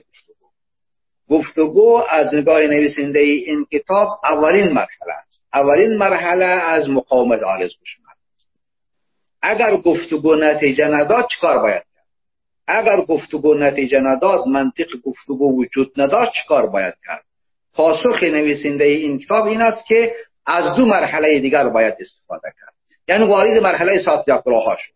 [1.29, 5.43] گفتگو از نگاه نویسنده این کتاب اولین مرحله است.
[5.53, 8.17] اولین مرحله از مقاومت آلز خشونت
[9.41, 11.83] اگر گفتگو نتیجه نداد چکار باید
[12.67, 17.23] اگر گفتگو نتیجه نداد منطق گفتگو وجود نداشت چکار باید کرد؟
[17.73, 20.11] پاسخ نویسنده این کتاب این است که
[20.45, 22.73] از دو مرحله دیگر باید استفاده کرد.
[23.07, 24.93] یعنی وارد مرحله سات ها شد.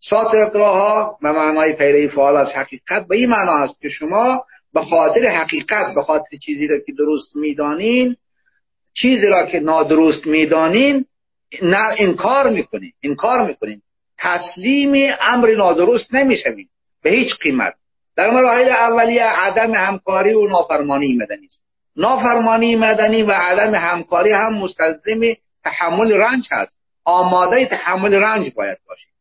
[0.00, 4.44] سات ها به معنای پیره فعال از حقیقت به این معنا است که شما
[4.74, 8.16] به خاطر حقیقت به خاطر چیزی را که درست می‌دانین
[8.94, 11.04] چیزی را که نادرست می‌دانین
[11.62, 13.82] نه انکار می‌کنین انکار می‌کنین.
[14.18, 16.68] تسلیم امر نادرست نمی‌شوید
[17.02, 17.74] به هیچ قیمت.
[18.16, 21.62] در مراحل اولیه عدم همکاری و نافرمانی مدنی است.
[21.96, 25.20] نافرمانی مدنی و عدم همکاری هم مستلزم
[25.64, 26.76] تحمل رنج هست.
[27.04, 29.12] آماده تحمل رنج باید باشید.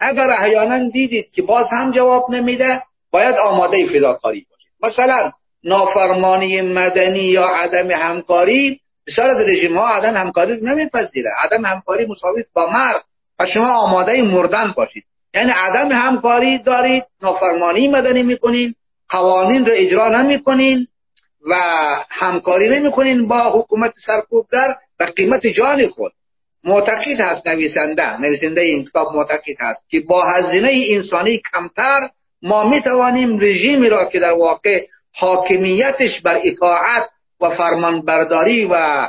[0.00, 5.30] اگر احیانا دیدید که باز هم جواب نمیده باید آماده فداکاری باشید مثلا
[5.64, 11.30] نافرمانی مدنی یا عدم همکاری بسیار از رژیم ها عدم همکاری نمیپذیره.
[11.38, 13.02] عدم همکاری مساوی با مرد.
[13.38, 15.04] و شما آماده مردن باشید.
[15.34, 18.74] یعنی عدم همکاری دارید نافرمانی مدنی می‌کنین
[19.08, 20.86] قوانین رو اجرا نمی‌کنین
[21.50, 21.54] و
[22.10, 26.12] همکاری نمی‌کنین با حکومت سرکوبگر و قیمت جان خود.
[26.64, 32.08] معتقد هست نویسنده نویسنده این کتاب معتقد هست که با هزینه انسانی کمتر
[32.42, 34.80] ما می‌توانیم رژیمی را که در واقع
[35.14, 37.08] حاکمیتش بر اطاعت
[37.40, 39.08] و فرمانبرداری و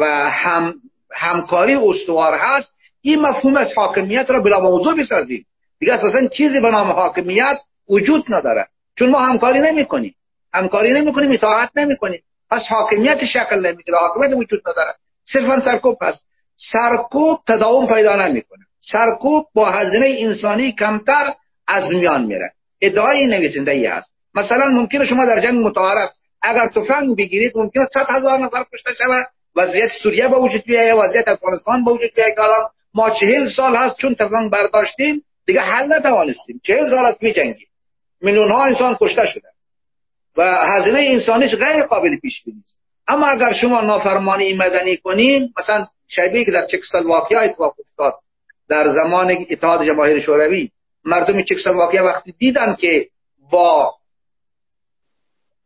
[0.00, 0.74] و هم
[1.14, 5.46] همکاری استوار هست این مفهوم از حاکمیت را بلا موضوع بسازیم.
[5.78, 8.66] دیگه اساسا چیزی به نام حاکمیت وجود نداره.
[8.98, 10.14] چون ما همکاری نمی‌کنیم.
[10.54, 12.22] همکاری نمی‌کنیم اطاعت نمی‌کنیم.
[12.50, 13.98] پس حاکمیت شکل نمی‌گیره.
[13.98, 14.94] حاکمیت وجود نداره.
[15.32, 16.26] صرفا سرکوب هست.
[16.72, 18.64] سرکوب تداوم پیدا نمی‌کنه.
[18.80, 21.34] سرکوب با هزینه انسانی کمتر
[21.68, 22.50] از میان میره.
[22.80, 24.10] ادعای نویسنده ای هست.
[24.34, 26.10] مثلا ممکنه شما در جنگ متعارف
[26.42, 29.26] اگر تفنگ بگیرید ممکنه صد هزار نفر کشته شود.
[29.56, 32.38] وضعیت سوریه به وجود بیاید وضعیت افغانستان به وجود بیاید.
[32.94, 36.60] ما چهل سال هست چون تفنگ برداشتیم دیگه حل نتوانستیم.
[36.64, 37.68] چهل سال است میجنگیم
[38.20, 39.48] میلیون ها انسان کشته شده.
[40.36, 42.78] و هزینه انسانیش غیر قابل پیش بینی است
[43.08, 48.14] اما اگر شما نافرمانی مدنی کنین مثلا شبیه که در چکسلواکیا اتفاق افتاد
[48.68, 50.70] در زمان اتحاد جماهیر شوروی
[51.08, 53.06] مردم چکسلواکیا وقتی دیدن که
[53.50, 53.94] با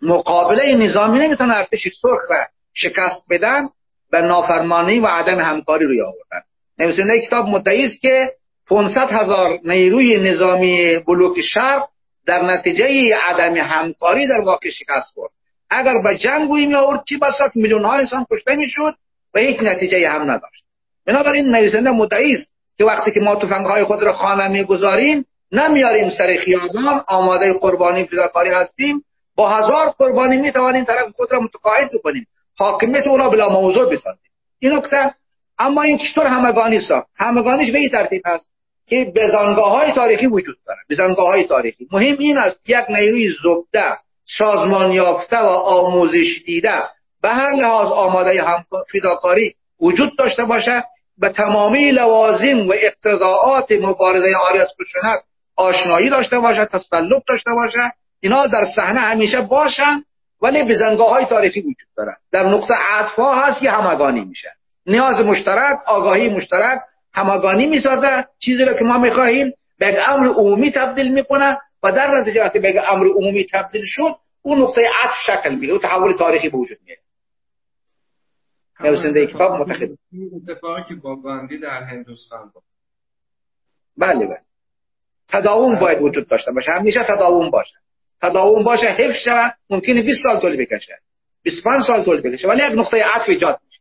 [0.02, 3.68] مقابله نظامی نمی‌تونن ارتش سرخ را شکست بدن
[4.10, 6.46] به نافرمانی و عدم همکاری روی آوردن.
[6.78, 8.30] نویسنده کتاب مدعی است که
[8.68, 11.88] 500 هزار نیروی نظامی بلوک شرق
[12.26, 15.32] در نتیجه عدم همکاری در واقع شکست خورد.
[15.70, 18.94] اگر به جنگ می آورد چی بسات میلیون ها انسان کشته می‌شد
[19.34, 20.64] و هیچ نتیجه هم نداشت.
[21.06, 26.10] بنابراین نویسنده مدعی است که وقتی که ما تفنگ های خود را خانه می‌گذاریم نمیاریم
[26.10, 29.04] سر خیابان آماده قربانی فداکاری هستیم.
[29.36, 32.26] با هزار قربانی می توانیم طرف خود را متقاعد بکنیم.
[32.58, 34.30] حاکمیت او را بلا موضوع بسازیم.
[34.58, 35.14] این نکته.
[35.58, 38.46] اما این چطور همگانی ساخت همگانیش به این ترتیب هست
[38.86, 41.86] که بزنگاه های تاریخی وجود دارد بزنگاه های تاریخی.
[41.92, 43.98] مهم این است یک نیروی زبده
[44.38, 46.82] سازمان یافته و آموزش دیده
[47.22, 50.84] به هر لحاظ آماده هم فداکاری وجود داشته باشه.
[51.18, 55.22] به تمامی لوازم و اقتضاعات مبارزه آری از خشونت
[55.56, 60.02] آشنایی داشته باشه تسلط داشته باشه اینا در صحنه همیشه باشن
[60.42, 62.16] ولی بزنگاه های تاریخی وجود دارن.
[62.32, 64.52] در نقطه عطفا هست که همگانی میشه.
[64.86, 66.78] نیاز مشترک آگاهی مشترک
[67.14, 68.26] همگانی می‌سازه.
[68.38, 72.92] چیزی را که ما می‌خواهیم به امر عمومی تبدیل می‌کنه و در نتیجه وقتی به
[72.92, 74.12] امر عمومی تبدیل شد
[74.42, 76.98] اون نقطه عطف شکل میده و تحول تاریخی به وجود میاد.
[78.80, 79.88] نویسنده کتاب متخد
[80.36, 82.62] اتفاقی که با گاندی در هندوستان بود.
[83.98, 84.40] بله بله.
[85.32, 86.70] تداوم باید وجود داشته باشه.
[86.72, 87.74] همیشه تداوم باشه.
[88.22, 90.98] تداوم باشه حفظ شود ممکنه 20 سال طول بکشه.
[91.42, 92.48] 25 سال طول بکشه.
[92.48, 93.80] ولی یک نقطه عطف ایجاد میشه.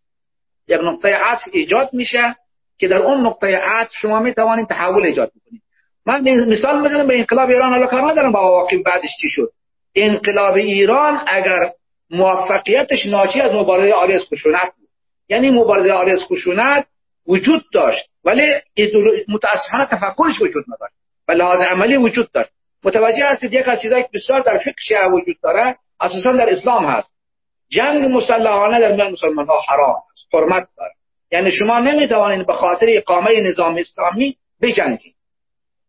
[0.67, 2.35] یک نقطه عطف ایجاد میشه
[2.77, 5.61] که در اون نقطه عطف شما می توانید تحول ایجاد کنید
[6.05, 7.69] من مثال می‌زنم به انقلاب ایران.
[7.69, 9.51] حالا کار ندارم با عواقب بعدش چی شد.
[9.95, 11.71] انقلاب ایران اگر
[12.09, 14.89] موفقیتش ناشی از مبارزه آری از خشونت بود.
[15.29, 16.87] یعنی مبارزه آری از خشونت
[17.27, 18.09] وجود داشت.
[18.23, 18.49] ولی
[19.27, 21.00] متاسفانه تفکرش وجود نداشت.
[21.27, 22.49] و لحاظ عملی وجود داشت
[22.83, 27.13] متوجه هستید یک از که بسیار در فکر شیعه وجود داره اساسا در اسلام هست.
[27.69, 30.91] جنگ مسلحانه در میان مسلمان ها حرام است حرمت داره.
[31.31, 35.15] یعنی شما نمی‌توانید به خاطر اقامه نظام اسلامی بجنگید.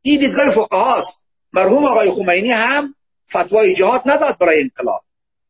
[0.02, 1.24] این دیدگاه فقها است.
[1.52, 2.94] مرحوم آقای خمینی هم
[3.30, 5.00] فتوای جهاد نداد برای انقلاب.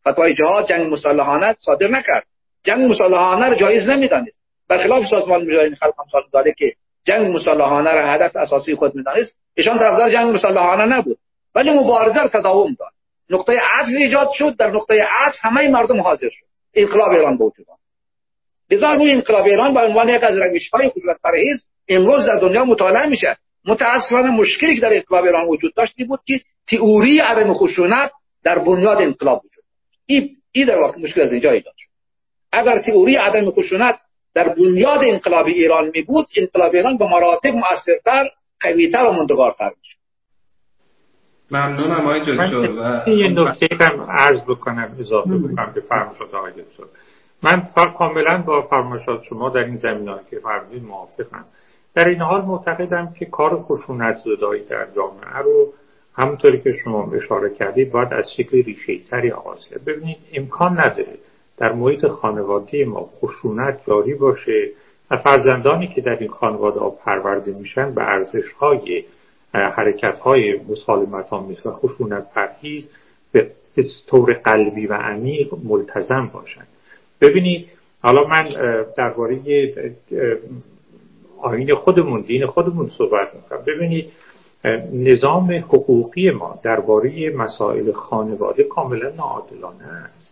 [0.09, 2.27] فتوای جهاد جنگ مسلحانه صادر نکرد.
[2.65, 4.41] جنگ مسلحانه را جایز نمی‌دانست.
[4.69, 6.73] برخلاف سازمان مجاهدین خلق امثال داره که
[7.05, 9.42] جنگ مسلحانه را هدف اساسی خود می‌دانست.
[9.57, 11.19] ایشان طرفدار جنگ مسلحانه نبود.
[11.55, 12.93] ولی مبارزه را تداوم داد.
[13.31, 14.57] نقطه عطف ایجاد شد.
[14.57, 16.47] در نقطه عطف همه مردم حاضر شد.
[16.75, 17.67] انقلاب ایران به وجود
[18.71, 22.65] لذا روی انقلاب ایران به عنوان یک از روش های خشونت پرهیز امروز در دنیا
[22.65, 23.37] مطالعه میشه.
[23.65, 28.11] متاسفانه مشکلی که در انقلاب ایران وجود داشتی بود که تئوری عدم خشونت
[28.45, 29.65] در بنیاد انقلاب وجود
[30.07, 31.89] این ای در واقع مشکل از اینجا ایجاد شد.
[32.53, 33.99] اگر تئوری عدم خشونت
[34.35, 38.25] در بنیاد انقلاب ایران می بود انقلاب ایران به مراتب مؤثرتر
[38.63, 39.99] قویتر و مندگارتر می‌شد
[41.51, 42.71] ممنونم آقای دکتر
[43.07, 46.85] و یه نکته هم عرض بکنم اضافه بکنم به فرمایشات آقای دکتر
[47.43, 47.69] من
[47.99, 51.45] کاملا با فرمایشات شما در این زمینه که فرمودید موافقم.
[51.95, 55.73] در این حال معتقدم که کار خشونت زدایی در جامعه رو
[56.15, 59.85] همونطوری که شما اشاره کردید باید از شکل ریشه تری آغاز کرد.
[59.85, 61.19] ببینید امکان نداره
[61.57, 64.69] در محیط خانواده ما خشونت جاری باشه
[65.13, 69.05] و فرزندانی که در این خانواده ها پرورده میشن به ارزش های
[69.55, 72.91] حرکت های مسالمت و خشونت پرهیز
[73.33, 73.51] به
[74.07, 76.69] طور قلبی و عمیق ملتزم باشند
[77.21, 77.69] ببینید
[78.03, 78.49] حالا من
[78.97, 79.39] درباره
[81.43, 83.63] آین خودمون دین خودمون صحبت می‌کنم.
[83.67, 84.13] ببینید
[84.93, 90.32] نظام حقوقی ما درباره مسائل خانواده کاملا ناعادلانه است.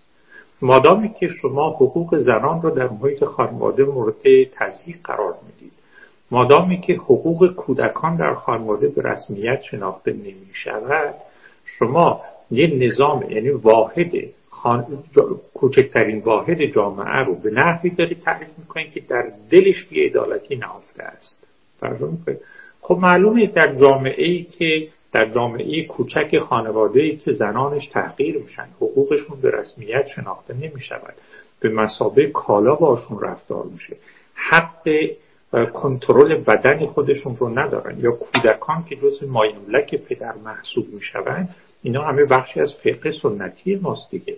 [0.62, 4.23] مادامی که شما حقوق زنان را در محیط خانواده مورد
[4.53, 5.73] تضییق قرار می‌دید.
[6.31, 11.15] مادامی که حقوق کودکان در خانواده به رسمیت شناخته نمی شود
[11.65, 12.20] شما
[12.51, 14.12] یه نظام یعنی واحد
[15.55, 21.47] کوچکترین واحد جامعه رو به نحوی داری تعریف می‌کنید که در دلش بیعدالتی نهفته است.
[22.81, 28.69] خب معلومه در جامعه ای که در جامعه کوچک خانواده ای که زنانش تحقیر میشن
[28.77, 31.15] حقوقشون به رسمیت شناخته نمی‌شود.
[31.61, 33.97] به مسابه کالا باشون رفتار میشه.
[34.35, 34.89] حق
[35.73, 37.99] کنترل بدن خودشون رو ندارن.
[37.99, 44.11] یا کودکان که جز مایمولک پدر محسوب می‌شوند اینا همه بخشی از فقه سنتی ماست
[44.11, 44.37] دیگه.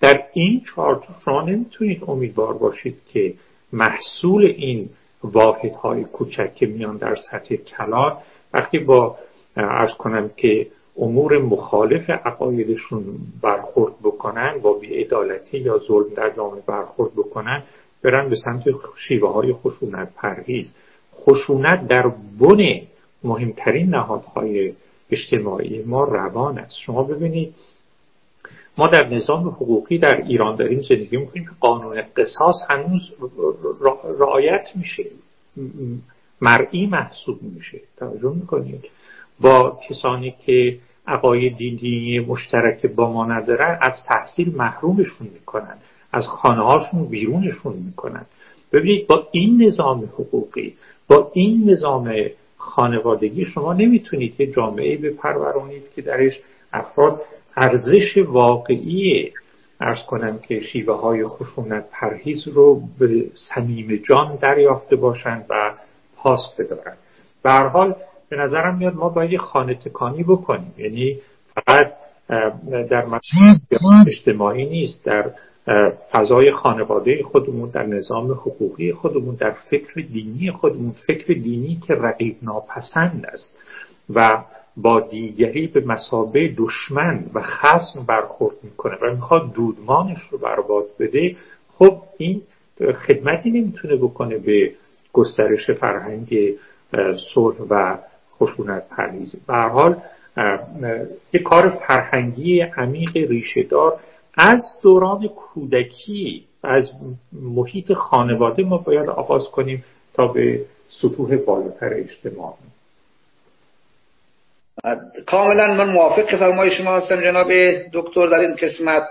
[0.00, 3.34] در این چارچوب شما نمی‌تونید امیدوار باشید که
[3.72, 4.90] محصول این
[5.24, 8.16] واحدهای کوچک که میان در سطح کلان
[8.54, 9.16] وقتی با
[9.56, 10.66] ارز کنم که
[10.98, 13.04] امور مخالف عقایدشون
[13.42, 17.62] برخورد بکنن با بیعدالتی یا ظلم در جامعه برخورد بکنن
[18.02, 18.64] برن به سمت
[19.08, 20.74] شیوه های خشونت پرهیز.
[21.14, 22.80] خشونت در بن
[23.24, 24.72] مهمترین نهادهای
[25.10, 26.76] اجتماعی ما روان است.
[26.78, 27.54] شما ببینید
[28.78, 33.10] ما در نظام حقوقی در ایران داریم زندگی می‌کنیم که قانون قصاص هنوز
[34.18, 35.04] رعایت میشه.
[36.40, 37.80] مرئی محسوب میشه.
[37.96, 38.84] توجه می‌کنید؟
[39.42, 45.76] با کسانی که عقاید دینی مشترک با ما ندارن از تحصیل محرومشون می‌کنن
[46.12, 48.26] از خانه هاشون بیرونشون می‌کنن.
[48.72, 50.74] ببینید با این نظام حقوقی
[51.08, 52.14] با این نظام
[52.56, 56.40] خانوادگی شما نمی‌تونید یه جامعه بپرورونید که درش
[56.72, 57.20] افراد
[57.56, 59.30] ارزش واقعی
[59.80, 65.74] ارز کنم که شیوه های خشونت پرهیز رو به صمیم جان دریافته باشند و
[66.16, 66.96] پاس بدارن.
[67.42, 67.94] به حال
[68.32, 70.74] به نظرم میاد ما باید خانه تکانی بکنیم.
[70.78, 71.18] یعنی
[71.54, 71.92] فقط
[72.90, 73.04] در
[74.06, 75.30] اجتماعی نیست در
[76.12, 80.92] فضای خانواده خودمون در نظام حقوقی خودمون در فکر دینی خودمون.
[81.06, 83.58] فکر دینی که رقیب ناپسند است
[84.14, 84.44] و
[84.76, 91.36] با دیگری به مسابه دشمن و خصم برخورد می‌کنه و می‌خواد دودمانش رو برباد بده
[91.78, 92.42] خب این
[93.06, 94.72] خدمتی نمی‌تونه بکنه به
[95.12, 96.54] گسترش فرهنگ
[97.34, 97.98] صلح و
[98.42, 99.96] خشونت پرهیزی به هر حال
[101.32, 104.00] یک کار فرهنگی عمیق ریشهدار
[104.34, 106.90] از دوران کودکی از
[107.32, 112.54] محیط خانواده ما باید آغاز کنیم تا به سطوح بالاتر اجتماع.
[115.26, 117.48] کاملا من موافق فرمای شما هستم جناب
[117.92, 119.02] دکتر در این قسمت.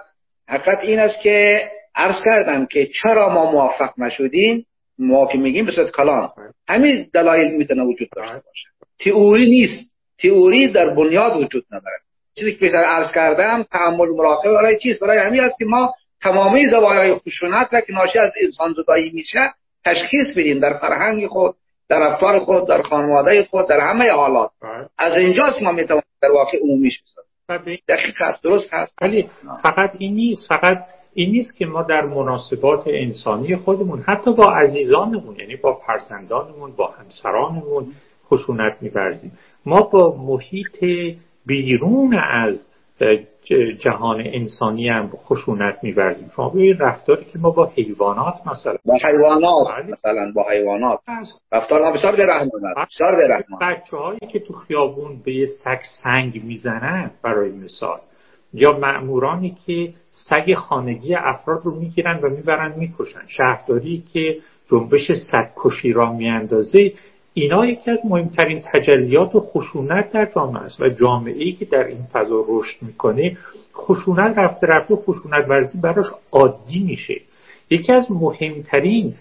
[0.48, 1.62] حقیقت این است که
[1.96, 4.66] عرض کردم که چرا ما موافق نشدیم؟
[5.00, 6.30] ما که میگیم به صورت کلام
[6.68, 8.71] همین دلایل می‌تونه وجود داشته باشه.
[9.04, 9.96] تئوری نیست.
[10.20, 11.98] تئوری در بنیاد وجود نداره.
[12.36, 16.68] چیزی که پیش عرض کردم تعامل مراقبه برای چیست؟ برای همین است که ما تمامی
[16.68, 19.40] زوایای خشونت را که ناشی از انسان زدایی میشه
[19.86, 21.56] تشخیص بدیم در فرهنگ خود
[21.90, 24.52] در رفتار خود در خانواده خود در همه حالات.
[24.62, 24.90] بله.
[24.98, 28.96] از اینجاست ما می‌توانیم در واقع عمومیش بسازیم دقیق هست درست هست.
[29.02, 29.30] ولی
[29.64, 30.78] فقط این نیست فقط
[31.14, 36.88] این نیست که ما در مناسبات انسانی خودمون حتی با عزیزانمون یعنی با فرزندانمون با
[36.88, 37.94] همسرانمون
[38.32, 39.32] خشونت میورزیم
[39.66, 40.86] ما با محیط
[41.46, 42.68] بیرون از
[43.80, 49.68] جهان انسانی هم خشونت میورزیم شما به رفتاری که ما با حیوانات مثلا با حیوانات
[49.78, 49.92] بله.
[49.92, 51.00] مثلا با حیوانات.
[51.52, 52.28] رفتار بسیار به
[52.86, 58.00] بسیار به بچه هایی که تو خیابون به یه سگ سنگ می‌زنن برای مثال
[58.54, 63.28] یا مأمورانی که سگ خانگی افراد رو می‌گیرن و می‌برن می‌کشن.
[63.28, 64.38] شهرداری که
[64.72, 66.94] جنبش سگ کشی را میاندازه
[67.34, 71.88] اینا یکی از مهمترین تجلیات و خشونت در جامعه است و جامعه ای که در
[71.88, 73.38] این فضا رشد می‌کنه
[73.76, 77.22] خشونت رفته رفته خشونت ورزی براش عادی میشه.
[77.70, 79.14] یکی از مهمترین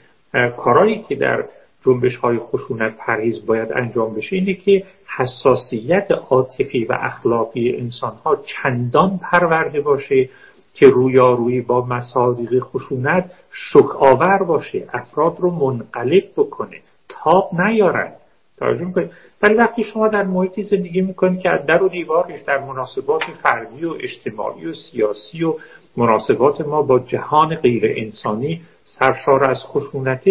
[0.57, 1.45] کارهایی که در
[1.87, 4.85] جنبش های خشونت پرهیز باید انجام بشه اینه که
[5.19, 10.29] حساسیت عاطفی و اخلاقی انسان ها چندان پرورده باشه
[10.75, 16.77] که رویارویی با مصادیق خشونت شک آور باشه افراد رو منقلب بکنه.
[17.25, 18.17] تاب نیارند
[18.59, 19.11] توجه کنید
[19.43, 23.95] ولی وقتی شما در محیطی زندگی می‌کنید که در و دیوارش در مناسبات فردی و
[24.01, 25.55] اجتماعی و سیاسی و
[25.97, 30.25] مناسبات ما با جهان غیر انسانی سرشار از خشونت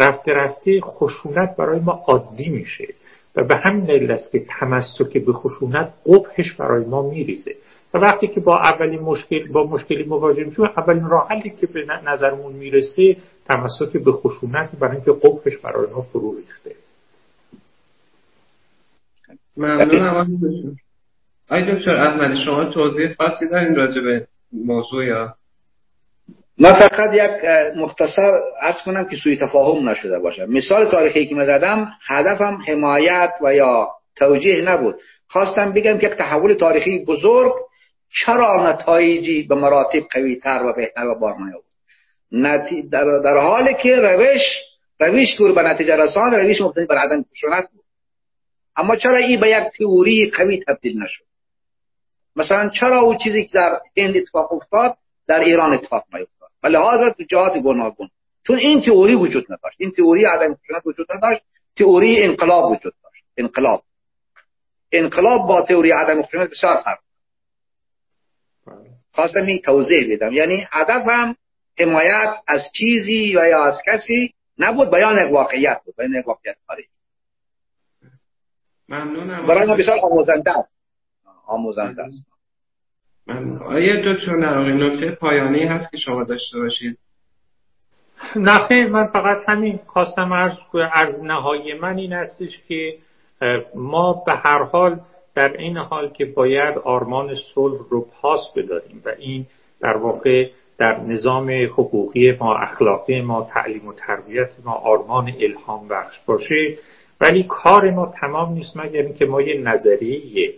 [0.00, 2.86] رفته رفته خشونت برای ما عادی میشه.
[3.36, 7.54] و به همین دلیل است که تمسک به خشونت قبحش برای ما میریزه.
[7.94, 11.84] و وقتی که با اولین مشکل با مشکلی مواجه میشیم اولین راه حلی که به
[12.06, 13.16] نظرمون می‌رسه
[13.50, 16.74] تمسک به خشونت برای اینکه قبحش برای ما فرو ریخته.
[19.56, 20.76] ممنونم
[21.48, 21.96] آی دکتر.
[21.96, 25.34] احمدی شما توضیح خاصی دارین راجع به موضوع یا؟
[26.58, 27.30] من فقط یک
[27.76, 28.32] مختصر
[28.62, 30.46] ارز کنم که سوی تفاهم نشده باشه.
[30.46, 34.94] مثال تاریخی که من زدم هدفم حمایت و یا توجیه نبود.
[35.28, 37.52] خواستم بگم که یک تحول تاریخی بزرگ
[38.24, 41.34] چرا نتایجی به مراتب قوی تر و بهتر و بار
[42.90, 44.42] در, در حالی که روش
[45.00, 47.84] روش که به نتیجه رسان روش مبتنی بر عدم خشونت بود
[48.76, 51.24] اما چرا این به یک تئوری قوی تبدیل نشد؟
[52.36, 54.96] مثلا چرا او چیزی که در هند اتفاق افتاد
[55.26, 58.08] در ایران اتفاق نیفتاد؟ و لحاظ جهات گوناگون.
[58.46, 59.76] چون این تئوری وجود نداشت.
[59.78, 61.42] این تئوری عدم خشونت وجود نداشت.
[61.76, 63.24] تئوری انقلاب وجود داشت.
[63.36, 63.82] انقلاب.
[64.92, 66.98] انقلاب با تئوری عدم خشونت بسیار فرق
[68.66, 68.90] بله.
[69.12, 70.32] خواستم این توضیح بدم.
[70.32, 71.36] یعنی هدفم
[71.80, 76.56] حمایت از چیزی یا از کسی نبود بیان یک واقعیت بود بیان یک واقعیت.
[76.66, 76.88] خارجی
[78.88, 79.46] ممنونم.
[79.46, 80.76] برای ما بسیار آموزنده است.
[81.46, 82.30] آموزنده است.
[83.66, 86.98] آیا دکتر نراقی نکته پایانی هست که شما داشته باشید؟
[88.36, 90.52] نخیر من فقط همین خواستم از,
[90.92, 92.98] از نهای من این استش که
[93.74, 95.00] ما به هر حال
[95.34, 99.46] در این حال که باید آرمان صلح رو پاس بداریم و این
[99.80, 100.50] در واقع
[100.80, 106.76] در نظام حقوقی ما اخلاقی ما تعلیم و تربیت ما آرمان الهام بخش باشه.
[107.20, 110.54] ولی کار ما تمام نیست مگر اینکه ما یه نظریه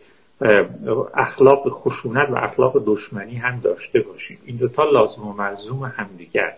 [1.14, 4.38] اخلاق خشونت و اخلاق دشمنی هم داشته باشیم.
[4.44, 6.54] این دوتا لازم و ملزوم همدیگر.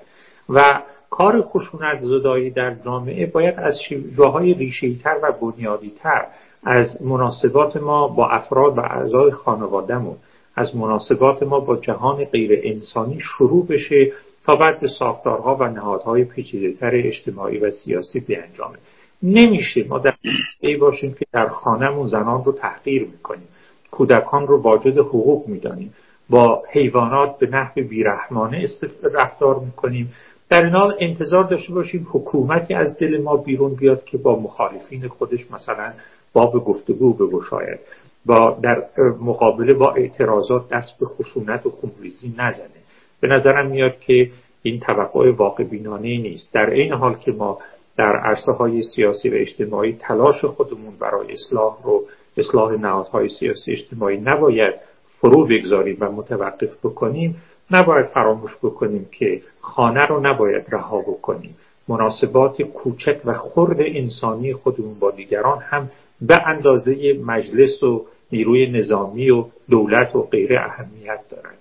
[0.48, 3.78] و کار خشونت زدایی در جامعه باید از
[4.18, 6.26] جاهای ریشهیتر و بنیادیتر
[6.64, 10.16] از مناسبات ما با افراد و اعضای خانوادهمون
[10.56, 14.12] از مناسبات ما با جهان غیر انسانی شروع بشه
[14.46, 18.76] تا بعد به ساختارها و نهادهای پیچیدهتر اجتماعی و سیاسی بیانجامه.
[19.22, 20.14] نمیشه ما در
[20.60, 23.48] ای باشیم که در خانهمون زنان رو تحقیر می‌کنیم.
[23.90, 25.94] کودکان رو واجد حقوق می‌دانیم.
[26.30, 28.66] با حیوانات به نحو بیرحمانه
[29.02, 30.12] رفتار می‌کنیم.
[30.48, 35.08] در این حال انتظار داشته باشیم حکومتی از دل ما بیرون بیاد که با مخالفین
[35.08, 35.92] خودش مثلا
[36.32, 37.78] باب گفتگو بگشاید.
[38.26, 38.82] با در
[39.20, 42.84] مقابله با اعتراضات دست به خشونت و خونریزی نزنه.
[43.20, 44.30] به نظرم میاد که
[44.62, 46.52] این توقع واقع بینانه نیست.
[46.52, 47.58] در این حال که ما
[47.96, 52.04] در عرصه های سیاسی و اجتماعی تلاش خودمون برای اصلاح رو
[52.36, 54.74] اصلاح نهادهای سیاسی اجتماعی نباید
[55.20, 61.56] فرو بگذاریم و متوقف بکنیم نباید فراموش بکنیم که خانه رو نباید رها بکنیم.
[61.88, 65.90] مناسبات کوچک و خرد انسانی خودمون با دیگران هم
[66.20, 71.58] به اندازه مجلس و نیروی نظامی و دولت و غیره اهمیت دارند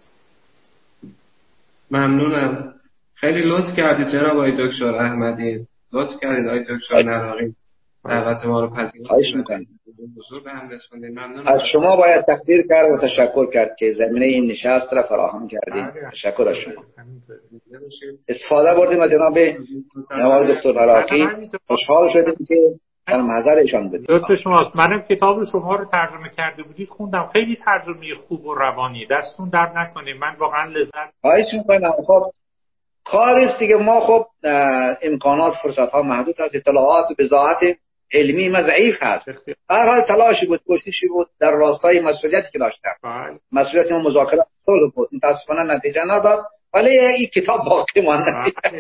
[1.91, 2.73] ممنونم.
[3.15, 5.65] خیلی لطف کردید جناب آقای دکتر احمدی.
[5.93, 7.53] لطف کردید آقای دکتر نراقی.
[8.05, 9.45] دعوت ما رو پذیرفتید
[11.45, 15.93] از شما باید تقدیر کرد و تشکر کرد که زمینه این نشست را فراهم کردید.
[15.93, 16.11] بله.
[16.11, 16.83] تشکر از شما.
[18.27, 19.37] استفاده بردیم از جناب
[20.09, 21.27] جناب دکتر نراقی.
[21.67, 22.55] خوشحال شدیم که
[23.07, 24.07] در ایشان بدید.
[24.07, 24.75] درست شماست.
[24.75, 27.30] منم کتاب شما رو ترجمه کرده بودید خوندم.
[27.34, 29.07] خیلی ترجمه خوب و روانی.
[29.11, 30.13] دستون در نکنه.
[30.13, 32.21] من واقعا لذت خواهش می‌کنم خب
[33.05, 33.75] کاری است دیگه.
[33.75, 34.25] ما خب
[35.01, 37.57] امکانات فرصت ها محدود هست اطلاعات و بزاعت
[38.13, 39.30] علمی ما ضعیف هست.
[39.69, 41.27] هر حال تلاشی بود کوششی بود.
[41.39, 42.89] در راستای مسئولیتی که داشتم.
[43.03, 43.39] بله.
[43.51, 45.09] مسئولیت ما مذاکره صلح بود.
[45.13, 46.39] متاسفانه نتیجه نداد.
[46.73, 48.31] ولی این کتاب باقی مانده.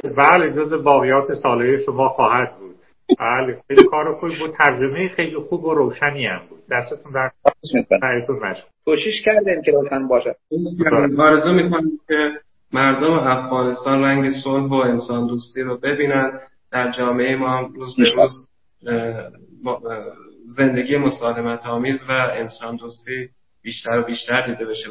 [0.03, 0.51] بله.
[0.51, 2.62] جز باقیات ساله شما خواهد بود.
[3.19, 4.55] بله خیلی کار خوبی بود.
[4.57, 6.59] ترجمه خیلی خوب و روشنی هم بود.
[6.71, 7.31] دستتون در
[8.85, 10.35] کوشش کردیم که روشن باشه
[11.17, 12.31] آرزو می‌کنم که
[12.73, 16.39] مردم افغانستان رنگ صلح و انسان دوستی رو ببینن.
[16.71, 18.49] در جامعه ما هم روز به روز
[20.57, 23.29] زندگی مسالمت آمیز و انسان دوستی
[23.61, 24.89] بیشتر و بیشتر دیده بشه.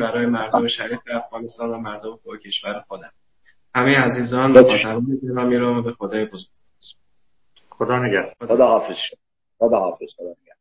[0.00, 3.10] برای مردم شریف افغانستان و مردم کشور خودم.
[3.74, 6.55] همه عزیزان مخاطبان گرامی رو به خدای بزرگ.
[7.78, 8.34] خدا نگهدار.
[8.48, 8.96] خدا حافظ
[9.58, 10.55] خدا حافظ خدا نگهدار.